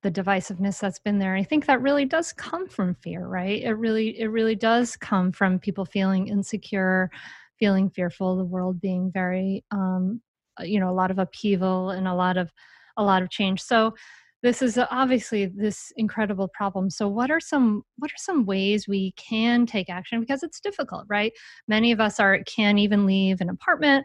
the 0.03 0.11
divisiveness 0.11 0.81
that's 0.81 0.99
been 0.99 1.19
there. 1.19 1.35
I 1.35 1.45
think 1.45 1.67
that 1.67 1.83
really 1.83 2.05
does 2.05 2.33
come 2.33 2.69
from 2.69 2.95
fear, 2.97 3.27
right? 3.27 3.63
It 3.63 3.75
really 3.75 4.21
it 4.21 4.27
really 4.27 4.57
does 4.57 4.97
come 4.97 5.33
from 5.33 5.59
people 5.59 5.85
feeling 5.85 6.29
insecure, 6.29 7.11
feeling 7.59 7.91
fearful, 7.91 8.37
the 8.37 8.45
world 8.45 8.81
being 8.81 9.11
very 9.13 9.65
um, 9.71 10.21
uh, 10.61 10.65
you 10.65 10.81
know, 10.81 10.91
a 10.91 10.93
lot 10.93 11.11
of 11.11 11.19
upheaval 11.19 11.91
and 11.91 12.07
a 12.07 12.15
lot 12.15 12.37
of 12.37 12.51
a 12.97 13.03
lot 13.03 13.23
of 13.23 13.31
change. 13.31 13.61
So 13.63 13.95
this 14.43 14.61
is 14.61 14.77
obviously 14.91 15.47
this 15.47 15.93
incredible 15.97 16.49
problem 16.49 16.91
so 16.91 17.07
what 17.07 17.31
are 17.31 17.41
some 17.41 17.83
what 17.99 18.11
are 18.11 18.19
some 18.19 18.45
ways 18.45 18.89
we 18.89 19.13
can 19.13 19.65
take 19.67 19.89
action 19.89 20.21
because 20.21 20.43
it's 20.43 20.61
difficult 20.61 21.05
right 21.09 21.33
many 21.69 21.93
of 21.93 22.01
us 22.01 22.19
are 22.19 22.41
can't 22.45 22.79
even 22.79 23.07
leave 23.07 23.41
an 23.41 23.49
apartment 23.49 24.05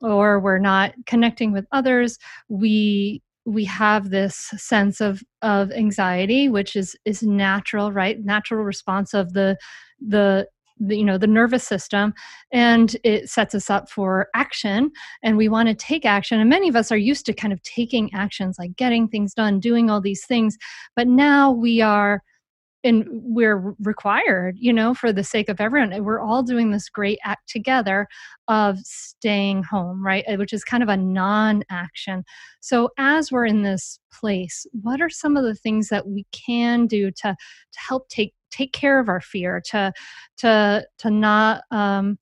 or 0.00 0.40
we're 0.40 0.58
not 0.58 0.94
connecting 1.06 1.52
with 1.52 1.66
others 1.70 2.18
we 2.48 3.22
we 3.44 3.64
have 3.64 4.10
this 4.10 4.36
sense 4.56 5.00
of 5.00 5.22
of 5.42 5.70
anxiety 5.72 6.48
which 6.48 6.76
is 6.76 6.96
is 7.04 7.22
natural 7.22 7.92
right? 7.92 8.24
Natural 8.24 8.64
response 8.64 9.14
of 9.14 9.32
the 9.32 9.56
the 10.00 10.48
the, 10.80 10.96
you 10.96 11.04
know 11.04 11.18
the 11.18 11.26
nervous 11.26 11.62
system 11.64 12.12
and 12.52 12.96
it 13.04 13.28
sets 13.28 13.54
us 13.54 13.70
up 13.70 13.88
for 13.88 14.28
action 14.34 14.90
and 15.22 15.36
we 15.36 15.48
want 15.48 15.68
to 15.68 15.74
take 15.74 16.04
action 16.04 16.40
and 16.40 16.50
many 16.50 16.68
of 16.68 16.76
us 16.76 16.90
are 16.90 16.96
used 16.96 17.24
to 17.26 17.32
kind 17.32 17.52
of 17.52 17.62
taking 17.62 18.12
actions 18.12 18.56
like 18.58 18.74
getting 18.76 19.06
things 19.06 19.34
done 19.34 19.60
doing 19.60 19.88
all 19.88 20.00
these 20.00 20.26
things 20.26 20.58
but 20.96 21.06
now 21.06 21.50
we 21.50 21.80
are 21.80 22.22
and 22.84 23.04
we're 23.08 23.74
required 23.80 24.56
you 24.58 24.72
know 24.72 24.94
for 24.94 25.12
the 25.12 25.24
sake 25.24 25.48
of 25.48 25.60
everyone 25.60 26.04
we're 26.04 26.20
all 26.20 26.42
doing 26.42 26.70
this 26.70 26.88
great 26.88 27.18
act 27.24 27.48
together 27.48 28.06
of 28.48 28.78
staying 28.80 29.62
home 29.62 30.04
right? 30.04 30.24
Which 30.38 30.52
is 30.52 30.64
kind 30.64 30.82
of 30.82 30.88
a 30.88 30.96
non-action. 30.96 32.24
So 32.60 32.90
as 32.98 33.32
we're 33.32 33.46
in 33.46 33.62
this 33.62 33.98
place 34.12 34.66
what 34.82 35.00
are 35.00 35.10
some 35.10 35.36
of 35.36 35.44
the 35.44 35.54
things 35.54 35.88
that 35.88 36.06
we 36.06 36.26
can 36.32 36.86
do 36.86 37.10
to 37.10 37.34
to 37.34 37.78
help 37.78 38.08
take 38.08 38.34
take 38.50 38.72
care 38.72 39.00
of 39.00 39.08
our 39.08 39.20
fear 39.20 39.60
to 39.70 39.92
to 40.38 40.86
to 40.98 41.10
not 41.10 41.62
um 41.70 42.18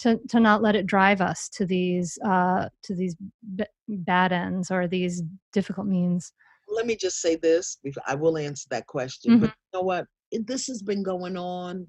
to, 0.00 0.18
to 0.28 0.40
not 0.40 0.62
let 0.62 0.74
it 0.76 0.86
drive 0.86 1.20
us 1.20 1.48
to 1.50 1.66
these 1.66 2.18
uh, 2.24 2.68
to 2.84 2.94
these 2.94 3.16
b- 3.54 3.64
bad 3.86 4.32
ends 4.32 4.70
or 4.70 4.88
these 4.88 5.22
difficult 5.52 5.86
means 5.86 6.32
let 6.70 6.86
me 6.86 6.96
just 6.96 7.20
say 7.20 7.36
this. 7.36 7.78
I 8.06 8.14
will 8.14 8.38
answer 8.38 8.66
that 8.70 8.86
question. 8.86 9.32
Mm-hmm. 9.32 9.40
But 9.40 9.48
you 9.50 9.78
know 9.78 9.84
what? 9.84 10.06
This 10.32 10.66
has 10.68 10.82
been 10.82 11.02
going 11.02 11.36
on. 11.36 11.86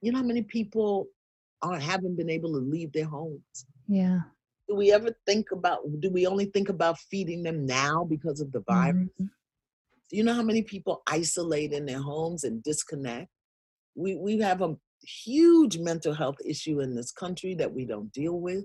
You 0.00 0.12
know 0.12 0.18
how 0.18 0.24
many 0.24 0.42
people 0.42 1.06
are 1.62 1.78
haven't 1.78 2.16
been 2.16 2.30
able 2.30 2.52
to 2.52 2.58
leave 2.58 2.92
their 2.92 3.06
homes? 3.06 3.66
Yeah. 3.88 4.20
Do 4.68 4.76
we 4.76 4.92
ever 4.92 5.14
think 5.26 5.50
about? 5.52 5.80
Do 6.00 6.10
we 6.10 6.26
only 6.26 6.46
think 6.46 6.68
about 6.68 6.98
feeding 6.98 7.42
them 7.42 7.66
now 7.66 8.04
because 8.08 8.40
of 8.40 8.50
the 8.52 8.62
virus? 8.68 9.08
Mm-hmm. 9.20 9.24
Do 10.10 10.16
you 10.16 10.24
know 10.24 10.34
how 10.34 10.42
many 10.42 10.62
people 10.62 11.02
isolate 11.06 11.72
in 11.72 11.86
their 11.86 12.00
homes 12.00 12.44
and 12.44 12.62
disconnect? 12.62 13.28
We 13.94 14.16
we 14.16 14.38
have 14.38 14.62
a 14.62 14.76
huge 15.02 15.78
mental 15.78 16.14
health 16.14 16.36
issue 16.44 16.80
in 16.80 16.94
this 16.94 17.12
country 17.12 17.54
that 17.56 17.72
we 17.72 17.84
don't 17.84 18.12
deal 18.12 18.40
with. 18.40 18.64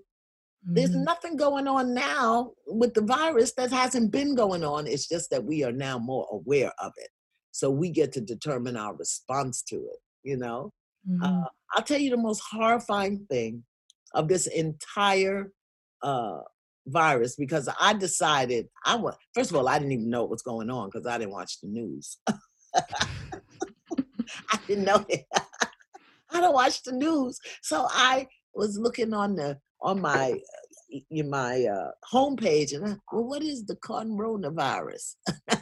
There's 0.64 0.92
mm-hmm. 0.92 1.04
nothing 1.04 1.38
going 1.38 1.68
on 1.68 1.94
now 1.94 2.52
with 2.68 2.94
the 2.94 3.02
virus 3.02 3.54
that 3.54 3.72
hasn't 3.72 4.12
been 4.12 4.36
going 4.36 4.64
on. 4.64 4.88
It's 4.88 5.08
just 5.08 5.30
that 5.30 5.44
we 5.44 5.64
are 5.64 5.72
now 5.72 5.98
more 5.98 6.28
aware 6.32 6.74
of 6.80 6.92
it. 6.98 7.10
So 7.52 7.70
we 7.70 7.90
get 7.90 8.12
to 8.14 8.22
determine 8.22 8.76
our 8.78 8.96
response 8.96 9.64
to 9.64 9.76
it, 9.78 10.00
you 10.24 10.38
know? 10.38 10.72
Mm-hmm. 11.10 11.24
Uh, 11.24 11.46
I'll 11.74 11.84
tell 11.84 12.00
you 12.00 12.10
the 12.10 12.18
most 12.18 12.42
horrifying 12.52 13.26
thing 13.30 13.64
of 14.14 14.28
this 14.28 14.48
entire 14.48 15.52
uh, 16.02 16.40
virus 16.88 17.36
because 17.36 17.70
I 17.80 17.94
decided 17.94 18.68
I 18.86 18.96
want, 18.96 19.16
first 19.34 19.52
of 19.52 19.58
all, 19.58 19.70
I 19.70 19.80
didn't 19.80 19.94
even 19.94 20.10
know 20.10 20.22
what 20.22 20.32
was 20.32 20.42
going 20.42 20.70
on 20.70 20.90
because 20.90 21.08
I 21.08 21.18
didn't 21.18 21.32
watch 21.34 21.60
the 21.62 21.68
news. 21.68 22.18
I 22.76 24.60
didn't 24.68 24.86
know 24.86 25.06
it. 25.08 25.26
I 26.32 26.42
don't 26.42 26.54
watch 26.54 26.84
the 26.84 26.92
news. 26.92 27.40
So 27.62 27.88
I 27.90 28.28
was 28.54 28.78
looking 28.78 29.14
on 29.14 29.36
the 29.36 29.58
on 29.82 30.02
my 30.02 30.40
in 31.12 31.30
my 31.30 31.66
uh, 31.66 31.92
homepage, 32.12 32.76
and 32.76 32.86
I, 32.86 32.96
well, 33.12 33.26
what 33.26 33.44
is 33.44 33.66
the 33.66 33.76
coronavirus? 33.76 35.16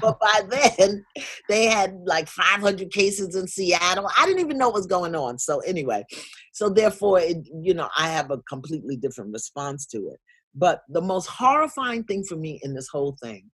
but 0.00 0.18
by 0.20 0.42
then, 0.48 1.04
they 1.48 1.66
had 1.66 1.94
like 2.04 2.28
500 2.28 2.90
cases 2.90 3.36
in 3.36 3.46
Seattle. 3.46 4.10
I 4.16 4.26
didn't 4.26 4.40
even 4.40 4.58
know 4.58 4.68
what 4.68 4.74
was 4.74 4.86
going 4.86 5.14
on. 5.14 5.38
So 5.38 5.60
anyway, 5.60 6.04
so 6.52 6.68
therefore, 6.68 7.20
it, 7.20 7.38
you 7.62 7.74
know, 7.74 7.88
I 7.96 8.08
have 8.08 8.30
a 8.30 8.38
completely 8.48 8.96
different 8.96 9.32
response 9.32 9.86
to 9.86 9.98
it. 10.08 10.20
But 10.54 10.82
the 10.88 11.00
most 11.00 11.26
horrifying 11.26 12.04
thing 12.04 12.24
for 12.24 12.36
me 12.36 12.60
in 12.62 12.74
this 12.74 12.88
whole 12.88 13.16
thing 13.22 13.50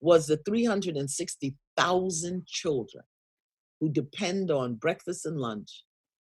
was 0.00 0.26
the 0.26 0.38
360,000 0.46 2.46
children 2.46 3.04
who 3.80 3.90
depend 3.90 4.50
on 4.50 4.74
breakfast 4.74 5.26
and 5.26 5.38
lunch 5.38 5.84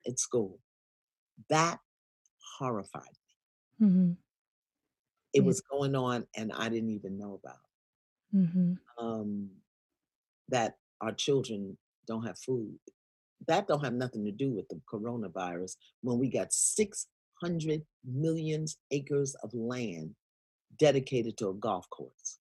at 0.06 0.18
school. 0.18 0.58
That 1.50 1.78
horrified 2.58 3.02
me. 3.80 3.88
Mm-hmm. 3.88 4.12
It 5.34 5.40
yeah. 5.40 5.46
was 5.46 5.60
going 5.60 5.94
on 5.94 6.26
and 6.36 6.52
I 6.52 6.68
didn't 6.68 6.90
even 6.90 7.18
know 7.18 7.40
about. 7.42 7.56
Mm-hmm. 8.34 8.74
Um, 9.04 9.50
that 10.48 10.76
our 11.00 11.12
children 11.12 11.76
don't 12.06 12.24
have 12.24 12.38
food. 12.38 12.78
That 13.48 13.66
don't 13.66 13.84
have 13.84 13.94
nothing 13.94 14.24
to 14.24 14.32
do 14.32 14.50
with 14.50 14.68
the 14.68 14.80
coronavirus 14.90 15.76
when 16.02 16.18
we 16.18 16.28
got 16.28 16.52
600 16.52 17.82
million 18.04 18.66
acres 18.90 19.34
of 19.42 19.52
land 19.54 20.14
dedicated 20.78 21.36
to 21.38 21.48
a 21.48 21.54
golf 21.54 21.88
course. 21.90 22.38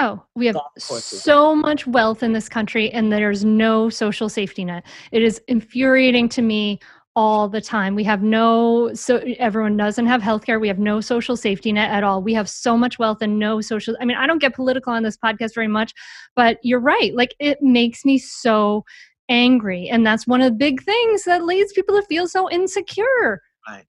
Oh, 0.00 0.22
we 0.36 0.46
have 0.46 0.56
so 0.76 1.56
much 1.56 1.86
wealth 1.86 2.22
in 2.22 2.32
this 2.32 2.48
country 2.48 2.90
and 2.92 3.10
there's 3.10 3.44
no 3.44 3.90
social 3.90 4.28
safety 4.28 4.64
net. 4.64 4.84
It 5.10 5.22
is 5.22 5.40
infuriating 5.48 6.28
to 6.30 6.42
me 6.42 6.78
all 7.18 7.48
the 7.48 7.60
time. 7.60 7.96
We 7.96 8.04
have 8.04 8.22
no 8.22 8.94
so 8.94 9.16
everyone 9.40 9.76
doesn't 9.76 10.06
have 10.06 10.22
healthcare. 10.22 10.60
We 10.60 10.68
have 10.68 10.78
no 10.78 11.00
social 11.00 11.36
safety 11.36 11.72
net 11.72 11.90
at 11.90 12.04
all. 12.04 12.22
We 12.22 12.32
have 12.34 12.48
so 12.48 12.78
much 12.78 13.00
wealth 13.00 13.18
and 13.22 13.40
no 13.40 13.60
social 13.60 13.96
I 14.00 14.04
mean, 14.04 14.16
I 14.16 14.24
don't 14.24 14.38
get 14.38 14.54
political 14.54 14.92
on 14.92 15.02
this 15.02 15.16
podcast 15.16 15.52
very 15.52 15.66
much, 15.66 15.92
but 16.36 16.58
you're 16.62 16.78
right. 16.78 17.12
Like 17.16 17.34
it 17.40 17.60
makes 17.60 18.04
me 18.04 18.18
so 18.18 18.84
angry 19.28 19.88
and 19.88 20.06
that's 20.06 20.28
one 20.28 20.40
of 20.40 20.52
the 20.52 20.56
big 20.56 20.80
things 20.84 21.24
that 21.24 21.44
leads 21.44 21.72
people 21.72 21.96
to 21.96 22.06
feel 22.06 22.28
so 22.28 22.48
insecure. 22.52 23.42
Right. 23.68 23.84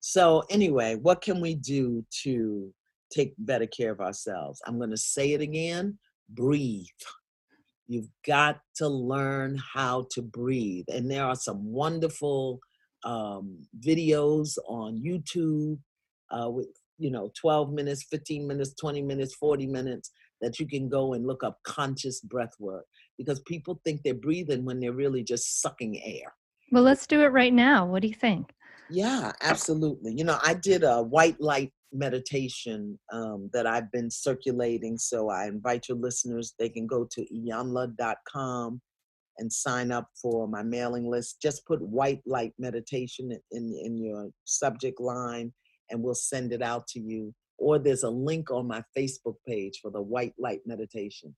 So 0.00 0.42
anyway, 0.50 0.96
what 0.96 1.22
can 1.22 1.40
we 1.40 1.54
do 1.54 2.04
to 2.24 2.70
take 3.10 3.32
better 3.38 3.66
care 3.66 3.92
of 3.92 4.02
ourselves? 4.02 4.60
I'm 4.66 4.76
going 4.76 4.90
to 4.90 4.98
say 4.98 5.32
it 5.32 5.40
again, 5.40 5.96
breathe. 6.28 6.84
You've 7.88 8.08
got 8.26 8.60
to 8.76 8.88
learn 8.88 9.60
how 9.74 10.06
to 10.12 10.22
breathe. 10.22 10.86
And 10.88 11.10
there 11.10 11.24
are 11.24 11.36
some 11.36 11.64
wonderful 11.72 12.60
um, 13.04 13.66
videos 13.80 14.58
on 14.68 15.02
YouTube 15.04 15.78
uh, 16.30 16.50
with, 16.50 16.68
you 16.98 17.10
know, 17.10 17.30
12 17.40 17.72
minutes, 17.72 18.04
15 18.10 18.46
minutes, 18.46 18.74
20 18.74 19.02
minutes, 19.02 19.34
40 19.34 19.66
minutes 19.66 20.10
that 20.40 20.58
you 20.58 20.66
can 20.66 20.88
go 20.88 21.14
and 21.14 21.26
look 21.26 21.44
up 21.44 21.58
conscious 21.64 22.20
breath 22.20 22.52
work 22.58 22.84
because 23.16 23.40
people 23.40 23.80
think 23.84 24.02
they're 24.02 24.14
breathing 24.14 24.64
when 24.64 24.80
they're 24.80 24.92
really 24.92 25.22
just 25.22 25.60
sucking 25.60 26.00
air. 26.04 26.34
Well, 26.72 26.82
let's 26.82 27.06
do 27.06 27.22
it 27.22 27.28
right 27.28 27.54
now. 27.54 27.86
What 27.86 28.02
do 28.02 28.08
you 28.08 28.14
think? 28.14 28.52
Yeah, 28.90 29.32
absolutely. 29.42 30.14
You 30.14 30.24
know, 30.24 30.38
I 30.42 30.54
did 30.54 30.84
a 30.84 31.02
white 31.02 31.40
light 31.40 31.72
meditation 31.92 32.98
um, 33.12 33.50
that 33.52 33.66
I've 33.66 33.90
been 33.90 34.10
circulating. 34.10 34.98
So 34.98 35.28
I 35.28 35.46
invite 35.46 35.88
your 35.88 35.98
listeners, 35.98 36.54
they 36.58 36.68
can 36.68 36.86
go 36.86 37.06
to 37.12 37.26
iyanla.com 37.34 38.80
and 39.38 39.52
sign 39.52 39.92
up 39.92 40.08
for 40.20 40.48
my 40.48 40.62
mailing 40.62 41.08
list. 41.08 41.42
Just 41.42 41.66
put 41.66 41.82
white 41.82 42.22
light 42.26 42.52
meditation 42.58 43.30
in, 43.52 43.80
in 43.84 43.98
your 44.02 44.30
subject 44.44 45.00
line 45.00 45.52
and 45.90 46.02
we'll 46.02 46.14
send 46.14 46.52
it 46.52 46.62
out 46.62 46.86
to 46.88 47.00
you. 47.00 47.34
Or 47.58 47.78
there's 47.78 48.02
a 48.02 48.10
link 48.10 48.50
on 48.50 48.66
my 48.66 48.82
Facebook 48.96 49.36
page 49.46 49.80
for 49.80 49.90
the 49.90 50.02
white 50.02 50.34
light 50.38 50.60
meditation. 50.66 51.34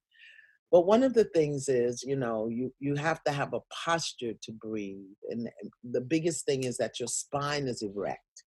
But 0.70 0.86
one 0.86 1.02
of 1.02 1.14
the 1.14 1.24
things 1.24 1.68
is, 1.68 2.04
you 2.06 2.16
know, 2.16 2.48
you, 2.48 2.72
you 2.78 2.94
have 2.94 3.22
to 3.24 3.32
have 3.32 3.54
a 3.54 3.60
posture 3.84 4.34
to 4.42 4.52
breathe. 4.52 5.06
And 5.30 5.48
the 5.82 6.02
biggest 6.02 6.44
thing 6.44 6.64
is 6.64 6.76
that 6.76 7.00
your 7.00 7.06
spine 7.06 7.66
is 7.68 7.82
erect 7.82 8.44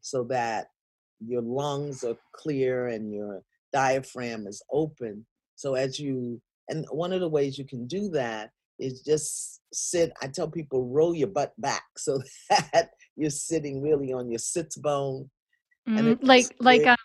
so 0.00 0.24
that 0.24 0.66
your 1.20 1.42
lungs 1.42 2.04
are 2.04 2.16
clear 2.32 2.88
and 2.88 3.12
your 3.12 3.42
diaphragm 3.72 4.46
is 4.46 4.62
open. 4.70 5.26
So 5.56 5.74
as 5.74 5.98
you, 5.98 6.40
and 6.68 6.86
one 6.90 7.12
of 7.12 7.20
the 7.20 7.28
ways 7.28 7.58
you 7.58 7.64
can 7.64 7.86
do 7.86 8.08
that 8.10 8.50
is 8.78 9.02
just 9.02 9.60
sit. 9.72 10.12
I 10.22 10.28
tell 10.28 10.48
people 10.48 10.86
roll 10.86 11.14
your 11.14 11.28
butt 11.28 11.52
back 11.58 11.84
so 11.96 12.20
that 12.50 12.90
you're 13.16 13.30
sitting 13.30 13.82
really 13.82 14.12
on 14.12 14.30
your 14.30 14.38
sits 14.38 14.76
bone. 14.76 15.30
Mm, 15.88 16.18
like 16.22 16.54
like 16.60 16.86
um 16.86 16.96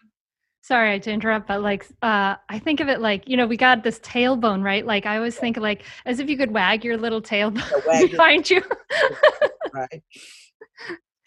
sorry 0.62 1.00
to 1.00 1.12
interrupt 1.12 1.48
but 1.48 1.62
like 1.62 1.88
uh 2.02 2.36
i 2.50 2.60
think 2.60 2.80
of 2.80 2.88
it 2.90 3.00
like 3.00 3.28
you 3.28 3.38
know 3.38 3.48
we 3.48 3.58
got 3.58 3.84
this 3.84 4.00
tailbone 4.00 4.64
right? 4.64 4.86
Like 4.86 5.06
i 5.06 5.16
always 5.18 5.38
think 5.38 5.58
like 5.58 5.84
as 6.06 6.20
if 6.20 6.30
you 6.30 6.38
could 6.38 6.52
wag 6.52 6.84
your 6.84 6.98
little 6.98 7.22
tailbone 7.22 7.84
yeah, 7.88 8.06
behind 8.12 8.50
you. 8.50 8.62
Right. 9.74 10.04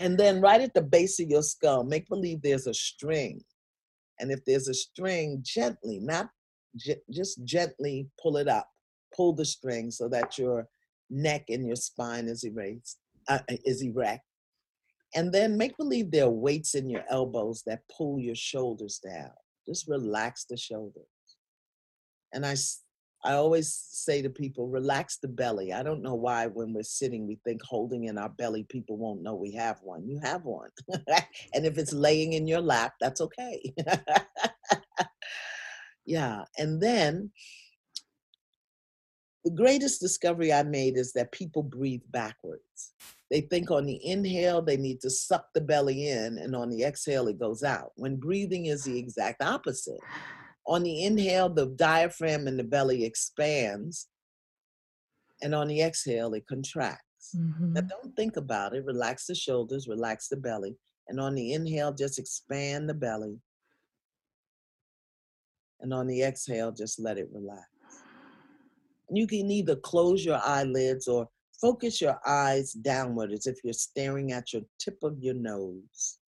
And 0.01 0.19
then 0.19 0.41
right 0.41 0.61
at 0.61 0.75
the 0.75 0.83
base 0.83 1.21
of 1.21 1.29
your 1.29 1.45
skull 1.45 1.85
make 1.85 2.09
believe 2.09 2.43
there's 2.43 2.67
a 2.67 2.75
string. 2.75 3.41
And 4.19 4.33
if 4.33 4.45
there's 4.45 4.67
a 4.67 4.75
string 4.75 5.43
gently 5.45 6.01
not 6.01 6.29
just 7.11 7.45
gently 7.45 8.09
pull 8.21 8.37
it 8.37 8.49
up. 8.49 8.69
Pull 9.15 9.35
the 9.35 9.45
string 9.45 9.91
so 9.91 10.09
that 10.09 10.39
your 10.39 10.67
neck 11.11 11.45
and 11.49 11.67
your 11.67 11.77
spine 11.77 12.27
is 12.27 12.45
erased 12.45 12.99
uh, 13.29 13.41
is 13.49 13.83
erect 13.83 14.25
and 15.15 15.33
then 15.33 15.57
make 15.57 15.77
believe 15.77 16.11
there 16.11 16.25
are 16.25 16.31
weights 16.31 16.75
in 16.75 16.89
your 16.89 17.05
elbows 17.11 17.63
that 17.67 17.83
pull 17.95 18.19
your 18.19 18.35
shoulders 18.35 18.99
down. 18.99 19.31
Just 19.67 19.89
relax 19.89 20.45
the 20.45 20.57
shoulders. 20.57 21.07
And 22.33 22.47
I, 22.47 22.57
I 23.25 23.35
always 23.35 23.73
say 23.73 24.23
to 24.23 24.31
people, 24.31 24.69
relax 24.69 25.19
the 25.19 25.29
belly. 25.29 25.73
I 25.73 25.83
don't 25.83 26.03
know 26.03 26.15
why 26.15 26.47
when 26.47 26.73
we're 26.73 26.83
sitting, 26.83 27.27
we 27.27 27.39
think 27.45 27.63
holding 27.63 28.05
in 28.05 28.17
our 28.17 28.31
belly, 28.31 28.65
people 28.69 28.97
won't 28.97 29.23
know 29.23 29.35
we 29.35 29.53
have 29.53 29.79
one. 29.83 30.09
You 30.09 30.19
have 30.23 30.45
one. 30.45 30.71
and 31.55 31.67
if 31.67 31.79
it's 31.79 31.93
laying 31.93 32.33
in 32.33 32.47
your 32.47 32.63
lap, 32.63 32.95
that's 33.01 33.21
okay. 33.21 33.75
yeah. 36.07 36.45
And 36.59 36.81
then 36.81 37.31
the 39.45 39.51
greatest 39.51 40.01
discovery 40.01 40.53
I 40.53 40.63
made 40.63 40.97
is 40.97 41.13
that 41.13 41.33
people 41.33 41.63
breathe 41.63 42.03
backwards. 42.11 42.95
They 43.33 43.41
think 43.41 43.71
on 43.71 43.87
the 43.87 43.99
inhale, 44.07 44.61
they 44.61 44.77
need 44.77 45.01
to 45.01 45.09
suck 45.09 45.47
the 45.55 45.63
belly 45.63 46.11
in, 46.11 46.37
and 46.37 46.55
on 46.55 46.69
the 46.69 46.85
exhale, 46.85 47.29
it 47.29 47.39
goes 47.39 47.63
out. 47.63 47.93
When 47.97 48.17
breathing 48.17 48.67
is 48.67 48.85
the 48.85 48.99
exact 48.99 49.43
opposite. 49.43 50.01
On 50.67 50.83
the 50.83 51.05
inhale, 51.05 51.49
the 51.49 51.65
diaphragm 51.65 52.47
and 52.47 52.59
the 52.59 52.65
belly 52.65 53.07
expands, 53.07 54.09
and 55.41 55.55
on 55.55 55.69
the 55.69 55.81
exhale, 55.81 56.35
it 56.35 56.47
contracts. 56.47 57.35
Mm-hmm. 57.35 57.73
Now, 57.73 57.81
don't 57.81 58.15
think 58.17 58.37
about 58.37 58.75
it. 58.75 58.85
Relax 58.85 59.25
the 59.25 59.35
shoulders, 59.35 59.89
relax 59.89 60.29
the 60.29 60.37
belly, 60.37 60.77
and 61.09 61.19
on 61.19 61.35
the 61.35 61.55
inhale, 61.55 61.95
just 61.95 62.19
expand 62.19 62.87
the 62.87 62.95
belly. 62.95 63.39
And 65.81 65.95
on 65.95 66.07
the 66.07 66.23
exhale, 66.23 66.71
just 66.71 67.01
let 67.01 67.17
it 67.17 67.31
relax. 67.33 67.67
You 69.11 69.27
can 69.27 69.51
either 69.51 69.77
close 69.77 70.23
your 70.23 70.39
eyelids 70.45 71.09
or 71.09 71.31
focus 71.63 72.01
your 72.01 72.19
eyes 72.27 72.73
downward 72.73 73.31
as 73.31 73.47
if 73.47 73.59
you're 73.63 73.73
staring 73.73 74.33
at 74.33 74.53
your 74.53 74.63
tip 74.81 74.99
of 75.05 75.17
your 75.21 75.35
nose. 75.35 76.19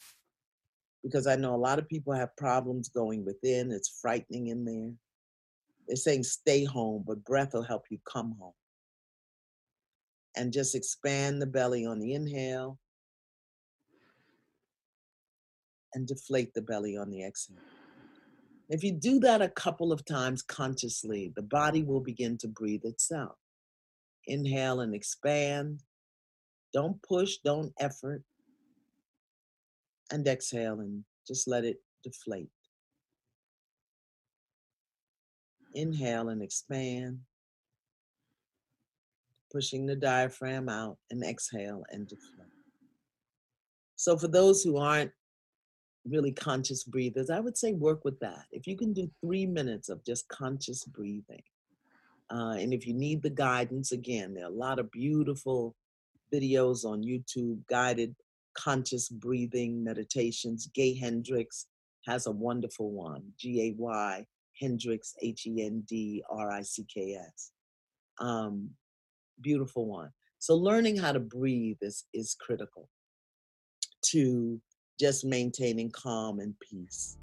Because 1.02 1.26
I 1.26 1.34
know 1.34 1.54
a 1.54 1.56
lot 1.56 1.80
of 1.80 1.88
people 1.88 2.14
have 2.14 2.34
problems 2.36 2.88
going 2.88 3.24
within, 3.24 3.72
it's 3.72 3.98
frightening 4.00 4.46
in 4.46 4.64
there. 4.64 4.92
They're 5.88 5.96
saying 5.96 6.22
stay 6.22 6.64
home, 6.64 7.04
but 7.06 7.24
breath 7.24 7.52
will 7.52 7.64
help 7.64 7.82
you 7.90 7.98
come 8.10 8.36
home. 8.40 8.54
And 10.36 10.52
just 10.52 10.74
expand 10.74 11.42
the 11.42 11.46
belly 11.46 11.84
on 11.84 11.98
the 11.98 12.14
inhale 12.14 12.78
and 15.94 16.06
deflate 16.06 16.54
the 16.54 16.62
belly 16.62 16.96
on 16.96 17.10
the 17.10 17.24
exhale. 17.24 17.58
If 18.68 18.82
you 18.82 18.92
do 18.92 19.20
that 19.20 19.42
a 19.42 19.48
couple 19.48 19.92
of 19.92 20.04
times 20.04 20.42
consciously, 20.42 21.32
the 21.36 21.42
body 21.42 21.82
will 21.82 22.00
begin 22.00 22.38
to 22.38 22.48
breathe 22.48 22.84
itself. 22.84 23.36
Inhale 24.26 24.80
and 24.80 24.94
expand. 24.94 25.80
Don't 26.72 27.00
push, 27.02 27.38
don't 27.44 27.72
effort. 27.78 28.22
And 30.10 30.26
exhale 30.26 30.80
and 30.80 31.04
just 31.26 31.48
let 31.48 31.64
it 31.64 31.78
deflate. 32.02 32.50
Inhale 35.74 36.28
and 36.28 36.42
expand. 36.42 37.20
Pushing 39.52 39.86
the 39.86 39.96
diaphragm 39.96 40.68
out 40.68 40.98
and 41.10 41.24
exhale 41.24 41.84
and 41.90 42.08
deflate. 42.08 42.48
So, 43.96 44.18
for 44.18 44.28
those 44.28 44.62
who 44.62 44.76
aren't 44.76 45.12
really 46.06 46.32
conscious 46.32 46.84
breathers, 46.84 47.30
I 47.30 47.40
would 47.40 47.56
say 47.56 47.72
work 47.72 48.04
with 48.04 48.18
that. 48.20 48.44
If 48.50 48.66
you 48.66 48.76
can 48.76 48.92
do 48.92 49.10
three 49.20 49.46
minutes 49.46 49.88
of 49.88 50.04
just 50.04 50.28
conscious 50.28 50.84
breathing, 50.84 51.42
uh, 52.30 52.56
and 52.58 52.72
if 52.72 52.86
you 52.86 52.94
need 52.94 53.22
the 53.22 53.30
guidance, 53.30 53.92
again, 53.92 54.34
there 54.34 54.44
are 54.44 54.50
a 54.50 54.54
lot 54.54 54.78
of 54.78 54.90
beautiful 54.90 55.74
videos 56.32 56.84
on 56.84 57.02
YouTube, 57.02 57.58
guided 57.68 58.14
conscious 58.54 59.08
breathing 59.08 59.84
meditations. 59.84 60.68
Gay 60.74 60.94
Hendricks 60.94 61.66
has 62.06 62.26
a 62.26 62.30
wonderful 62.30 62.90
one, 62.92 63.22
G 63.38 63.68
A 63.68 63.74
Y 63.80 64.26
Hendricks, 64.60 65.14
H 65.22 65.46
E 65.46 65.64
N 65.64 65.84
D 65.86 66.22
R 66.30 66.50
I 66.50 66.62
C 66.62 66.86
K 66.92 67.14
S. 67.14 67.50
Um, 68.20 68.70
beautiful 69.40 69.86
one. 69.86 70.10
So 70.38 70.54
learning 70.54 70.96
how 70.96 71.12
to 71.12 71.20
breathe 71.20 71.78
is, 71.80 72.04
is 72.12 72.36
critical 72.38 72.88
to 74.06 74.60
just 75.00 75.24
maintaining 75.24 75.90
calm 75.90 76.38
and 76.38 76.54
peace. 76.60 77.16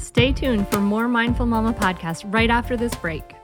Stay 0.00 0.32
tuned 0.32 0.66
for 0.68 0.80
more 0.80 1.06
Mindful 1.08 1.44
Mama 1.44 1.74
podcast 1.74 2.24
right 2.32 2.48
after 2.48 2.74
this 2.74 2.94
break. 2.94 3.34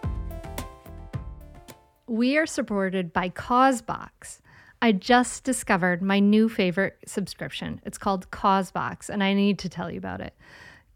We 2.07 2.38
are 2.38 2.47
supported 2.47 3.12
by 3.12 3.29
Causebox. 3.29 4.40
I 4.81 4.92
just 4.92 5.45
discovered 5.45 6.01
my 6.01 6.19
new 6.19 6.49
favorite 6.49 6.97
subscription. 7.07 7.83
It's 7.85 7.99
called 7.99 8.31
Causebox, 8.31 9.11
and 9.11 9.23
I 9.23 9.35
need 9.35 9.59
to 9.61 9.69
tell 9.69 9.90
you 9.90 9.99
about 9.99 10.23
it. 10.23 10.35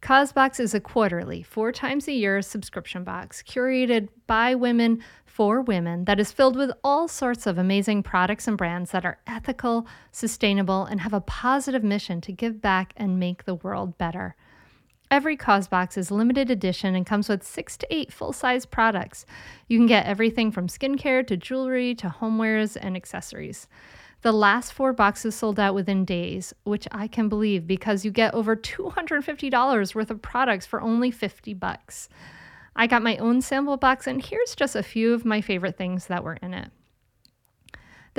Causebox 0.00 0.60
is 0.60 0.72
a 0.72 0.80
quarterly, 0.80 1.42
four 1.42 1.72
times 1.72 2.08
a 2.08 2.12
year 2.12 2.40
subscription 2.40 3.04
box 3.04 3.42
curated 3.42 4.08
by 4.26 4.54
women 4.54 5.02
for 5.26 5.60
women 5.60 6.06
that 6.06 6.18
is 6.18 6.32
filled 6.32 6.56
with 6.56 6.70
all 6.82 7.06
sorts 7.06 7.46
of 7.46 7.58
amazing 7.58 8.02
products 8.02 8.48
and 8.48 8.56
brands 8.56 8.92
that 8.92 9.04
are 9.04 9.20
ethical, 9.26 9.86
sustainable, 10.10 10.86
and 10.86 11.02
have 11.02 11.12
a 11.12 11.20
positive 11.20 11.84
mission 11.84 12.22
to 12.22 12.32
give 12.32 12.62
back 12.62 12.94
and 12.96 13.20
make 13.20 13.44
the 13.44 13.56
world 13.56 13.98
better. 13.98 14.36
Every 15.10 15.36
Causebox 15.36 15.98
is 15.98 16.12
limited 16.12 16.50
edition 16.50 16.94
and 16.94 17.04
comes 17.04 17.28
with 17.28 17.42
six 17.42 17.76
to 17.78 17.86
eight 17.90 18.12
full 18.12 18.32
size 18.32 18.64
products. 18.64 19.26
You 19.66 19.76
can 19.76 19.88
get 19.88 20.06
everything 20.06 20.52
from 20.52 20.68
skincare 20.68 21.26
to 21.26 21.36
jewelry 21.36 21.96
to 21.96 22.08
homewares 22.08 22.76
and 22.80 22.96
accessories. 22.96 23.66
The 24.22 24.30
last 24.30 24.72
four 24.72 24.92
boxes 24.92 25.34
sold 25.34 25.58
out 25.58 25.74
within 25.74 26.04
days, 26.04 26.54
which 26.62 26.86
I 26.92 27.08
can 27.08 27.28
believe 27.28 27.66
because 27.66 28.04
you 28.04 28.12
get 28.12 28.34
over 28.34 28.54
$250 28.54 29.94
worth 29.96 30.10
of 30.12 30.22
products 30.22 30.66
for 30.66 30.80
only 30.80 31.10
50 31.10 31.54
bucks. 31.54 32.08
I 32.76 32.86
got 32.86 33.02
my 33.02 33.16
own 33.16 33.40
sample 33.40 33.78
box, 33.78 34.06
and 34.06 34.24
here's 34.24 34.54
just 34.54 34.76
a 34.76 34.82
few 34.82 35.12
of 35.12 35.24
my 35.24 35.40
favorite 35.40 35.76
things 35.76 36.06
that 36.06 36.22
were 36.22 36.38
in 36.40 36.54
it. 36.54 36.70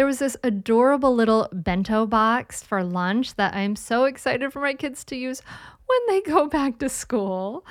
There 0.02 0.08
was 0.08 0.18
this 0.18 0.36
adorable 0.42 1.14
little 1.14 1.48
bento 1.54 2.08
box 2.08 2.64
for 2.64 2.84
lunch 2.84 3.36
that 3.36 3.54
I'm 3.54 3.76
so 3.76 4.06
excited 4.06 4.52
for 4.52 4.60
my 4.60 4.74
kids 4.74 5.04
to 5.04 5.16
use 5.16 5.44
when 5.86 6.00
they 6.08 6.22
go 6.22 6.48
back 6.48 6.80
to 6.80 6.90
school. 6.90 7.64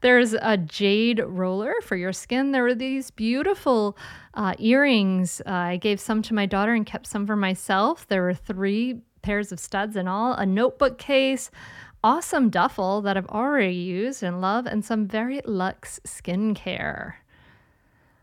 There's 0.00 0.32
a 0.32 0.56
jade 0.56 1.22
roller 1.24 1.74
for 1.82 1.94
your 1.94 2.12
skin. 2.12 2.50
There 2.50 2.64
were 2.64 2.74
these 2.74 3.12
beautiful 3.12 3.96
uh, 4.34 4.54
earrings. 4.58 5.40
Uh, 5.46 5.52
I 5.52 5.76
gave 5.76 6.00
some 6.00 6.22
to 6.22 6.34
my 6.34 6.44
daughter 6.44 6.74
and 6.74 6.84
kept 6.84 7.06
some 7.06 7.24
for 7.24 7.36
myself. 7.36 8.08
There 8.08 8.22
were 8.22 8.34
three 8.34 9.02
pairs 9.22 9.52
of 9.52 9.60
studs 9.60 9.94
in 9.94 10.08
all, 10.08 10.32
a 10.32 10.44
notebook 10.44 10.98
case, 10.98 11.52
awesome 12.02 12.50
duffel 12.50 13.00
that 13.02 13.16
I've 13.16 13.28
already 13.28 13.74
used 13.74 14.24
and 14.24 14.40
love, 14.40 14.66
and 14.66 14.84
some 14.84 15.06
very 15.06 15.40
luxe 15.44 16.00
skincare. 16.04 17.12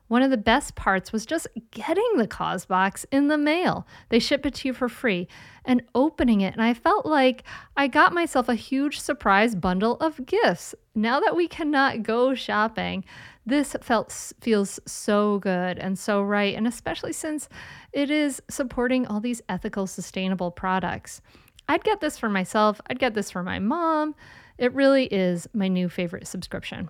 One 0.07 0.21
of 0.21 0.29
the 0.31 0.37
best 0.37 0.75
parts 0.75 1.11
was 1.11 1.25
just 1.25 1.47
getting 1.71 2.17
the 2.17 2.27
Causebox 2.27 3.05
in 3.11 3.29
the 3.29 3.37
mail. 3.37 3.87
They 4.09 4.19
ship 4.19 4.45
it 4.45 4.53
to 4.55 4.67
you 4.67 4.73
for 4.73 4.89
free 4.89 5.27
and 5.65 5.81
opening 5.95 6.41
it. 6.41 6.53
And 6.53 6.61
I 6.61 6.73
felt 6.73 7.05
like 7.05 7.43
I 7.75 7.87
got 7.87 8.13
myself 8.13 8.47
a 8.47 8.55
huge 8.55 8.99
surprise 8.99 9.55
bundle 9.55 9.95
of 9.95 10.25
gifts. 10.25 10.75
Now 10.93 11.19
that 11.21 11.35
we 11.35 11.47
cannot 11.47 12.03
go 12.03 12.35
shopping, 12.35 13.05
This 13.45 13.75
felt 13.81 14.33
feels 14.39 14.79
so 14.85 15.39
good 15.39 15.77
and 15.77 15.99
so 15.99 16.21
right, 16.21 16.55
and 16.55 16.65
especially 16.65 17.11
since 17.11 17.49
it 17.91 18.09
is 18.09 18.41
supporting 18.49 19.05
all 19.05 19.19
these 19.19 19.41
ethical, 19.49 19.85
sustainable 19.85 20.51
products. 20.51 21.21
I'd 21.67 21.83
get 21.83 21.99
this 21.99 22.17
for 22.17 22.29
myself. 22.29 22.79
I'd 22.89 22.99
get 22.99 23.13
this 23.13 23.31
for 23.31 23.43
my 23.43 23.59
mom. 23.59 24.15
It 24.57 24.73
really 24.73 25.05
is 25.05 25.47
my 25.53 25.67
new 25.67 25.89
favorite 25.89 26.27
subscription. 26.27 26.89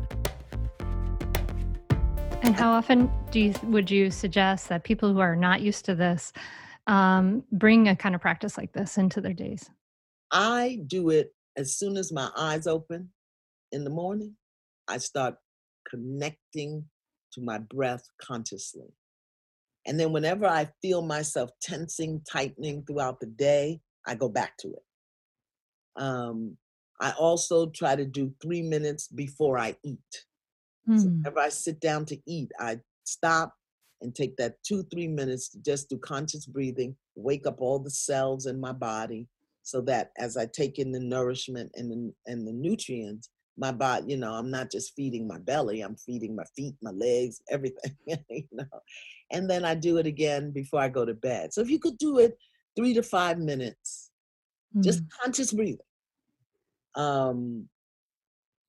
And 2.43 2.55
how 2.55 2.73
often 2.73 3.11
do 3.31 3.41
you 3.41 3.55
would 3.65 3.91
you 3.91 4.11
suggest 4.11 4.69
that 4.69 4.85
people 4.85 5.13
who 5.13 5.21
are 5.21 5.35
not 5.35 5.63
used 5.63 5.87
to 5.87 5.95
this 5.95 6.33
um, 6.87 7.43
bring 7.53 7.89
a 7.89 7.97
kind 7.97 8.15
of 8.15 8.21
practice 8.21 8.59
like 8.59 8.73
this 8.73 8.99
into 8.99 9.21
their 9.21 9.33
days? 9.33 9.71
I 10.31 10.81
do 10.87 11.11
it 11.11 11.35
as 11.57 11.79
soon 11.79 11.97
as 11.97 12.13
my 12.13 12.31
eyes 12.37 12.67
open 12.67 13.11
in 13.73 13.85
the 13.85 13.91
morning. 13.91 14.37
I 14.89 14.99
start 14.99 15.37
connecting 15.89 16.85
to 17.33 17.41
my 17.41 17.59
breath 17.59 18.07
consciously. 18.21 18.93
And 19.87 20.01
then 20.01 20.13
whenever 20.13 20.47
I 20.47 20.69
feel 20.81 21.03
myself 21.03 21.51
tensing, 21.61 22.23
tightening 22.31 22.85
throughout 22.85 23.21
the 23.21 23.27
day, 23.27 23.81
I 24.07 24.15
go 24.15 24.29
back 24.29 24.57
to 24.59 24.69
it. 24.69 24.83
Um, 25.97 26.57
I 27.01 27.13
also 27.13 27.67
try 27.67 27.97
to 27.97 28.05
do 28.05 28.33
three 28.41 28.63
minutes 28.63 29.09
before 29.09 29.59
I 29.59 29.77
eat. 29.85 29.99
Mm. 30.89 30.99
So 30.99 31.09
hmm. 31.09 31.17
whenever 31.19 31.41
I 31.41 31.49
sit 31.49 31.81
down 31.81 32.07
to 32.07 32.19
eat, 32.27 32.51
I 32.59 32.81
stop 33.05 33.55
and 34.01 34.15
take 34.15 34.37
that 34.37 34.63
two, 34.63 34.85
three 34.85 35.09
minutes 35.09 35.49
to 35.51 35.59
just 35.59 35.89
do 35.89 35.99
conscious 35.99 36.47
breathing, 36.47 36.97
wake 37.15 37.47
up 37.47 37.61
all 37.61 37.79
the 37.79 37.91
cells 37.91 38.47
in 38.47 38.61
my 38.61 38.73
body 38.73 39.29
so 39.63 39.81
that 39.83 40.13
as 40.19 40.37
I 40.37 40.47
take 40.47 40.79
in 40.79 40.93
the 40.93 41.01
nourishment 41.01 41.73
and 41.75 41.91
the, 41.91 42.15
and 42.31 42.47
the 42.47 42.53
nutrients, 42.53 43.31
my 43.57 43.73
body, 43.73 44.07
you 44.09 44.17
know, 44.17 44.33
I'm 44.33 44.51
not 44.51 44.71
just 44.71 44.95
feeding 44.95 45.27
my 45.29 45.39
belly, 45.39 45.81
I'm 45.81 45.97
feeding 45.97 46.35
my 46.35 46.45
feet, 46.57 46.75
my 46.83 46.91
legs, 46.91 47.41
everything, 47.51 47.97
you 48.07 48.45
know. 48.53 48.65
And 49.31 49.49
then 49.49 49.65
I 49.65 49.75
do 49.75 49.99
it 49.99 50.07
again 50.07 50.51
before 50.51 50.81
I 50.81 50.89
go 50.89 51.05
to 51.05 51.15
bed. 51.15 51.53
So 51.53 51.61
if 51.61 51.71
you 51.71 51.79
could 51.79 51.99
do 51.99 52.19
it 52.19 52.37
three 52.77 52.95
to 52.95 53.03
five 53.03 53.39
minutes, 53.39 54.11
mm. 54.77 54.83
just 54.83 55.03
conscious 55.23 55.53
breathing, 55.53 55.79
um, 56.97 57.69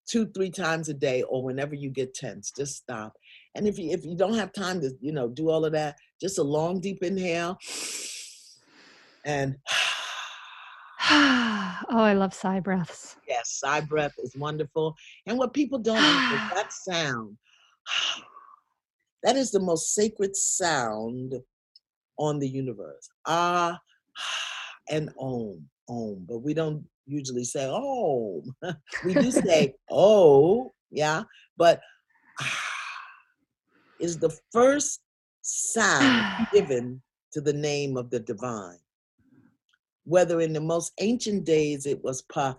two, 0.08 0.28
three 0.28 0.52
times 0.52 0.90
a 0.90 0.94
day, 0.94 1.24
or 1.24 1.44
whenever 1.44 1.76
you 1.76 1.90
get 1.90 2.14
tense, 2.14 2.52
just 2.56 2.76
stop. 2.76 3.14
And 3.56 3.68
if 3.68 3.80
you 3.80 3.92
if 3.92 4.06
you 4.06 4.16
don't 4.16 4.36
have 4.36 4.54
time 4.54 4.82
to, 4.82 4.92
you 5.02 5.12
know, 5.12 5.28
do 5.28 5.50
all 5.50 5.66
of 5.66 5.74
that, 5.74 5.98
just 6.22 6.40
a 6.40 6.44
long 6.44 6.80
deep 6.80 7.04
inhale 7.04 7.58
and 9.26 9.58
oh, 11.96 12.04
I 12.04 12.14
love 12.14 12.34
sigh 12.34 12.60
breaths. 12.60 13.16
Yes, 13.28 13.58
sigh 13.60 13.82
breath 13.82 14.14
is 14.20 14.36
wonderful. 14.36 14.96
And 15.26 15.38
what 15.38 15.54
people 15.54 15.80
don't 15.80 16.02
know 16.02 16.36
is 16.36 16.50
that 16.54 16.72
sound. 16.72 17.38
That 19.24 19.38
is 19.38 19.50
the 19.50 19.60
most 19.60 19.96
sacred 19.96 20.36
sound 20.36 21.34
on 22.20 22.38
the 22.38 22.48
universe. 22.48 23.10
Ah 23.26 23.80
and 24.92 25.10
om, 25.18 25.68
om. 25.90 26.26
But 26.30 26.44
we 26.44 26.54
don't 26.54 26.86
usually 27.08 27.44
say 27.44 27.68
om. 27.68 28.44
we 29.06 29.16
do 29.16 29.32
say 29.32 29.74
oh, 29.90 30.74
yeah. 30.92 31.24
But 31.58 31.82
ah 32.40 32.62
is 34.00 34.20
the 34.20 34.38
first 34.52 35.02
sound 35.42 36.48
given 36.54 37.02
to 37.32 37.42
the 37.42 37.54
name 37.54 37.98
of 37.98 38.10
the 38.12 38.20
divine 38.20 38.85
whether 40.06 40.40
in 40.40 40.54
the 40.54 40.62
most 40.62 40.94
ancient 41.00 41.46
days 41.46 41.86
it 41.86 42.04
was 42.04 42.22
pa 42.24 42.58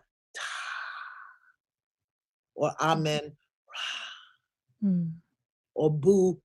or 2.55 2.73
amen 2.81 3.33
mm. 4.83 5.11
or 5.75 5.91
bu 5.91 6.39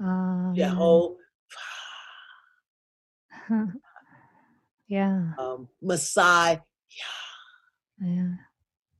um, 0.00 0.52
Jehovah. 0.54 1.14
yeah. 4.88 5.32
Um, 5.38 5.68
Messiah. 5.82 6.60
Yeah. 8.00 8.34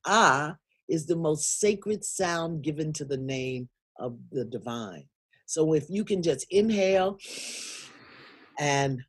Ah 0.04 0.56
is 0.88 1.06
the 1.06 1.16
most 1.16 1.60
sacred 1.60 2.04
sound 2.04 2.62
given 2.62 2.92
to 2.94 3.04
the 3.04 3.16
name 3.16 3.68
of 3.98 4.16
the 4.32 4.44
divine. 4.44 5.04
So 5.46 5.74
if 5.74 5.88
you 5.88 6.04
can 6.04 6.22
just 6.22 6.46
inhale 6.50 7.18
and 8.58 9.00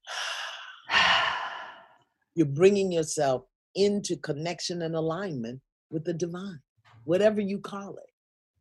you're 2.35 2.45
bringing 2.45 2.91
yourself 2.91 3.43
into 3.75 4.15
connection 4.17 4.81
and 4.81 4.95
alignment 4.95 5.61
with 5.91 6.03
the 6.05 6.13
divine, 6.13 6.59
whatever 7.03 7.41
you 7.41 7.59
call 7.59 7.95
it. 7.95 8.09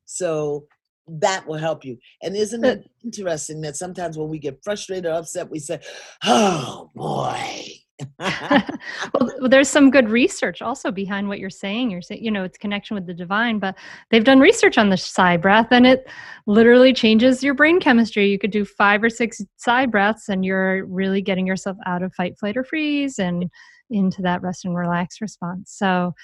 So 0.04 0.66
that 1.06 1.46
will 1.46 1.58
help 1.58 1.84
you. 1.84 1.98
And 2.22 2.36
isn't 2.36 2.64
it 2.64 2.88
interesting 3.02 3.60
that 3.62 3.76
sometimes 3.76 4.18
when 4.18 4.28
we 4.28 4.38
get 4.38 4.62
frustrated 4.62 5.06
or 5.06 5.14
upset, 5.14 5.50
we 5.50 5.58
say, 5.58 5.80
oh 6.24 6.90
boy. 6.94 7.77
well, 8.18 9.48
there's 9.48 9.68
some 9.68 9.90
good 9.90 10.08
research 10.08 10.62
also 10.62 10.90
behind 10.90 11.28
what 11.28 11.38
you're 11.38 11.50
saying. 11.50 11.90
You're 11.90 12.02
saying, 12.02 12.22
you 12.22 12.30
know, 12.30 12.44
it's 12.44 12.58
connection 12.58 12.94
with 12.94 13.06
the 13.06 13.14
divine, 13.14 13.58
but 13.58 13.74
they've 14.10 14.24
done 14.24 14.38
research 14.38 14.78
on 14.78 14.90
the 14.90 14.96
sigh 14.96 15.36
breath 15.36 15.68
and 15.70 15.86
it 15.86 16.06
literally 16.46 16.92
changes 16.92 17.42
your 17.42 17.54
brain 17.54 17.80
chemistry. 17.80 18.30
You 18.30 18.38
could 18.38 18.52
do 18.52 18.64
five 18.64 19.02
or 19.02 19.10
six 19.10 19.42
sigh 19.56 19.86
breaths 19.86 20.28
and 20.28 20.44
you're 20.44 20.84
really 20.86 21.22
getting 21.22 21.46
yourself 21.46 21.76
out 21.86 22.02
of 22.02 22.14
fight, 22.14 22.38
flight, 22.38 22.56
or 22.56 22.64
freeze 22.64 23.18
and 23.18 23.50
into 23.90 24.22
that 24.22 24.42
rest 24.42 24.64
and 24.64 24.76
relax 24.76 25.20
response. 25.20 25.72
So, 25.72 26.14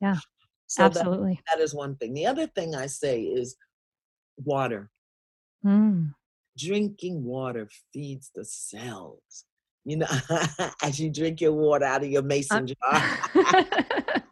yeah, 0.00 0.16
so 0.66 0.84
absolutely. 0.84 1.40
that, 1.46 1.58
that 1.58 1.62
is 1.62 1.74
one 1.74 1.96
thing. 1.96 2.14
The 2.14 2.26
other 2.26 2.46
thing 2.46 2.74
I 2.74 2.86
say 2.86 3.22
is 3.22 3.56
water. 4.36 4.90
Mm. 5.64 6.14
Drinking 6.58 7.24
water 7.24 7.68
feeds 7.92 8.30
the 8.34 8.44
cells. 8.44 9.44
You 9.86 9.98
know, 9.98 10.06
as 10.82 10.98
you 10.98 11.10
drink 11.10 11.40
your 11.40 11.52
water 11.52 11.84
out 11.84 12.02
of 12.02 12.10
your 12.10 12.22
uh 12.22 12.26
mason 12.26 12.66
jar. 12.92 13.18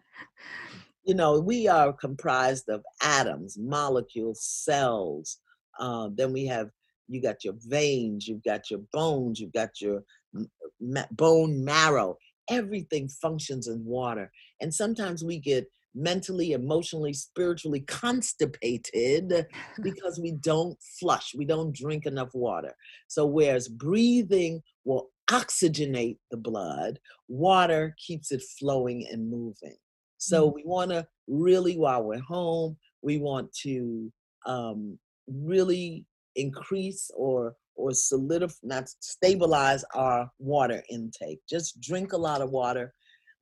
you 1.04 1.14
know, 1.14 1.38
we 1.38 1.68
are 1.68 1.92
comprised 1.92 2.68
of 2.68 2.82
atoms, 3.00 3.56
molecules, 3.56 4.42
cells. 4.42 5.38
Uh, 5.78 6.08
then 6.12 6.32
we 6.32 6.44
have 6.46 6.70
you 7.06 7.22
got 7.22 7.44
your 7.44 7.54
veins, 7.68 8.26
you've 8.26 8.42
got 8.42 8.68
your 8.68 8.80
bones, 8.92 9.38
you've 9.38 9.52
got 9.52 9.80
your 9.80 10.02
ma- 10.80 11.06
bone 11.12 11.64
marrow. 11.64 12.16
Everything 12.50 13.08
functions 13.08 13.68
in 13.68 13.84
water. 13.84 14.32
And 14.60 14.74
sometimes 14.74 15.22
we 15.22 15.38
get 15.38 15.66
mentally, 15.94 16.52
emotionally, 16.52 17.12
spiritually 17.12 17.80
constipated 17.80 19.46
because 19.82 20.18
we 20.20 20.32
don't 20.32 20.76
flush, 20.98 21.32
we 21.36 21.44
don't 21.44 21.74
drink 21.74 22.06
enough 22.06 22.30
water. 22.34 22.74
So, 23.06 23.24
whereas 23.24 23.68
breathing 23.68 24.62
will 24.84 25.10
oxygenate 25.30 26.18
the 26.30 26.36
blood, 26.36 26.98
water 27.28 27.94
keeps 27.98 28.32
it 28.32 28.42
flowing 28.58 29.06
and 29.10 29.30
moving. 29.30 29.76
So, 30.18 30.50
mm. 30.50 30.54
we 30.54 30.62
want 30.64 30.90
to 30.90 31.06
really, 31.28 31.76
while 31.76 32.02
we're 32.02 32.20
home, 32.20 32.76
we 33.02 33.18
want 33.18 33.52
to 33.62 34.12
um, 34.46 34.98
really 35.26 36.04
increase 36.36 37.10
or 37.16 37.56
or 37.76 37.92
solidify, 37.92 38.54
not 38.62 38.88
stabilize 39.00 39.84
our 39.94 40.30
water 40.38 40.82
intake. 40.90 41.40
Just 41.48 41.80
drink 41.80 42.12
a 42.12 42.16
lot 42.16 42.40
of 42.40 42.50
water. 42.50 42.94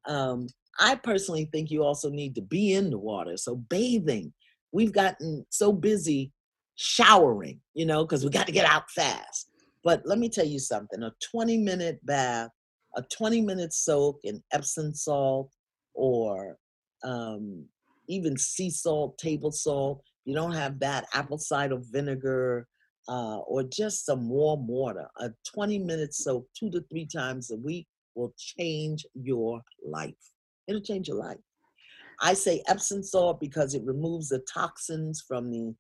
Um, 0.07 0.49
I 0.79 0.95
personally 0.95 1.49
think 1.53 1.71
you 1.71 1.85
also 1.85 2.09
need 2.09 2.35
to 2.37 2.43
be 2.43 2.73
in 2.73 2.91
the 2.91 2.99
water. 2.99 3.37
So 3.37 3.57
bathing, 3.57 4.33
we've 4.73 4.93
gotten 4.93 5.45
so 5.51 5.71
busy 5.71 6.33
showering, 6.77 7.61
you 7.75 7.85
know, 7.85 8.05
because 8.05 8.25
we 8.25 8.31
got 8.31 8.47
to 8.47 8.53
get 8.53 8.65
out 8.65 8.91
fast. 8.91 9.51
But 9.85 10.03
let 10.05 10.19
me 10.19 10.29
tell 10.29 10.47
you 10.47 10.59
something 10.59 11.03
a 11.03 11.13
20 11.31 11.59
minute 11.59 12.05
bath, 12.05 12.51
a 12.97 13.03
20 13.03 13.41
minute 13.41 13.73
soak 13.73 14.21
in 14.25 14.43
Epsom 14.53 14.95
salt 14.95 15.53
or 15.95 16.57
um, 17.05 17.67
even 18.09 18.37
sea 18.37 18.71
salt, 18.71 19.19
table 19.19 19.53
salt. 19.53 20.03
You 20.25 20.35
don't 20.35 20.53
have 20.53 20.79
that, 20.81 21.07
apple 21.13 21.39
cider 21.39 21.79
vinegar, 21.91 22.69
uh, 23.09 23.39
or 23.39 23.65
just 23.65 24.07
some 24.07 24.29
warm 24.29 24.67
water. 24.67 25.09
A 25.19 25.31
20 25.53 25.79
minute 25.81 26.15
soak 26.15 26.47
two 26.57 26.71
to 26.71 26.85
three 26.91 27.07
times 27.07 27.51
a 27.51 27.57
week 27.57 27.87
will 28.15 28.33
change 28.37 29.05
your 29.15 29.63
life. 29.85 30.15
It'll 30.69 30.83
change 30.83 31.09
your 31.09 31.17
life. 31.17 31.39
I 32.21 32.35
say 32.35 32.63
Epsom 32.69 33.03
salt 33.03 33.41
because 33.41 33.75
it 33.75 33.83
removes 33.85 34.29
the 34.29 34.45
toxins 34.53 35.25
from 35.27 35.51
the, 35.51 35.75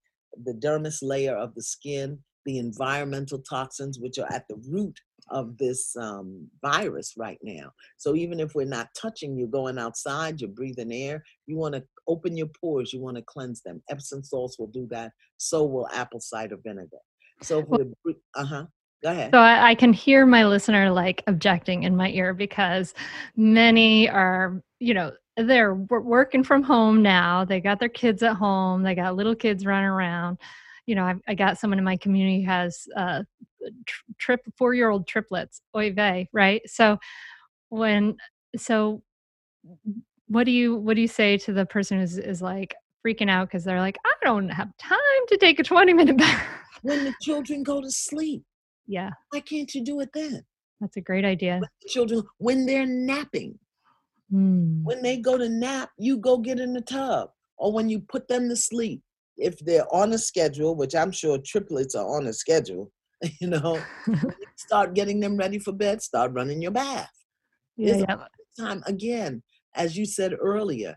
the 0.44 0.54
dermis 0.54 0.98
layer 1.02 1.36
of 1.36 1.54
the 1.54 1.62
skin, 1.62 2.18
the 2.44 2.58
environmental 2.58 3.38
toxins, 3.38 3.98
which 3.98 4.18
are 4.18 4.30
at 4.32 4.46
the 4.48 4.56
root 4.68 4.98
of 5.30 5.56
this 5.56 5.96
um, 5.96 6.48
virus 6.60 7.14
right 7.16 7.38
now. 7.42 7.70
So 7.96 8.14
even 8.14 8.40
if 8.40 8.54
we're 8.54 8.66
not 8.66 8.88
touching, 9.00 9.36
you're 9.36 9.48
going 9.48 9.78
outside, 9.78 10.40
you're 10.40 10.50
breathing 10.50 10.92
air, 10.92 11.24
you 11.46 11.56
want 11.56 11.74
to 11.74 11.84
open 12.08 12.36
your 12.36 12.48
pores, 12.60 12.92
you 12.92 13.00
want 13.00 13.16
to 13.16 13.22
cleanse 13.22 13.62
them. 13.62 13.82
Epsom 13.88 14.22
salts 14.22 14.58
will 14.58 14.66
do 14.68 14.86
that. 14.90 15.12
So 15.38 15.64
will 15.64 15.88
apple 15.92 16.20
cider 16.20 16.58
vinegar. 16.62 16.98
So 17.40 17.60
if 17.60 17.66
we're, 17.68 18.14
uh 18.34 18.44
huh. 18.44 18.66
Go 19.02 19.10
ahead. 19.10 19.30
So 19.34 19.40
I, 19.40 19.70
I, 19.70 19.74
can 19.74 19.92
hear 19.92 20.24
my 20.26 20.46
listener 20.46 20.88
like 20.88 21.24
objecting 21.26 21.82
in 21.82 21.96
my 21.96 22.10
ear 22.10 22.32
because 22.32 22.94
many 23.34 24.08
are, 24.08 24.62
you 24.78 24.94
know, 24.94 25.10
they're 25.36 25.74
working 25.74 26.44
from 26.44 26.62
home 26.62 27.02
now. 27.02 27.44
They 27.44 27.60
got 27.60 27.80
their 27.80 27.88
kids 27.88 28.22
at 28.22 28.36
home. 28.36 28.84
They 28.84 28.94
got 28.94 29.16
little 29.16 29.34
kids 29.34 29.66
running 29.66 29.88
around. 29.88 30.38
You 30.86 30.94
know, 30.96 31.04
I, 31.04 31.14
I 31.28 31.34
got 31.34 31.58
someone 31.58 31.78
in 31.78 31.84
my 31.84 31.96
community 31.96 32.42
has 32.42 32.86
uh, 32.96 33.22
trip 34.18 34.40
four 34.56 34.74
year 34.74 34.90
old 34.90 35.06
triplets. 35.06 35.60
Oy 35.76 35.92
vey, 35.92 36.28
right? 36.32 36.62
So 36.66 36.98
when 37.68 38.16
so 38.56 39.02
what 40.26 40.44
do 40.44 40.50
you 40.50 40.76
what 40.76 40.94
do 40.94 41.00
you 41.00 41.08
say 41.08 41.36
to 41.38 41.52
the 41.52 41.66
person 41.66 42.00
who's 42.00 42.18
is 42.18 42.42
like 42.42 42.74
freaking 43.06 43.30
out 43.30 43.48
because 43.48 43.64
they're 43.64 43.80
like, 43.80 43.98
I 44.04 44.12
don't 44.24 44.48
have 44.48 44.76
time 44.78 44.98
to 45.28 45.36
take 45.36 45.58
a 45.58 45.62
20 45.62 45.92
minute 45.92 46.16
bath. 46.18 46.46
When 46.82 47.04
the 47.04 47.14
children 47.20 47.62
go 47.62 47.80
to 47.80 47.90
sleep. 47.90 48.42
Yeah. 48.86 49.10
Why 49.30 49.40
can't 49.40 49.72
you 49.74 49.84
do 49.84 50.00
it 50.00 50.10
then? 50.12 50.42
That's 50.80 50.96
a 50.96 51.00
great 51.00 51.24
idea. 51.24 51.60
When 51.60 51.68
children, 51.88 52.22
when 52.38 52.66
they're 52.66 52.86
napping, 52.86 53.58
mm. 54.32 54.82
when 54.82 55.02
they 55.02 55.18
go 55.18 55.38
to 55.38 55.48
nap, 55.48 55.90
you 55.96 56.18
go 56.18 56.38
get 56.38 56.58
in 56.58 56.72
the 56.72 56.80
tub. 56.80 57.30
Or 57.56 57.72
when 57.72 57.88
you 57.88 58.00
put 58.00 58.26
them 58.26 58.48
to 58.48 58.56
sleep, 58.56 59.02
if 59.42 59.58
they're 59.58 59.92
on 59.94 60.12
a 60.12 60.18
schedule, 60.18 60.76
which 60.76 60.94
I'm 60.94 61.12
sure 61.12 61.38
triplets 61.38 61.94
are 61.94 62.06
on 62.06 62.26
a 62.26 62.32
schedule, 62.32 62.90
you 63.40 63.48
know, 63.48 63.80
start 64.56 64.94
getting 64.94 65.20
them 65.20 65.36
ready 65.36 65.58
for 65.58 65.72
bed, 65.72 66.02
start 66.02 66.32
running 66.32 66.62
your 66.62 66.70
bath. 66.70 67.10
Yeah, 67.76 67.96
yeah. 67.96 68.16
Time 68.58 68.82
again, 68.86 69.42
as 69.74 69.96
you 69.96 70.04
said 70.04 70.34
earlier, 70.38 70.94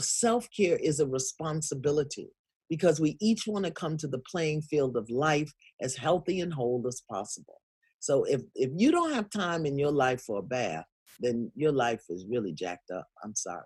self 0.00 0.48
care 0.56 0.76
is 0.76 1.00
a 1.00 1.06
responsibility 1.06 2.28
because 2.70 3.00
we 3.00 3.16
each 3.20 3.46
want 3.46 3.64
to 3.64 3.70
come 3.70 3.96
to 3.98 4.06
the 4.06 4.22
playing 4.30 4.62
field 4.62 4.96
of 4.96 5.10
life 5.10 5.52
as 5.80 5.96
healthy 5.96 6.40
and 6.40 6.54
whole 6.54 6.82
as 6.86 7.02
possible. 7.10 7.60
So 7.98 8.24
if 8.24 8.42
if 8.54 8.70
you 8.76 8.90
don't 8.90 9.12
have 9.12 9.30
time 9.30 9.66
in 9.66 9.78
your 9.78 9.92
life 9.92 10.22
for 10.22 10.38
a 10.38 10.42
bath, 10.42 10.86
then 11.20 11.50
your 11.54 11.72
life 11.72 12.02
is 12.08 12.26
really 12.28 12.52
jacked 12.52 12.90
up. 12.90 13.06
I'm 13.22 13.34
sorry. 13.34 13.62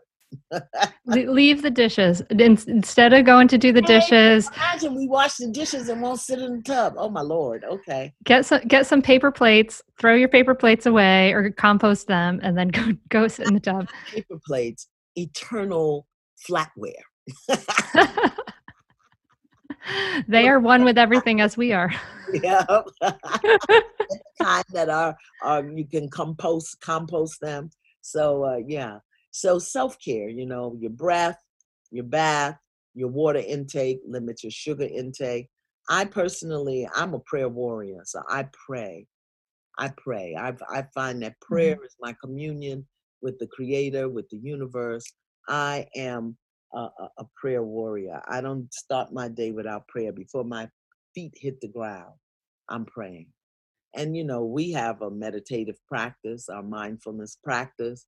Leave 1.06 1.62
the 1.62 1.70
dishes 1.70 2.22
instead 2.30 3.12
of 3.12 3.24
going 3.24 3.48
to 3.48 3.58
do 3.58 3.72
the 3.72 3.82
dishes. 3.82 4.50
Imagine 4.54 4.94
we 4.94 5.08
wash 5.08 5.36
the 5.36 5.48
dishes 5.48 5.88
and 5.88 6.02
won't 6.02 6.20
sit 6.20 6.40
in 6.40 6.56
the 6.56 6.62
tub. 6.62 6.94
Oh 6.96 7.08
my 7.08 7.20
lord! 7.20 7.64
Okay. 7.64 8.12
Get 8.24 8.44
some 8.46 8.60
get 8.62 8.86
some 8.86 9.02
paper 9.02 9.30
plates. 9.30 9.82
Throw 9.98 10.14
your 10.14 10.28
paper 10.28 10.54
plates 10.54 10.86
away 10.86 11.32
or 11.32 11.50
compost 11.50 12.06
them, 12.08 12.40
and 12.42 12.56
then 12.58 12.68
go 12.68 12.92
go 13.08 13.28
sit 13.28 13.48
in 13.48 13.54
the 13.54 13.60
tub. 13.60 13.88
Paper 14.12 14.38
plates, 14.44 14.88
eternal 15.14 16.06
flatware. 16.48 16.92
they 20.28 20.48
are 20.48 20.60
one 20.60 20.84
with 20.84 20.98
everything 20.98 21.40
as 21.40 21.56
we 21.56 21.72
are. 21.72 21.92
Yeah. 22.42 22.64
kind 24.42 24.64
that 24.72 24.88
are, 24.88 25.16
are 25.42 25.64
you 25.64 25.86
can 25.86 26.08
compost 26.08 26.80
compost 26.80 27.40
them. 27.40 27.70
So 28.00 28.44
uh, 28.44 28.58
yeah. 28.66 28.98
So 29.36 29.58
self 29.58 29.98
care, 30.02 30.30
you 30.30 30.46
know, 30.46 30.74
your 30.80 30.92
breath, 30.92 31.36
your 31.90 32.04
bath, 32.04 32.56
your 32.94 33.08
water 33.08 33.42
intake, 33.46 34.00
limit 34.08 34.42
your 34.42 34.50
sugar 34.50 34.88
intake. 34.90 35.48
I 35.90 36.06
personally, 36.06 36.88
I'm 36.96 37.12
a 37.12 37.18
prayer 37.18 37.50
warrior, 37.50 38.00
so 38.06 38.22
I 38.30 38.46
pray. 38.66 39.06
I 39.78 39.90
pray. 39.98 40.34
I 40.38 40.54
I 40.70 40.84
find 40.94 41.20
that 41.20 41.38
prayer 41.42 41.74
mm-hmm. 41.74 41.84
is 41.84 41.96
my 42.00 42.16
communion 42.24 42.86
with 43.20 43.38
the 43.38 43.46
Creator, 43.48 44.08
with 44.08 44.26
the 44.30 44.38
universe. 44.38 45.04
I 45.50 45.86
am 45.94 46.38
a, 46.72 46.88
a, 47.18 47.24
prayer 47.38 47.62
warrior. 47.62 48.22
I 48.26 48.40
don't 48.40 48.72
start 48.72 49.12
my 49.12 49.28
day 49.28 49.52
without 49.52 49.86
prayer. 49.86 50.12
Before 50.12 50.44
my 50.44 50.66
feet 51.14 51.34
hit 51.36 51.60
the 51.60 51.68
ground, 51.68 52.14
I'm 52.70 52.86
praying. 52.86 53.26
And, 53.94 54.16
you 54.16 54.24
know, 54.24 54.46
we 54.46 54.72
have 54.72 55.02
a 55.02 55.10
meditative 55.10 55.76
practice, 55.86 56.48
our 56.48 56.62
mindfulness 56.62 57.36
practice, 57.44 58.06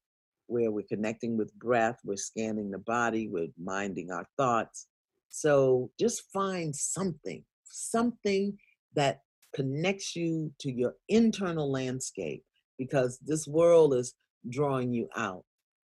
where 0.49 0.71
we're 0.71 0.87
connecting 0.89 1.37
with 1.37 1.55
breath, 1.59 1.99
we're 2.05 2.17
scanning 2.17 2.71
the 2.71 2.79
body, 2.79 3.29
we're 3.29 3.49
minding 3.63 4.11
our 4.11 4.27
thoughts. 4.37 4.87
So 5.29 5.91
just 5.99 6.31
find 6.33 6.75
something, 6.75 7.45
something 7.65 8.59
that 8.95 9.21
connects 9.55 10.17
you 10.17 10.53
to 10.61 10.73
your 10.73 10.95
internal 11.09 11.71
landscape 11.71 12.45
because 12.79 13.19
this 13.19 13.47
world 13.47 13.95
is 13.95 14.15
drawing 14.49 14.93
you 14.93 15.09
out. 15.17 15.45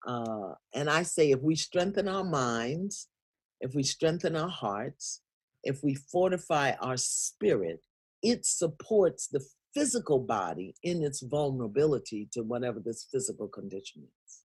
Uh, 0.06 0.53
and 0.74 0.89
I 0.89 1.03
say, 1.03 1.32
if 1.32 1.41
we 1.41 1.56
strengthen 1.56 2.08
our 2.08 2.24
minds, 2.24 3.08
if 3.60 3.74
we 3.74 3.84
strengthen 3.84 4.36
our 4.36 4.49
hearts, 4.49 5.22
if 5.64 5.84
we 5.84 5.95
fortify 5.95 6.74
our 6.80 6.97
spirit, 6.97 7.82
it 8.22 8.45
supports 8.45 9.28
the 9.28 9.43
physical 9.74 10.20
body 10.20 10.74
in 10.84 11.03
its 11.03 11.22
vulnerability 11.22 12.30
to 12.32 12.41
whatever 12.41 12.80
this 12.80 13.08
physical 13.12 13.47
condition 13.47 14.03
is. 14.03 14.41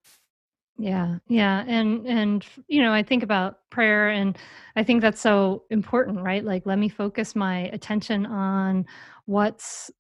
Yeah, 0.79 1.19
yeah, 1.29 1.63
and 1.67 2.07
and 2.07 2.47
you 2.69 2.83
know, 2.83 2.93
I 2.93 3.03
think 3.03 3.23
about 3.23 3.59
prayer, 3.71 4.09
and 4.09 4.39
I 4.77 4.83
think 4.83 5.03
that's 5.03 5.21
so 5.21 5.65
important, 5.71 6.21
right? 6.21 6.43
Like, 6.43 6.65
let 6.65 6.79
me 6.79 6.89
focus 6.89 7.37
my 7.37 7.65
attention 7.73 8.25
on 8.27 8.87
what's 9.27 9.91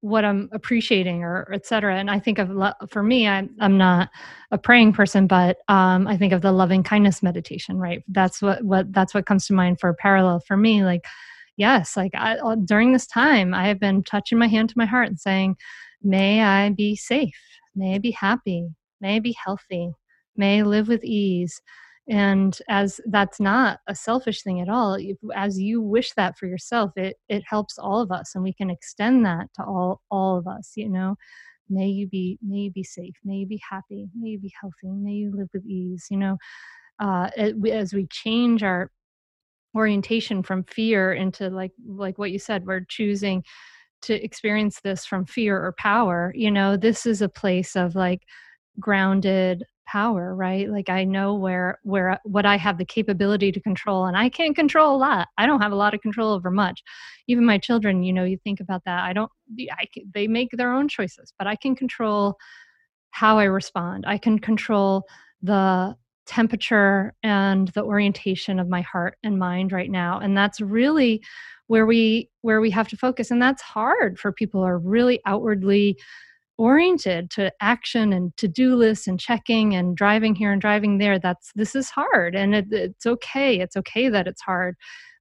what 0.00 0.24
I'm 0.24 0.50
appreciating 0.52 1.22
or 1.24 1.48
et 1.54 1.64
cetera. 1.64 1.96
And 1.96 2.10
I 2.10 2.18
think 2.18 2.38
of, 2.38 2.50
for 2.90 3.02
me, 3.02 3.26
I'm, 3.26 3.48
I'm 3.58 3.78
not 3.78 4.10
a 4.50 4.58
praying 4.58 4.92
person, 4.92 5.26
but 5.26 5.56
um, 5.68 6.06
I 6.06 6.18
think 6.18 6.34
of 6.34 6.42
the 6.42 6.52
loving 6.52 6.82
kindness 6.82 7.22
meditation, 7.22 7.78
right? 7.78 8.02
That's 8.06 8.42
what, 8.42 8.62
what, 8.64 8.92
that's 8.92 9.14
what 9.14 9.24
comes 9.24 9.46
to 9.46 9.54
mind 9.54 9.80
for 9.80 9.94
parallel 9.94 10.40
for 10.40 10.58
me. 10.58 10.84
Like, 10.84 11.06
yes, 11.56 11.96
like 11.96 12.12
I, 12.14 12.36
uh, 12.36 12.56
during 12.56 12.92
this 12.92 13.06
time, 13.06 13.54
I 13.54 13.66
have 13.68 13.80
been 13.80 14.02
touching 14.02 14.36
my 14.36 14.46
hand 14.46 14.68
to 14.70 14.78
my 14.78 14.84
heart 14.84 15.08
and 15.08 15.18
saying, 15.18 15.56
may 16.02 16.42
I 16.42 16.68
be 16.68 16.94
safe. 16.94 17.38
May 17.74 17.94
I 17.94 17.98
be 17.98 18.10
happy. 18.10 18.68
May 19.00 19.16
I 19.16 19.20
be 19.20 19.34
healthy. 19.42 19.92
May 20.36 20.62
live 20.62 20.88
with 20.88 21.04
ease 21.04 21.60
and 22.08 22.58
as 22.68 23.00
that's 23.06 23.40
not 23.40 23.80
a 23.88 23.94
selfish 23.94 24.42
thing 24.42 24.60
at 24.60 24.68
all 24.68 24.96
as 25.34 25.60
you 25.60 25.82
wish 25.82 26.12
that 26.12 26.38
for 26.38 26.46
yourself 26.46 26.92
it 26.96 27.16
it 27.28 27.42
helps 27.44 27.78
all 27.78 28.00
of 28.00 28.12
us 28.12 28.34
and 28.34 28.44
we 28.44 28.52
can 28.52 28.70
extend 28.70 29.24
that 29.26 29.48
to 29.54 29.62
all 29.64 30.00
all 30.10 30.38
of 30.38 30.46
us 30.46 30.72
you 30.76 30.88
know? 30.88 31.16
May 31.68 31.88
you 31.88 32.06
be 32.06 32.38
may 32.46 32.58
you 32.58 32.70
be 32.70 32.84
safe 32.84 33.16
may 33.24 33.36
you 33.36 33.46
be 33.46 33.60
happy 33.68 34.08
may 34.18 34.30
you 34.30 34.38
be 34.38 34.52
healthy 34.60 34.88
may 34.88 35.12
you 35.12 35.32
live 35.34 35.48
with 35.52 35.66
ease 35.66 36.06
you 36.10 36.16
know? 36.16 36.38
Uh, 36.98 37.28
as 37.70 37.92
we 37.92 38.06
change 38.06 38.62
our 38.62 38.90
orientation 39.74 40.42
from 40.42 40.64
fear 40.64 41.12
into 41.12 41.50
like 41.50 41.72
like 41.86 42.18
what 42.18 42.30
you 42.30 42.38
said 42.38 42.66
we're 42.66 42.86
choosing 42.88 43.42
to 44.02 44.14
experience 44.24 44.80
this 44.80 45.04
from 45.04 45.24
fear 45.24 45.56
or 45.56 45.72
power 45.72 46.32
you 46.36 46.50
know? 46.52 46.76
This 46.76 47.04
is 47.04 47.20
a 47.20 47.28
place 47.28 47.74
of 47.74 47.96
like 47.96 48.22
grounded 48.78 49.64
power 49.86 50.34
right? 50.34 50.68
Like 50.68 50.88
i 50.88 51.04
know 51.04 51.34
where 51.34 51.78
where 51.82 52.18
what 52.24 52.46
i 52.46 52.56
have 52.56 52.78
the 52.78 52.84
capability 52.84 53.52
to 53.52 53.60
control 53.60 54.06
and 54.06 54.16
i 54.16 54.28
can't 54.28 54.56
control 54.56 54.96
a 54.96 54.98
lot. 54.98 55.28
I 55.38 55.46
don't 55.46 55.62
have 55.62 55.72
a 55.72 55.76
lot 55.76 55.94
of 55.94 56.00
control 56.00 56.32
over 56.32 56.50
much. 56.50 56.82
Even 57.28 57.44
my 57.44 57.58
children 57.58 58.02
you 58.02 58.12
know 58.12 58.24
you 58.24 58.38
think 58.38 58.60
about 58.60 58.82
that. 58.84 59.04
I 59.04 59.12
don't 59.12 59.30
I, 59.70 59.86
they 60.12 60.26
make 60.26 60.50
their 60.52 60.72
own 60.72 60.88
choices 60.88 61.32
but 61.38 61.46
i 61.46 61.56
can 61.56 61.74
control 61.76 62.36
how 63.10 63.38
i 63.38 63.44
respond. 63.44 64.04
I 64.06 64.18
can 64.18 64.38
control 64.38 65.04
the 65.42 65.96
temperature 66.26 67.14
and 67.22 67.68
the 67.68 67.84
orientation 67.84 68.58
of 68.58 68.68
my 68.68 68.80
heart 68.82 69.16
and 69.22 69.38
mind 69.38 69.70
right 69.70 69.90
now 69.90 70.18
and 70.18 70.36
that's 70.36 70.60
really 70.60 71.22
where 71.68 71.86
we 71.86 72.28
where 72.42 72.60
we 72.60 72.70
have 72.70 72.88
to 72.88 72.96
focus 72.96 73.30
and 73.30 73.40
that's 73.40 73.62
hard 73.62 74.18
for 74.18 74.32
people 74.32 74.60
who 74.60 74.66
are 74.66 74.78
really 74.78 75.20
outwardly 75.24 75.96
oriented 76.58 77.30
to 77.30 77.52
action 77.60 78.12
and 78.12 78.34
to-do 78.36 78.74
lists 78.74 79.06
and 79.06 79.20
checking 79.20 79.74
and 79.74 79.96
driving 79.96 80.34
here 80.34 80.52
and 80.52 80.60
driving 80.60 80.98
there 80.98 81.18
that's 81.18 81.50
this 81.54 81.74
is 81.74 81.90
hard 81.90 82.34
and 82.34 82.54
it, 82.54 82.66
it's 82.70 83.04
okay 83.04 83.60
it's 83.60 83.76
okay 83.76 84.08
that 84.08 84.26
it's 84.26 84.40
hard 84.40 84.74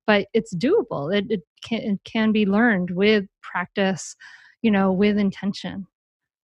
but 0.07 0.27
it's 0.33 0.55
doable 0.55 1.15
it, 1.15 1.25
it 1.29 1.41
can 1.63 1.81
it 1.81 1.99
can 2.05 2.31
be 2.31 2.45
learned 2.45 2.91
with 2.91 3.25
practice 3.41 4.15
you 4.61 4.71
know 4.71 4.91
with 4.91 5.17
intention. 5.17 5.85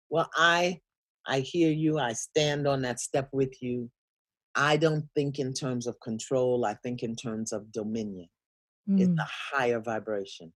Well 0.10 0.30
i 0.36 0.80
i 1.28 1.40
hear 1.40 1.72
you 1.72 2.00
i 2.00 2.14
stand 2.14 2.68
on 2.68 2.82
that 2.82 3.00
step 3.00 3.30
with 3.32 3.62
you. 3.62 3.90
I 4.56 4.78
don't 4.78 5.08
think 5.16 5.40
in 5.40 5.54
terms 5.54 5.88
of 5.88 6.00
control 6.02 6.66
i 6.66 6.74
think 6.84 7.04
in 7.04 7.16
terms 7.16 7.54
of 7.54 7.72
dominion 7.72 8.28
mm. 8.90 9.00
it's 9.00 9.20
a 9.20 9.30
higher 9.56 9.80
vibration. 9.80 10.52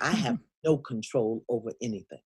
I 0.00 0.10
have 0.10 0.38
no 0.64 0.76
control 0.78 1.44
over 1.48 1.72
anything 1.82 2.20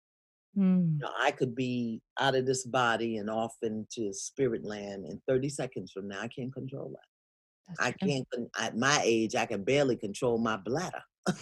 Mm, 0.57 0.95
You 0.95 0.99
know, 1.01 1.11
I 1.19 1.31
could 1.31 1.55
be 1.55 2.03
out 2.21 2.35
of 2.35 2.47
this 2.47 2.67
body 2.67 3.17
and 3.17 3.31
off 3.31 3.55
into 3.63 4.13
spirit 4.13 4.65
land 4.65 5.07
in 5.07 5.21
30 5.27 5.49
seconds 5.49 5.93
from 5.93 6.09
now. 6.09 6.21
I 6.21 6.29
can't 6.29 6.53
control 6.53 6.91
that. 6.91 7.77
that's 7.79 7.89
I 7.89 7.93
can't, 7.93 8.27
at 8.59 8.77
my 8.77 9.01
age, 9.05 9.35
I 9.35 9.47
can 9.47 9.65
barely 9.65 9.97
control 9.97 10.39
my 10.39 10.59
bladder. 10.59 11.03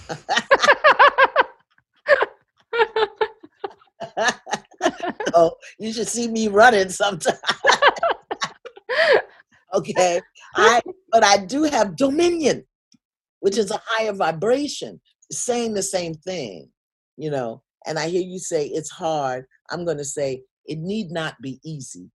oh, 5.34 5.52
you 5.78 5.92
should 5.92 6.08
see 6.08 6.28
me 6.28 6.48
running 6.48 6.88
sometimes. 6.88 7.38
okay. 9.74 10.20
I 10.56 10.80
but 11.12 11.24
I 11.24 11.38
do 11.38 11.64
have 11.64 11.96
dominion, 11.96 12.64
which 13.40 13.58
is 13.58 13.70
a 13.70 13.80
higher 13.84 14.12
vibration, 14.12 15.00
saying 15.30 15.74
the 15.74 15.82
same 15.82 16.14
thing, 16.14 16.70
you 17.16 17.30
know. 17.30 17.62
And 17.86 17.98
I 17.98 18.08
hear 18.08 18.22
you 18.22 18.38
say 18.38 18.66
it's 18.66 18.90
hard. 18.90 19.46
I'm 19.70 19.84
gonna 19.84 20.04
say 20.04 20.42
it 20.66 20.78
need 20.78 21.10
not 21.10 21.40
be 21.40 21.60
easy, 21.64 22.10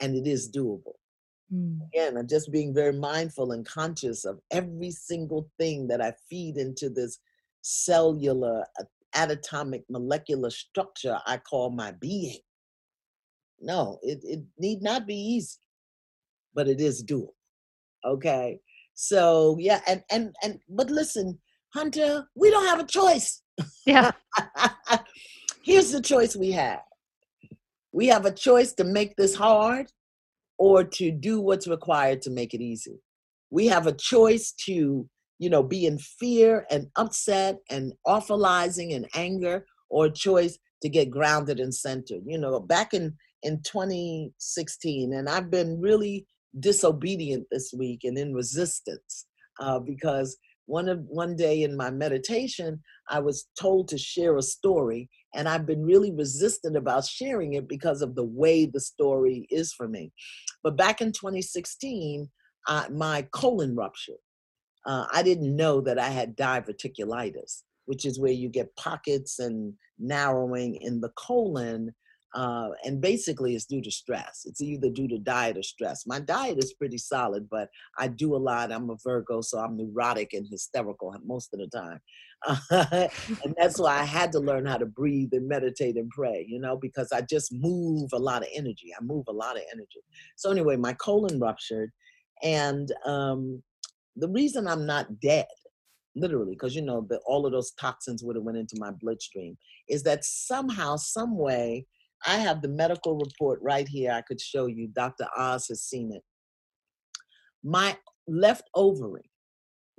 and 0.00 0.14
it 0.16 0.26
is 0.26 0.50
doable. 0.50 0.94
Mm, 1.52 1.86
Again, 1.88 2.16
I'm 2.16 2.26
just 2.26 2.50
being 2.50 2.74
very 2.74 2.92
mindful 2.92 3.52
and 3.52 3.64
conscious 3.66 4.24
of 4.24 4.40
every 4.50 4.90
single 4.90 5.50
thing 5.58 5.86
that 5.88 6.00
I 6.00 6.14
feed 6.28 6.56
into 6.56 6.88
this 6.88 7.18
cellular, 7.62 8.66
uh, 8.80 8.84
atomic, 9.14 9.84
molecular 9.88 10.50
structure 10.50 11.18
I 11.26 11.38
call 11.38 11.70
my 11.70 11.92
being. 11.92 12.38
No, 13.60 13.98
it, 14.02 14.20
it 14.22 14.40
need 14.58 14.82
not 14.82 15.06
be 15.06 15.16
easy, 15.16 15.58
but 16.54 16.68
it 16.68 16.80
is 16.80 17.04
doable. 17.04 17.32
Okay. 18.04 18.60
So 18.94 19.56
yeah, 19.58 19.80
and 19.86 20.02
and 20.10 20.34
and 20.42 20.58
but 20.68 20.90
listen, 20.90 21.38
Hunter, 21.74 22.26
we 22.34 22.50
don't 22.50 22.66
have 22.66 22.80
a 22.80 22.86
choice. 22.86 23.42
Yeah. 23.86 24.10
Here's 25.62 25.90
the 25.90 26.00
choice 26.00 26.36
we 26.36 26.52
have. 26.52 26.82
We 27.92 28.06
have 28.08 28.26
a 28.26 28.32
choice 28.32 28.72
to 28.74 28.84
make 28.84 29.16
this 29.16 29.34
hard 29.34 29.90
or 30.58 30.84
to 30.84 31.10
do 31.10 31.40
what's 31.40 31.66
required 31.66 32.22
to 32.22 32.30
make 32.30 32.54
it 32.54 32.60
easy. 32.60 33.00
We 33.50 33.66
have 33.66 33.86
a 33.86 33.92
choice 33.92 34.52
to, 34.66 35.08
you 35.38 35.50
know, 35.50 35.62
be 35.62 35.86
in 35.86 35.98
fear 35.98 36.66
and 36.70 36.88
upset 36.96 37.58
and 37.70 37.92
awfulizing 38.06 38.94
and 38.94 39.08
anger, 39.14 39.66
or 39.88 40.06
a 40.06 40.12
choice 40.12 40.58
to 40.82 40.88
get 40.88 41.10
grounded 41.10 41.60
and 41.60 41.74
centered. 41.74 42.22
You 42.26 42.38
know, 42.38 42.60
back 42.60 42.92
in 42.94 43.16
in 43.42 43.62
2016, 43.62 45.12
and 45.12 45.28
I've 45.28 45.50
been 45.50 45.80
really 45.80 46.26
disobedient 46.58 47.46
this 47.50 47.72
week 47.76 48.00
and 48.04 48.18
in 48.18 48.34
resistance 48.34 49.26
uh, 49.60 49.78
because 49.78 50.36
one 50.66 50.88
of 50.88 51.00
one 51.06 51.36
day 51.36 51.62
in 51.62 51.76
my 51.76 51.90
meditation, 51.90 52.82
I 53.08 53.20
was 53.20 53.48
told 53.58 53.88
to 53.88 53.98
share 53.98 54.36
a 54.36 54.42
story, 54.42 55.08
and 55.34 55.48
I've 55.48 55.66
been 55.66 55.84
really 55.84 56.12
resistant 56.12 56.76
about 56.76 57.04
sharing 57.06 57.54
it 57.54 57.68
because 57.68 58.02
of 58.02 58.14
the 58.14 58.24
way 58.24 58.66
the 58.66 58.80
story 58.80 59.46
is 59.50 59.72
for 59.72 59.88
me. 59.88 60.12
But 60.62 60.76
back 60.76 61.00
in 61.00 61.12
2016, 61.12 62.28
uh, 62.68 62.84
my 62.90 63.22
colon 63.32 63.76
ruptured. 63.76 64.16
Uh, 64.84 65.06
I 65.12 65.22
didn't 65.22 65.54
know 65.54 65.80
that 65.80 65.98
I 65.98 66.08
had 66.08 66.36
diverticulitis, 66.36 67.62
which 67.86 68.04
is 68.04 68.20
where 68.20 68.32
you 68.32 68.48
get 68.48 68.74
pockets 68.76 69.38
and 69.38 69.74
narrowing 69.98 70.76
in 70.76 71.00
the 71.00 71.10
colon. 71.16 71.94
Uh, 72.36 72.68
and 72.84 73.00
basically, 73.00 73.54
it's 73.54 73.64
due 73.64 73.80
to 73.80 73.90
stress. 73.90 74.42
It's 74.44 74.60
either 74.60 74.90
due 74.90 75.08
to 75.08 75.18
diet 75.18 75.56
or 75.56 75.62
stress. 75.62 76.06
My 76.06 76.20
diet 76.20 76.58
is 76.58 76.74
pretty 76.74 76.98
solid, 76.98 77.48
but 77.50 77.70
I 77.98 78.08
do 78.08 78.36
a 78.36 78.36
lot. 78.36 78.70
I'm 78.70 78.90
a 78.90 78.96
Virgo, 79.02 79.40
so 79.40 79.58
I'm 79.58 79.78
neurotic 79.78 80.34
and 80.34 80.46
hysterical 80.46 81.16
most 81.24 81.54
of 81.54 81.60
the 81.60 81.68
time. 81.68 81.98
and 83.42 83.54
that's 83.56 83.78
why 83.78 83.98
I 83.98 84.04
had 84.04 84.32
to 84.32 84.38
learn 84.38 84.66
how 84.66 84.76
to 84.76 84.84
breathe 84.84 85.30
and 85.32 85.48
meditate 85.48 85.96
and 85.96 86.10
pray, 86.10 86.44
you 86.46 86.60
know, 86.60 86.76
because 86.76 87.10
I 87.10 87.22
just 87.22 87.54
move 87.54 88.10
a 88.12 88.18
lot 88.18 88.42
of 88.42 88.48
energy. 88.54 88.92
I 88.94 89.02
move 89.02 89.24
a 89.28 89.32
lot 89.32 89.56
of 89.56 89.62
energy. 89.72 90.02
So, 90.36 90.50
anyway, 90.50 90.76
my 90.76 90.92
colon 90.92 91.40
ruptured. 91.40 91.90
And 92.42 92.92
um, 93.06 93.62
the 94.14 94.28
reason 94.28 94.66
I'm 94.66 94.84
not 94.84 95.20
dead, 95.20 95.46
literally, 96.14 96.52
because, 96.52 96.76
you 96.76 96.82
know, 96.82 97.06
the, 97.08 97.18
all 97.26 97.46
of 97.46 97.52
those 97.52 97.70
toxins 97.80 98.22
would 98.22 98.36
have 98.36 98.44
went 98.44 98.58
into 98.58 98.76
my 98.78 98.90
bloodstream, 98.90 99.56
is 99.88 100.02
that 100.02 100.22
somehow, 100.22 100.96
some 100.96 101.38
way, 101.38 101.86
I 102.24 102.38
have 102.38 102.62
the 102.62 102.68
medical 102.68 103.16
report 103.16 103.60
right 103.62 103.86
here. 103.86 104.12
I 104.12 104.22
could 104.22 104.40
show 104.40 104.66
you. 104.66 104.88
Dr. 104.88 105.26
Oz 105.36 105.68
has 105.68 105.82
seen 105.82 106.12
it. 106.12 106.22
My 107.62 107.96
left 108.26 108.68
ovary 108.74 109.30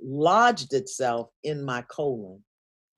lodged 0.00 0.72
itself 0.72 1.30
in 1.44 1.64
my 1.64 1.82
colon 1.82 2.42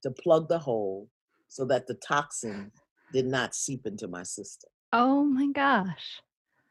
to 0.02 0.10
plug 0.10 0.48
the 0.48 0.58
hole 0.58 1.08
so 1.48 1.64
that 1.66 1.86
the 1.86 1.94
toxin 1.94 2.70
did 3.12 3.26
not 3.26 3.54
seep 3.54 3.86
into 3.86 4.08
my 4.08 4.22
system. 4.22 4.70
Oh 4.92 5.24
my 5.24 5.48
gosh. 5.48 6.20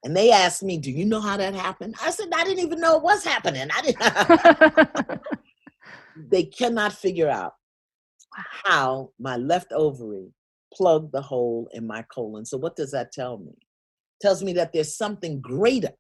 And 0.03 0.15
they 0.15 0.31
asked 0.31 0.63
me, 0.63 0.77
"Do 0.77 0.91
you 0.91 1.05
know 1.05 1.19
how 1.19 1.35
that 1.37 1.53
happened?" 1.53 1.95
I 2.01 2.11
said, 2.11 2.29
"I 2.33 2.45
didn't 2.45 2.63
even 2.65 2.79
know 2.79 2.97
it 2.97 3.03
was 3.03 3.23
happening. 3.23 3.67
I 3.73 3.81
didn't." 3.81 5.21
they 6.29 6.43
cannot 6.43 6.93
figure 6.93 7.29
out 7.29 7.55
how 8.63 9.11
my 9.19 9.35
left 9.35 9.73
ovary 9.73 10.31
plugged 10.73 11.11
the 11.13 11.21
hole 11.21 11.69
in 11.73 11.87
my 11.87 12.03
colon. 12.03 12.45
So 12.45 12.57
what 12.57 12.75
does 12.75 12.91
that 12.91 13.11
tell 13.11 13.37
me? 13.39 13.53
tells 14.21 14.43
me 14.43 14.53
that 14.53 14.73
there's 14.73 14.95
something 14.97 15.41
greater 15.41 15.93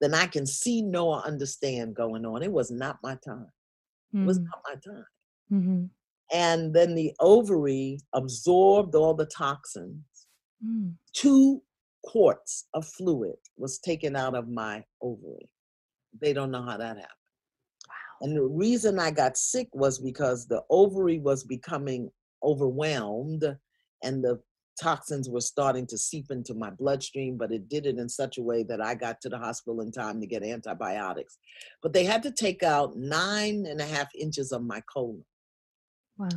than 0.00 0.14
I 0.14 0.26
can 0.26 0.46
see, 0.46 0.82
know, 0.82 1.10
or 1.10 1.26
understand 1.26 1.96
going 1.96 2.26
on. 2.26 2.42
It 2.42 2.52
was 2.52 2.70
not 2.70 2.98
my 3.02 3.16
time. 3.24 3.48
It 4.22 4.26
was 4.26 4.38
Mm, 4.38 4.46
not 4.52 4.62
my 4.66 4.74
time. 4.92 5.06
mhm, 5.50 5.90
And 6.32 6.74
then 6.74 6.94
the 6.94 7.14
ovary 7.20 7.98
absorbed 8.14 8.94
all 8.94 9.14
the 9.14 9.26
toxins. 9.26 10.04
mm. 10.62 10.98
Two 11.12 11.62
quarts 12.04 12.66
of 12.74 12.86
fluid 12.86 13.36
was 13.56 13.78
taken 13.78 14.16
out 14.16 14.34
of 14.34 14.48
my 14.48 14.84
ovary. 15.02 15.48
They 16.20 16.32
don't 16.32 16.50
know 16.50 16.62
how 16.62 16.76
that 16.78 16.96
happened. 16.98 17.08
Wow. 17.88 18.20
And 18.22 18.36
the 18.36 18.44
reason 18.44 18.98
I 18.98 19.10
got 19.10 19.36
sick 19.36 19.68
was 19.72 19.98
because 19.98 20.46
the 20.46 20.62
ovary 20.70 21.18
was 21.18 21.44
becoming 21.44 22.10
overwhelmed 22.42 23.44
and 24.02 24.24
the 24.24 24.40
toxins 24.80 25.28
were 25.28 25.40
starting 25.40 25.86
to 25.86 25.98
seep 25.98 26.30
into 26.30 26.54
my 26.54 26.70
bloodstream, 26.70 27.36
but 27.36 27.52
it 27.52 27.68
did 27.68 27.86
it 27.86 27.98
in 27.98 28.08
such 28.08 28.38
a 28.38 28.42
way 28.42 28.62
that 28.62 28.80
I 28.80 28.94
got 28.94 29.20
to 29.22 29.28
the 29.28 29.38
hospital 29.38 29.80
in 29.82 29.92
time 29.92 30.20
to 30.20 30.26
get 30.26 30.42
antibiotics. 30.42 31.38
But 31.82 31.92
they 31.92 32.04
had 32.04 32.22
to 32.22 32.30
take 32.30 32.62
out 32.62 32.96
nine 32.96 33.66
and 33.66 33.80
a 33.80 33.86
half 33.86 34.08
inches 34.14 34.52
of 34.52 34.62
my 34.62 34.82
colon. 34.92 35.24
Wow. 36.16 36.28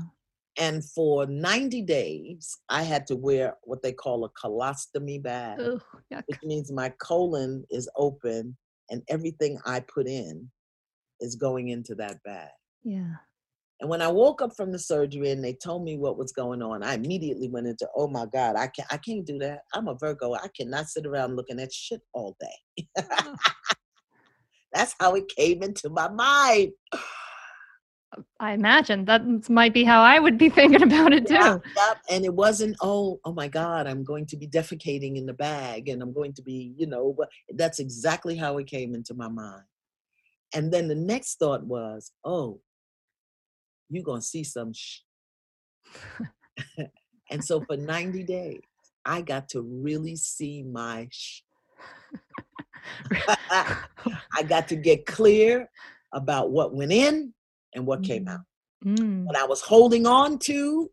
And 0.57 0.83
for 0.85 1.25
90 1.25 1.81
days, 1.81 2.55
I 2.69 2.83
had 2.83 3.07
to 3.07 3.15
wear 3.15 3.55
what 3.63 3.81
they 3.81 3.91
call 3.91 4.23
a 4.23 4.29
colostomy 4.29 5.21
bag, 5.21 5.59
yuck. 5.59 6.23
which 6.27 6.39
means 6.43 6.71
my 6.71 6.89
colon 7.01 7.63
is 7.71 7.89
open 7.95 8.55
and 8.89 9.01
everything 9.09 9.57
I 9.65 9.79
put 9.79 10.07
in 10.07 10.51
is 11.19 11.35
going 11.35 11.69
into 11.69 11.95
that 11.95 12.21
bag. 12.23 12.51
Yeah. 12.83 13.15
And 13.83 13.89
when 13.89 14.01
I 14.01 14.07
woke 14.07 14.41
up 14.41 14.55
from 14.55 14.71
the 14.71 14.79
surgery 14.79 15.31
and 15.31 15.43
they 15.43 15.51
told 15.51 15.83
me 15.83 15.97
what 15.97 16.17
was 16.17 16.31
going 16.31 16.61
on, 16.61 16.83
I 16.83 16.93
immediately 16.93 17.49
went 17.49 17.67
into, 17.67 17.85
oh 17.97 18.07
my 18.07 18.25
God, 18.31 18.55
I 18.55 18.67
can't, 18.67 18.87
I 18.89 18.95
can't 18.95 19.25
do 19.25 19.37
that. 19.39 19.63
I'm 19.73 19.89
a 19.89 19.95
Virgo. 19.95 20.35
I 20.35 20.47
cannot 20.55 20.87
sit 20.87 21.05
around 21.05 21.35
looking 21.35 21.59
at 21.59 21.73
shit 21.73 21.99
all 22.13 22.37
day. 22.39 22.87
That's 24.73 24.95
how 25.01 25.15
it 25.15 25.27
came 25.35 25.63
into 25.63 25.89
my 25.89 26.07
mind. 26.07 26.71
I 28.39 28.53
imagine 28.53 29.03
that 29.03 29.49
might 29.49 29.73
be 29.73 29.83
how 29.83 30.01
I 30.01 30.17
would 30.17 30.37
be 30.37 30.47
thinking 30.59 30.81
about 30.81 31.11
it 31.11 31.27
too. 31.27 31.33
Yeah, 31.33 31.57
yep. 31.75 31.97
And 32.09 32.23
it 32.23 32.33
wasn't, 32.33 32.77
oh, 32.81 33.19
oh 33.25 33.33
my 33.33 33.49
God, 33.49 33.85
I'm 33.85 34.05
going 34.05 34.25
to 34.27 34.37
be 34.37 34.47
defecating 34.47 35.17
in 35.17 35.25
the 35.25 35.33
bag 35.33 35.89
and 35.89 36.01
I'm 36.01 36.13
going 36.13 36.31
to 36.35 36.41
be, 36.41 36.73
you 36.77 36.87
know, 36.87 37.13
but 37.17 37.27
that's 37.57 37.79
exactly 37.79 38.37
how 38.37 38.59
it 38.59 38.67
came 38.67 38.95
into 38.95 39.13
my 39.13 39.27
mind. 39.27 39.63
And 40.55 40.71
then 40.71 40.87
the 40.87 40.95
next 40.95 41.37
thought 41.37 41.65
was, 41.65 42.13
oh, 42.23 42.61
you're 43.89 44.03
going 44.03 44.21
to 44.21 44.25
see 44.27 44.43
some 44.43 44.73
sh. 44.73 44.99
and 47.29 47.43
so 47.43 47.61
for 47.61 47.77
90 47.77 48.23
days, 48.23 48.61
I 49.05 49.21
got 49.21 49.49
to 49.49 49.61
really 49.61 50.15
see 50.15 50.63
my 50.63 51.07
sh. 51.11 51.41
I 53.49 54.43
got 54.47 54.67
to 54.69 54.75
get 54.75 55.05
clear 55.05 55.69
about 56.13 56.51
what 56.51 56.73
went 56.73 56.91
in 56.91 57.33
and 57.75 57.85
what 57.85 58.03
came 58.03 58.27
out 58.27 58.41
Mm, 58.85 59.25
what 59.25 59.37
I 59.37 59.45
was 59.45 59.61
holding 59.61 60.05
on 60.05 60.37
to 60.39 60.91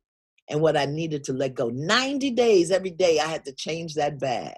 and 0.49 0.61
what 0.61 0.77
I 0.77 0.87
needed 0.87 1.25
to 1.25 1.33
let 1.33 1.55
go. 1.55 1.69
90 1.71 2.31
days 2.33 2.71
every 2.71 2.91
day, 2.91 3.19
I 3.19 3.27
had 3.27 3.45
to 3.47 3.53
change 3.53 3.95
that 3.95 4.19
bag. 4.21 4.55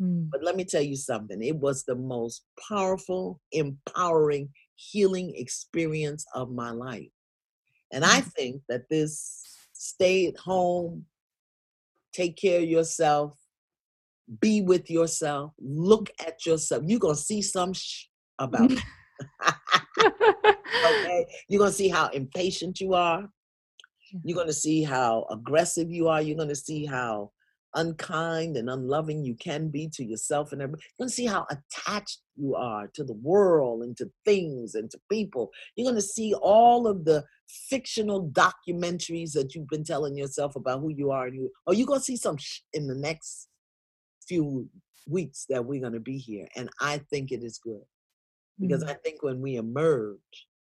mm, 0.00 0.28
But 0.30 0.42
let 0.42 0.56
me 0.56 0.64
tell 0.64 0.82
you 0.82 0.96
something 0.96 1.42
it 1.42 1.56
was 1.56 1.84
the 1.84 1.94
most 1.96 2.44
powerful, 2.68 3.40
empowering, 3.52 4.50
healing 4.76 5.32
experience 5.36 6.26
of 6.34 6.50
my 6.50 6.70
life. 6.70 7.08
And 7.94 8.04
I 8.04 8.20
mm-hmm. 8.20 8.28
think 8.30 8.62
that 8.68 8.88
this 8.90 9.40
stay 9.72 10.26
at 10.26 10.36
home, 10.36 11.06
take 12.12 12.36
care 12.36 12.60
of 12.60 12.68
yourself, 12.68 13.38
be 14.40 14.62
with 14.62 14.90
yourself, 14.90 15.52
look 15.60 16.10
at 16.26 16.44
yourself. 16.44 16.82
You're 16.86 16.98
going 16.98 17.14
to 17.14 17.20
see 17.20 17.40
some 17.40 17.72
sh- 17.72 18.06
about 18.38 18.72
it. 18.72 18.80
okay? 20.00 21.26
You're 21.48 21.60
going 21.60 21.70
to 21.70 21.76
see 21.76 21.88
how 21.88 22.08
impatient 22.08 22.80
you 22.80 22.94
are. 22.94 23.28
You're 24.24 24.36
going 24.36 24.48
to 24.48 24.52
see 24.52 24.82
how 24.82 25.26
aggressive 25.30 25.90
you 25.90 26.08
are. 26.08 26.20
You're 26.20 26.36
going 26.36 26.48
to 26.48 26.56
see 26.56 26.84
how 26.84 27.30
unkind 27.74 28.56
and 28.56 28.70
unloving 28.70 29.24
you 29.24 29.34
can 29.34 29.68
be 29.68 29.88
to 29.94 30.04
yourself 30.04 30.52
and 30.52 30.62
everybody. 30.62 30.82
You're 30.98 31.04
going 31.04 31.10
to 31.10 31.14
see 31.14 31.26
how 31.26 31.46
attached 31.50 32.20
you 32.36 32.54
are 32.54 32.88
to 32.94 33.04
the 33.04 33.14
world 33.14 33.82
and 33.82 33.96
to 33.96 34.10
things 34.24 34.74
and 34.74 34.90
to 34.90 34.98
people. 35.10 35.50
You're 35.76 35.86
going 35.86 35.96
to 35.96 36.02
see 36.02 36.34
all 36.34 36.86
of 36.86 37.04
the 37.04 37.24
fictional 37.48 38.28
documentaries 38.30 39.32
that 39.32 39.54
you've 39.54 39.68
been 39.68 39.84
telling 39.84 40.16
yourself 40.16 40.56
about 40.56 40.80
who 40.80 40.90
you 40.90 41.10
are 41.10 41.26
and 41.26 41.36
you, 41.36 41.50
or 41.66 41.74
you're 41.74 41.86
going 41.86 42.00
to 42.00 42.04
see 42.04 42.16
some 42.16 42.38
in 42.72 42.86
the 42.86 42.94
next 42.94 43.48
few 44.26 44.68
weeks 45.06 45.46
that 45.48 45.64
we're 45.64 45.80
going 45.80 45.92
to 45.92 46.00
be 46.00 46.18
here. 46.18 46.46
And 46.56 46.68
I 46.80 46.98
think 47.10 47.32
it 47.32 47.42
is 47.42 47.58
good 47.58 47.82
because 48.60 48.82
mm-hmm. 48.82 48.90
I 48.90 48.94
think 49.04 49.22
when 49.22 49.40
we 49.40 49.56
emerge, 49.56 50.18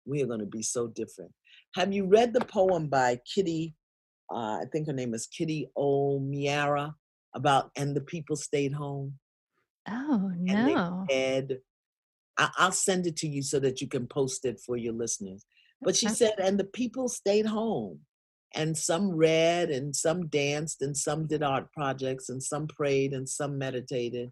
we 0.06 0.24
are 0.24 0.28
going 0.28 0.40
to 0.40 0.46
be 0.46 0.64
so 0.64 0.88
different. 0.88 1.32
Have 1.76 1.94
you 1.94 2.06
read 2.06 2.34
the 2.34 2.42
poem 2.42 2.88
by 2.88 3.20
Kitty? 3.32 3.76
Uh, 4.32 4.60
I 4.62 4.66
think 4.72 4.88
her 4.88 4.94
name 4.94 5.14
is 5.14 5.28
Kitty 5.28 5.70
O'Meara 5.76 6.96
about 7.34 7.72
and 7.76 7.96
the 7.96 8.02
people 8.02 8.36
stayed 8.36 8.74
home. 8.74 9.14
Oh 9.88 10.32
no! 10.38 11.06
And 11.12 11.58
I, 12.38 12.50
I'll 12.58 12.72
send 12.72 13.08
it 13.08 13.16
to 13.18 13.28
you 13.28 13.42
so 13.42 13.60
that 13.60 13.82
you 13.82 13.88
can 13.88 14.08
post 14.08 14.46
it 14.46 14.60
for 14.60 14.78
your 14.78 14.94
listeners. 14.94 15.46
But 15.82 15.96
she 15.96 16.10
said, 16.10 16.34
and 16.40 16.60
the 16.60 16.66
people 16.66 17.08
stayed 17.08 17.46
home, 17.46 18.00
and 18.54 18.78
some 18.78 19.12
read, 19.12 19.70
and 19.70 19.96
some 19.96 20.28
danced, 20.28 20.82
and 20.82 20.96
some 20.96 21.26
did 21.26 21.42
art 21.42 21.72
projects, 21.72 22.30
and 22.30 22.44
some 22.44 22.68
prayed, 22.68 23.14
and 23.14 23.28
some 23.28 23.58
meditated, 23.58 24.32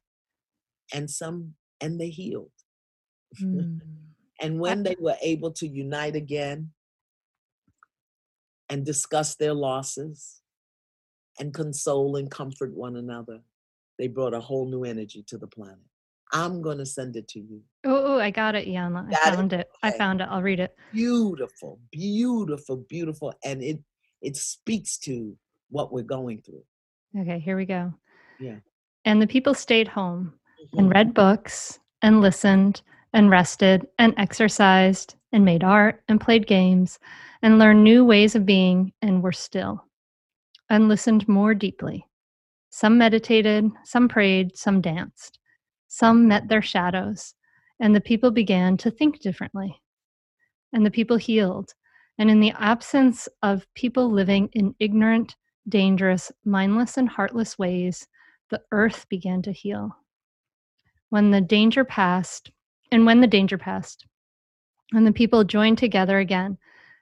and 0.93 1.09
some 1.09 1.53
and 1.79 1.99
they 1.99 2.09
healed. 2.09 2.51
Mm. 3.41 3.79
and 4.41 4.59
when 4.59 4.83
they 4.83 4.95
were 4.99 5.17
able 5.21 5.51
to 5.51 5.67
unite 5.67 6.15
again 6.15 6.71
and 8.69 8.85
discuss 8.85 9.35
their 9.35 9.53
losses 9.53 10.41
and 11.39 11.53
console 11.53 12.15
and 12.15 12.29
comfort 12.29 12.73
one 12.73 12.95
another, 12.95 13.41
they 13.97 14.07
brought 14.07 14.33
a 14.33 14.39
whole 14.39 14.69
new 14.69 14.83
energy 14.83 15.23
to 15.27 15.37
the 15.37 15.47
planet. 15.47 15.77
I'm 16.33 16.61
going 16.61 16.77
to 16.77 16.85
send 16.85 17.15
it 17.15 17.27
to 17.29 17.39
you. 17.39 17.61
Oh, 17.85 18.19
I 18.19 18.31
got 18.31 18.55
it, 18.55 18.67
Iyanla. 18.67 19.13
I 19.13 19.31
found 19.31 19.53
it. 19.53 19.69
I 19.81 19.91
found 19.91 20.21
it. 20.21 20.27
I'll 20.29 20.41
read 20.41 20.59
it. 20.59 20.75
Beautiful, 20.91 21.79
beautiful, 21.91 22.77
beautiful. 22.89 23.33
And 23.45 23.63
it 23.63 23.79
it 24.21 24.35
speaks 24.35 24.97
to 24.99 25.37
what 25.69 25.93
we're 25.93 26.03
going 26.03 26.41
through. 26.41 26.63
Okay, 27.17 27.39
here 27.39 27.55
we 27.55 27.65
go. 27.65 27.93
Yeah. 28.39 28.57
And 29.05 29.21
the 29.21 29.27
people 29.27 29.53
stayed 29.53 29.87
home 29.87 30.33
mm-hmm. 30.61 30.79
and 30.79 30.93
read 30.93 31.13
books 31.13 31.79
and 32.01 32.19
listened 32.19 32.81
and 33.17 33.31
rested 33.31 33.87
and 33.97 34.13
exercised 34.17 35.15
and 35.31 35.43
made 35.43 35.63
art 35.63 36.03
and 36.07 36.21
played 36.21 36.45
games 36.45 36.99
and 37.41 37.57
learned 37.57 37.83
new 37.83 38.05
ways 38.05 38.35
of 38.35 38.45
being 38.45 38.93
and 39.01 39.23
were 39.23 39.31
still 39.31 39.83
and 40.69 40.87
listened 40.87 41.27
more 41.27 41.55
deeply. 41.55 42.05
Some 42.69 42.95
meditated, 42.99 43.71
some 43.83 44.07
prayed, 44.07 44.55
some 44.55 44.81
danced. 44.81 45.39
Some 45.87 46.27
met 46.27 46.47
their 46.47 46.61
shadows, 46.61 47.33
and 47.79 47.95
the 47.95 48.01
people 48.01 48.29
began 48.29 48.77
to 48.77 48.91
think 48.91 49.19
differently. 49.19 49.81
And 50.71 50.85
the 50.85 50.91
people 50.91 51.17
healed. 51.17 51.73
And 52.19 52.29
in 52.29 52.39
the 52.39 52.53
absence 52.59 53.27
of 53.41 53.65
people 53.73 54.11
living 54.11 54.47
in 54.53 54.75
ignorant, 54.77 55.35
dangerous, 55.67 56.31
mindless, 56.45 56.97
and 56.97 57.09
heartless 57.09 57.57
ways, 57.57 58.07
the 58.51 58.61
earth 58.71 59.09
began 59.09 59.41
to 59.41 59.51
heal. 59.51 59.89
When 61.09 61.31
the 61.31 61.41
danger 61.41 61.83
passed, 61.83 62.51
and 62.91 63.05
when 63.05 63.21
the 63.21 63.27
danger 63.27 63.57
passed, 63.57 64.05
and 64.93 65.05
the 65.05 65.11
people 65.11 65.43
joined 65.43 65.77
together 65.77 66.19
again, 66.19 66.57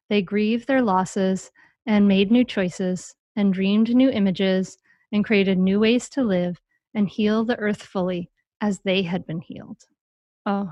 they 0.10 0.22
grieved 0.22 0.68
their 0.68 0.82
losses 0.82 1.52
and 1.86 2.08
made 2.08 2.32
new 2.32 2.44
choices 2.44 3.16
and 3.36 3.54
dreamed 3.54 3.94
new 3.94 4.10
images 4.10 4.78
and 5.12 5.26
created 5.26 5.58
new 5.58 5.80
ways 5.80 6.10
to 6.10 6.24
live 6.24 6.60
and 6.94 7.10
heal 7.10 7.44
the 7.44 7.58
earth 7.60 7.84
fully 7.84 8.30
as 8.62 8.80
they 8.80 9.04
had 9.04 9.26
been 9.26 9.42
healed. 9.42 9.84
Oh. 10.46 10.72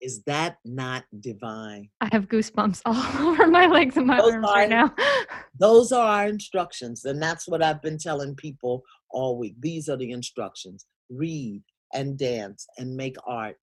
Is 0.00 0.22
that 0.24 0.58
not 0.64 1.04
divine? 1.20 1.88
I 2.00 2.08
have 2.12 2.28
goosebumps 2.28 2.82
all 2.86 3.28
over 3.28 3.46
my 3.46 3.66
legs 3.66 3.96
and 3.96 4.06
my 4.06 4.18
those 4.18 4.32
arms 4.32 4.46
are, 4.46 4.54
right 4.54 4.68
now. 4.68 4.94
those 5.58 5.92
are 5.92 6.06
our 6.06 6.26
instructions. 6.26 7.04
And 7.04 7.22
that's 7.22 7.48
what 7.48 7.62
I've 7.62 7.82
been 7.82 7.98
telling 7.98 8.34
people 8.34 8.82
all 9.10 9.38
week. 9.38 9.54
These 9.60 9.88
are 9.88 9.96
the 9.96 10.10
instructions 10.10 10.86
read 11.08 11.62
and 11.94 12.18
dance 12.18 12.66
and 12.78 12.96
make 12.96 13.16
art 13.26 13.56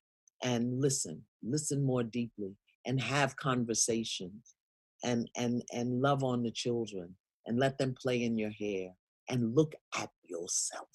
and 0.44 0.82
listen, 0.82 1.24
listen 1.44 1.84
more 1.84 2.04
deeply 2.04 2.56
and 2.86 3.00
have 3.00 3.36
conversations 3.36 4.56
and 5.04 5.30
and 5.38 5.64
and 5.74 6.02
love 6.02 6.24
on 6.24 6.44
the 6.44 6.52
children 6.52 7.16
and 7.46 7.58
let 7.58 7.78
them 7.78 7.96
play 8.00 8.24
in 8.24 8.38
your 8.38 8.52
hair 8.52 8.90
and 9.30 9.56
look 9.56 9.74
at 9.98 10.10
yourself. 10.24 10.90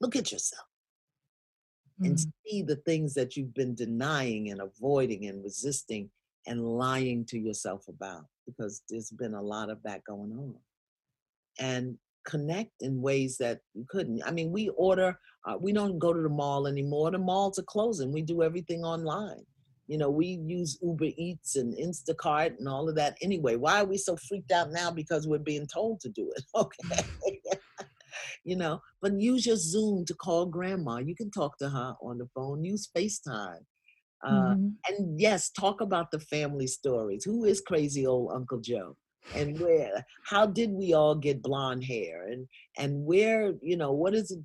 Look 0.00 0.16
at 0.16 0.32
yourself 0.32 0.66
mm-hmm. 2.00 2.10
and 2.10 2.20
see 2.20 2.62
the 2.62 2.76
things 2.76 3.14
that 3.14 3.36
you've 3.36 3.54
been 3.54 3.74
denying 3.74 4.50
and 4.50 4.60
avoiding 4.60 5.26
and 5.26 5.42
resisting 5.42 6.10
and 6.46 6.64
lying 6.64 7.24
to 7.26 7.38
yourself 7.38 7.86
about 7.88 8.26
because 8.46 8.82
there's 8.88 9.10
been 9.10 9.34
a 9.34 9.42
lot 9.42 9.70
of 9.70 9.82
that 9.84 10.04
going 10.04 10.32
on. 10.32 10.54
And 11.58 11.96
connect 12.24 12.72
in 12.80 13.00
ways 13.00 13.36
that 13.38 13.60
you 13.74 13.84
couldn't. 13.88 14.22
I 14.24 14.30
mean, 14.30 14.50
we 14.50 14.68
order, 14.70 15.18
uh, 15.46 15.56
we 15.60 15.72
don't 15.72 15.98
go 15.98 16.12
to 16.12 16.20
the 16.20 16.28
mall 16.28 16.66
anymore. 16.66 17.10
The 17.10 17.18
malls 17.18 17.58
are 17.58 17.64
closing. 17.64 18.12
We 18.12 18.22
do 18.22 18.42
everything 18.42 18.84
online. 18.84 19.44
You 19.86 19.98
know, 19.98 20.10
we 20.10 20.40
use 20.46 20.78
Uber 20.82 21.10
Eats 21.16 21.56
and 21.56 21.76
Instacart 21.76 22.58
and 22.58 22.68
all 22.68 22.88
of 22.88 22.94
that 22.96 23.18
anyway. 23.20 23.56
Why 23.56 23.80
are 23.80 23.84
we 23.84 23.98
so 23.98 24.16
freaked 24.16 24.50
out 24.50 24.72
now? 24.72 24.90
Because 24.90 25.26
we're 25.26 25.38
being 25.38 25.66
told 25.66 26.00
to 26.00 26.08
do 26.08 26.32
it. 26.34 26.44
Okay. 26.54 27.40
you 28.44 28.56
know, 28.56 28.80
but 29.02 29.18
use 29.20 29.44
your 29.44 29.56
Zoom 29.56 30.04
to 30.06 30.14
call 30.14 30.46
grandma. 30.46 30.98
You 30.98 31.14
can 31.14 31.30
talk 31.30 31.58
to 31.58 31.68
her 31.68 31.94
on 32.00 32.18
the 32.18 32.28
phone. 32.34 32.64
Use 32.64 32.88
FaceTime. 32.96 33.64
Uh, 34.24 34.30
mm-hmm. 34.30 34.68
And 34.88 35.20
yes, 35.20 35.50
talk 35.50 35.80
about 35.80 36.10
the 36.10 36.20
family 36.20 36.66
stories. 36.66 37.24
Who 37.24 37.44
is 37.44 37.60
crazy 37.60 38.06
old 38.06 38.32
Uncle 38.32 38.60
Joe? 38.60 38.96
And 39.34 39.58
where 39.58 40.06
how 40.24 40.46
did 40.46 40.70
we 40.70 40.92
all 40.92 41.14
get 41.14 41.42
blonde 41.42 41.84
hair? 41.84 42.26
And 42.28 42.46
and 42.78 43.04
where 43.04 43.54
you 43.62 43.76
know 43.76 43.92
what 43.92 44.12
does 44.12 44.30
it 44.30 44.40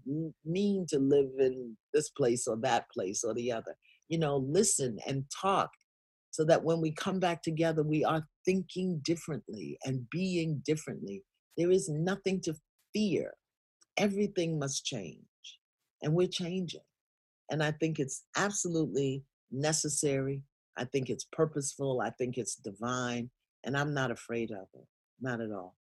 mean 0.45 0.85
to 0.89 0.99
live 0.99 1.29
in 1.39 1.75
this 1.93 2.09
place 2.09 2.47
or 2.47 2.57
that 2.57 2.89
place 2.91 3.23
or 3.23 3.33
the 3.33 3.51
other? 3.51 3.75
You 4.07 4.19
know 4.19 4.37
listen 4.37 4.97
and 5.07 5.25
talk 5.41 5.69
so 6.31 6.45
that 6.45 6.63
when 6.63 6.79
we 6.79 6.91
come 6.91 7.19
back 7.19 7.41
together 7.41 7.83
we 7.83 8.03
are 8.05 8.25
thinking 8.45 9.01
differently 9.03 9.77
and 9.85 10.09
being 10.09 10.61
differently. 10.65 11.23
There 11.57 11.71
is 11.71 11.89
nothing 11.89 12.39
to 12.41 12.55
fear. 12.93 13.33
Everything 13.97 14.57
must 14.57 14.85
change 14.85 15.19
and 16.01 16.13
we're 16.13 16.27
changing. 16.27 16.81
And 17.51 17.63
i 17.63 17.71
think 17.71 17.99
it's 17.99 18.23
absolutely 18.37 19.23
necessary. 19.51 20.41
I 20.77 20.85
think 20.85 21.09
it's 21.09 21.27
purposeful. 21.31 22.01
I 22.01 22.11
think 22.11 22.37
it's 22.37 22.55
divine 22.55 23.29
and 23.63 23.77
i'm 23.77 23.93
not 23.93 24.11
afraid 24.11 24.51
of 24.51 24.67
it 24.73 24.87
not 25.21 25.41
at 25.41 25.51
all 25.51 25.75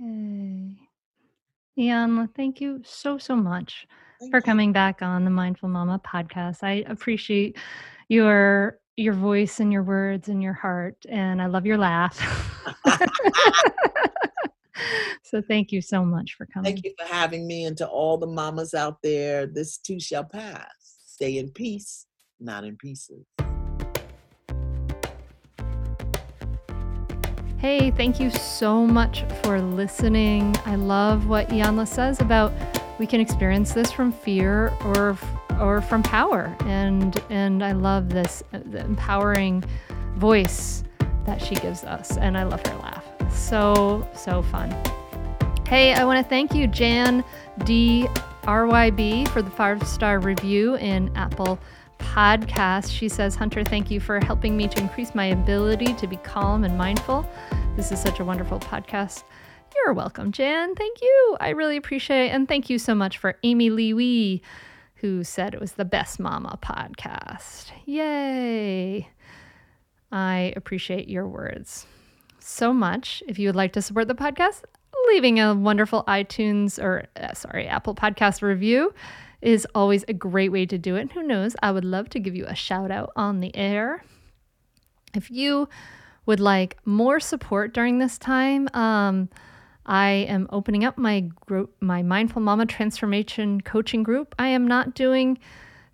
yay 0.00 0.76
Iyanla, 1.78 2.34
thank 2.34 2.60
you 2.62 2.80
so 2.84 3.18
so 3.18 3.36
much 3.36 3.86
thank 4.18 4.30
for 4.30 4.38
you. 4.38 4.42
coming 4.42 4.72
back 4.72 5.02
on 5.02 5.24
the 5.24 5.30
mindful 5.30 5.68
mama 5.68 6.00
podcast 6.04 6.62
i 6.62 6.84
appreciate 6.88 7.56
your 8.08 8.78
your 8.96 9.12
voice 9.12 9.60
and 9.60 9.70
your 9.70 9.82
words 9.82 10.28
and 10.28 10.42
your 10.42 10.54
heart 10.54 10.96
and 11.08 11.42
i 11.42 11.46
love 11.46 11.66
your 11.66 11.76
laugh 11.76 12.18
so 15.22 15.42
thank 15.42 15.72
you 15.72 15.80
so 15.80 16.04
much 16.04 16.34
for 16.34 16.46
coming. 16.46 16.72
Thank 16.72 16.84
you 16.84 16.94
for 16.98 17.06
having 17.06 17.46
me. 17.46 17.64
And 17.64 17.76
to 17.78 17.86
all 17.86 18.18
the 18.18 18.26
mamas 18.26 18.74
out 18.74 18.98
there, 19.02 19.46
this 19.46 19.78
too 19.78 20.00
shall 20.00 20.24
pass. 20.24 20.70
Stay 21.06 21.38
in 21.38 21.50
peace, 21.50 22.06
not 22.40 22.64
in 22.64 22.76
pieces. 22.76 23.24
Hey, 27.66 27.90
thank 27.90 28.20
you 28.20 28.30
so 28.30 28.86
much 28.86 29.24
for 29.42 29.60
listening. 29.60 30.54
I 30.66 30.76
love 30.76 31.26
what 31.26 31.48
Iyanla 31.48 31.88
says 31.88 32.20
about 32.20 32.52
we 33.00 33.08
can 33.08 33.20
experience 33.20 33.72
this 33.72 33.90
from 33.90 34.12
fear 34.12 34.72
or 34.84 35.18
or 35.60 35.82
from 35.82 36.04
power, 36.04 36.56
and 36.60 37.20
and 37.28 37.64
I 37.64 37.72
love 37.72 38.08
this 38.08 38.44
empowering 38.52 39.64
voice 40.14 40.84
that 41.24 41.42
she 41.42 41.56
gives 41.56 41.82
us, 41.82 42.16
and 42.16 42.38
I 42.38 42.44
love 42.44 42.64
her 42.64 42.76
laugh. 42.76 43.04
So 43.32 44.08
so 44.14 44.42
fun. 44.42 44.70
Hey, 45.66 45.92
I 45.92 46.04
want 46.04 46.24
to 46.24 46.28
thank 46.30 46.54
you, 46.54 46.68
Jan 46.68 47.24
D. 47.64 48.06
RYB, 48.44 49.26
for 49.30 49.42
the 49.42 49.50
five 49.50 49.84
star 49.88 50.20
review 50.20 50.76
in 50.76 51.10
Apple 51.16 51.58
Podcast. 51.98 52.90
She 52.90 53.08
says, 53.08 53.34
Hunter, 53.34 53.64
thank 53.64 53.90
you 53.90 54.00
for 54.00 54.18
helping 54.24 54.56
me 54.56 54.68
to 54.68 54.80
increase 54.80 55.14
my 55.14 55.26
ability 55.26 55.94
to 55.94 56.06
be 56.06 56.16
calm 56.18 56.64
and 56.64 56.76
mindful. 56.76 57.28
This 57.76 57.92
is 57.92 58.00
such 58.00 58.20
a 58.20 58.24
wonderful 58.24 58.58
podcast. 58.58 59.24
You're 59.74 59.94
welcome, 59.94 60.32
Jan. 60.32 60.74
Thank 60.74 61.02
you. 61.02 61.36
I 61.40 61.50
really 61.50 61.76
appreciate 61.76 62.26
it. 62.26 62.28
And 62.30 62.48
thank 62.48 62.70
you 62.70 62.78
so 62.78 62.94
much 62.94 63.18
for 63.18 63.38
Amy 63.42 63.70
Lee 63.70 63.92
Wee, 63.92 64.42
who 64.96 65.24
said 65.24 65.52
it 65.54 65.60
was 65.60 65.72
the 65.72 65.84
best 65.84 66.18
mama 66.18 66.58
podcast. 66.62 67.72
Yay. 67.84 69.08
I 70.10 70.52
appreciate 70.56 71.08
your 71.08 71.26
words 71.28 71.86
so 72.38 72.72
much. 72.72 73.22
If 73.28 73.38
you 73.38 73.48
would 73.48 73.56
like 73.56 73.72
to 73.74 73.82
support 73.82 74.08
the 74.08 74.14
podcast, 74.14 74.62
leaving 75.08 75.38
a 75.40 75.54
wonderful 75.54 76.04
iTunes 76.08 76.82
or, 76.82 77.06
uh, 77.16 77.34
sorry, 77.34 77.66
Apple 77.66 77.94
Podcast 77.94 78.42
review 78.42 78.94
is 79.40 79.66
always 79.74 80.04
a 80.08 80.12
great 80.12 80.50
way 80.50 80.66
to 80.66 80.78
do 80.78 80.96
it. 80.96 81.02
And 81.02 81.12
who 81.12 81.22
knows, 81.22 81.56
I 81.62 81.70
would 81.70 81.84
love 81.84 82.08
to 82.10 82.20
give 82.20 82.34
you 82.34 82.46
a 82.46 82.54
shout 82.54 82.90
out 82.90 83.12
on 83.16 83.40
the 83.40 83.54
air. 83.56 84.04
If 85.14 85.30
you 85.30 85.68
would 86.26 86.40
like 86.40 86.76
more 86.84 87.20
support 87.20 87.72
during 87.72 87.98
this 87.98 88.18
time, 88.18 88.68
um, 88.74 89.28
I 89.86 90.26
am 90.28 90.48
opening 90.50 90.84
up 90.84 90.98
my 90.98 91.20
group, 91.46 91.74
my 91.80 92.02
Mindful 92.02 92.42
Mama 92.42 92.66
Transformation 92.66 93.60
Coaching 93.60 94.02
Group. 94.02 94.34
I 94.38 94.48
am 94.48 94.66
not 94.66 94.94
doing 94.94 95.38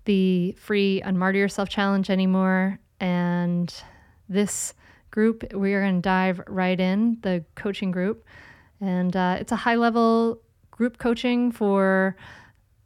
the 0.06 0.52
free 0.52 1.02
Unmartyr 1.04 1.34
Yourself 1.34 1.68
Challenge 1.68 2.08
anymore. 2.08 2.78
And 3.00 3.72
this 4.28 4.72
group, 5.10 5.52
we 5.52 5.74
are 5.74 5.82
going 5.82 5.96
to 5.96 6.00
dive 6.00 6.40
right 6.46 6.78
in, 6.80 7.18
the 7.20 7.44
coaching 7.54 7.90
group. 7.90 8.24
And 8.80 9.14
uh, 9.14 9.36
it's 9.40 9.52
a 9.52 9.56
high 9.56 9.76
level 9.76 10.40
group 10.70 10.98
coaching 10.98 11.52
for 11.52 12.16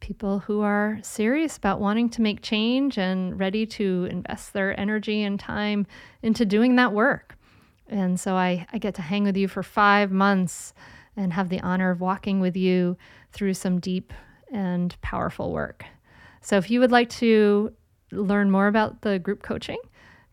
people 0.01 0.41
who 0.41 0.61
are 0.61 0.99
serious 1.03 1.57
about 1.57 1.81
wanting 1.81 2.09
to 2.11 2.23
make 2.23 2.43
change 2.43 2.99
and 2.99 3.39
ready 3.39 3.67
to 3.67 4.07
invest 4.11 4.53
their 4.53 4.79
energy 4.79 5.23
and 5.23 5.41
time 5.41 5.87
into 6.23 6.45
doing 6.45 6.77
that 6.77 6.93
work. 6.93 7.37
And 7.89 8.19
so 8.19 8.35
I, 8.35 8.67
I 8.73 8.79
get 8.79 8.95
to 8.97 9.03
hang 9.03 9.25
with 9.25 9.37
you 9.37 9.49
for 9.49 9.63
five 9.63 10.11
months 10.11 10.75
and 11.17 11.33
have 11.33 11.49
the 11.49 11.61
honor 11.61 11.91
of 11.91 12.01
walking 12.01 12.41
with 12.41 12.57
you 12.57 12.97
through 13.33 13.55
some 13.55 13.81
deep 13.81 14.13
and 14.53 14.97
powerful 15.01 15.53
work. 15.53 15.85
So 16.41 16.57
if 16.57 16.71
you 16.71 16.81
would 16.81 16.93
like 16.93 17.11
to 17.11 17.73
learn 18.13 18.51
more 18.51 18.67
about 18.67 19.03
the 19.03 19.19
group 19.19 19.43
coaching, 19.43 19.79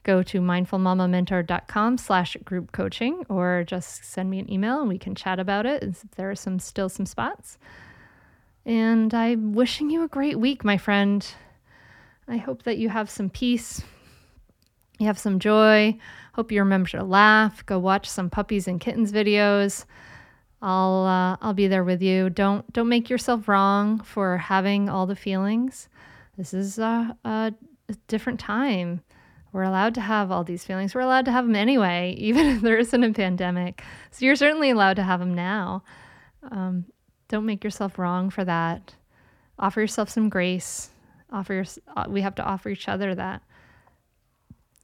go 0.03 0.21
to 0.21 0.41
mindfulmamamentor.com 0.41 1.97
slash 1.97 2.35
group 2.43 2.71
coaching 2.71 3.23
or 3.29 3.63
just 3.65 4.03
send 4.03 4.29
me 4.29 4.39
an 4.39 4.51
email 4.51 4.81
and 4.81 4.89
we 4.89 4.99
can 4.99 5.15
chat 5.15 5.39
about 5.39 5.65
it 5.65 5.95
there 6.17 6.29
are 6.29 6.35
some 6.35 6.59
still 6.59 6.89
some 6.89 7.05
spots. 7.05 7.57
And 8.65 9.13
I'm 9.13 9.53
wishing 9.53 9.89
you 9.89 10.03
a 10.03 10.07
great 10.07 10.39
week, 10.39 10.63
my 10.63 10.77
friend. 10.77 11.25
I 12.27 12.37
hope 12.37 12.63
that 12.63 12.77
you 12.77 12.89
have 12.89 13.09
some 13.09 13.29
peace, 13.29 13.83
you 14.99 15.07
have 15.07 15.19
some 15.19 15.39
joy. 15.39 15.97
Hope 16.33 16.51
you 16.51 16.59
remember 16.61 16.89
to 16.89 17.03
laugh. 17.03 17.65
Go 17.65 17.77
watch 17.77 18.09
some 18.09 18.29
puppies 18.29 18.67
and 18.67 18.79
kittens 18.79 19.11
videos. 19.11 19.85
I'll 20.61 21.05
uh, 21.05 21.37
I'll 21.41 21.53
be 21.53 21.67
there 21.67 21.83
with 21.83 22.01
you. 22.01 22.29
Don't 22.29 22.71
don't 22.71 22.87
make 22.87 23.09
yourself 23.09 23.47
wrong 23.47 23.99
for 23.99 24.37
having 24.37 24.89
all 24.89 25.05
the 25.05 25.15
feelings. 25.15 25.89
This 26.37 26.53
is 26.53 26.79
a, 26.79 27.15
a, 27.25 27.53
different 28.07 28.39
time. 28.39 29.01
We're 29.51 29.63
allowed 29.63 29.93
to 29.95 30.01
have 30.01 30.31
all 30.31 30.43
these 30.43 30.63
feelings. 30.63 30.95
We're 30.95 31.01
allowed 31.01 31.25
to 31.25 31.31
have 31.31 31.45
them 31.45 31.55
anyway, 31.55 32.15
even 32.17 32.47
if 32.47 32.61
there 32.61 32.77
isn't 32.77 33.03
a 33.03 33.13
pandemic. 33.13 33.83
So 34.11 34.25
you're 34.25 34.35
certainly 34.35 34.71
allowed 34.71 34.95
to 34.95 35.03
have 35.03 35.19
them 35.19 35.35
now. 35.35 35.83
Um, 36.49 36.85
don't 37.27 37.45
make 37.45 37.63
yourself 37.63 37.97
wrong 37.97 38.29
for 38.29 38.43
that. 38.43 38.95
Offer 39.59 39.81
yourself 39.81 40.09
some 40.09 40.29
grace. 40.29 40.89
Offer 41.31 41.53
your, 41.53 41.65
uh, 41.95 42.05
we 42.07 42.21
have 42.21 42.35
to 42.35 42.43
offer 42.43 42.69
each 42.69 42.87
other 42.87 43.15
that. 43.15 43.41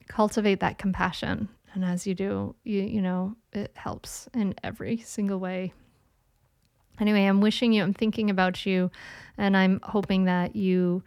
Cultivate 0.07 0.59
that 0.61 0.77
compassion 0.77 1.49
and 1.73 1.85
as 1.85 2.07
you 2.07 2.15
do, 2.15 2.55
you 2.63 2.81
you 2.81 3.01
know, 3.01 3.35
it 3.53 3.71
helps 3.75 4.27
in 4.33 4.55
every 4.63 4.97
single 4.97 5.39
way. 5.39 5.73
Anyway, 6.99 7.25
I'm 7.25 7.41
wishing 7.41 7.71
you, 7.71 7.83
I'm 7.83 7.93
thinking 7.93 8.29
about 8.29 8.65
you, 8.65 8.91
and 9.37 9.55
I'm 9.55 9.79
hoping 9.83 10.25
that 10.25 10.55
you 10.55 11.03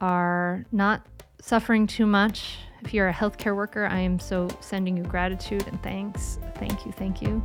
are 0.00 0.66
not 0.70 1.06
suffering 1.40 1.86
too 1.86 2.06
much. 2.06 2.58
If 2.82 2.92
you're 2.92 3.08
a 3.08 3.12
healthcare 3.12 3.56
worker, 3.56 3.86
I 3.86 4.00
am 4.00 4.18
so 4.18 4.48
sending 4.60 4.96
you 4.96 5.02
gratitude 5.02 5.66
and 5.66 5.82
thanks. 5.82 6.38
Thank 6.56 6.84
you, 6.84 6.92
thank 6.92 7.22
you. 7.22 7.42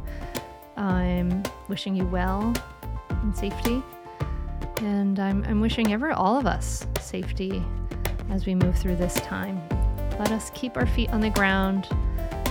I'm 0.75 1.43
wishing 1.69 1.95
you 1.95 2.05
well 2.05 2.53
and 3.26 3.36
safety. 3.36 3.84
And 4.78 5.19
I'm, 5.19 5.43
I'm 5.45 5.61
wishing 5.61 5.91
ever 5.91 6.11
all 6.11 6.38
of 6.38 6.45
us 6.45 6.86
safety 6.99 7.63
as 8.30 8.45
we 8.45 8.55
move 8.55 8.78
through 8.78 8.95
this 8.95 9.15
time. 9.15 9.61
Let 10.19 10.32
us 10.32 10.51
keep 10.53 10.78
our 10.78 10.88
feet 10.88 11.09
on 11.09 11.19
the 11.19 11.30
ground 11.30 11.88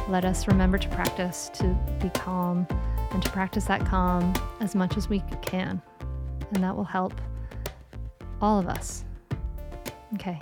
let 0.08 0.24
us 0.26 0.46
remember 0.46 0.76
to 0.76 0.88
practice 0.88 1.50
to 1.54 1.64
be 2.00 2.10
calm 2.10 2.66
and 3.12 3.22
to 3.22 3.30
practice 3.30 3.64
that 3.64 3.86
calm 3.86 4.34
as 4.60 4.74
much 4.74 4.96
as 4.96 5.08
we 5.08 5.22
can. 5.40 5.80
And 6.52 6.62
that 6.62 6.76
will 6.76 6.84
help 6.84 7.18
all 8.42 8.58
of 8.58 8.68
us. 8.68 9.04
Okay. 10.14 10.38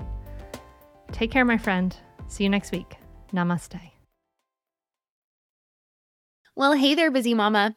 Take 1.12 1.30
care, 1.30 1.45
my 1.45 1.59
friend. 1.59 1.97
See 2.26 2.43
you 2.43 2.51
next 2.51 2.72
week. 2.72 2.97
Namaste. 3.33 3.80
Well, 6.57 6.72
hey 6.72 6.95
there, 6.95 7.11
busy 7.11 7.35
mama. 7.35 7.76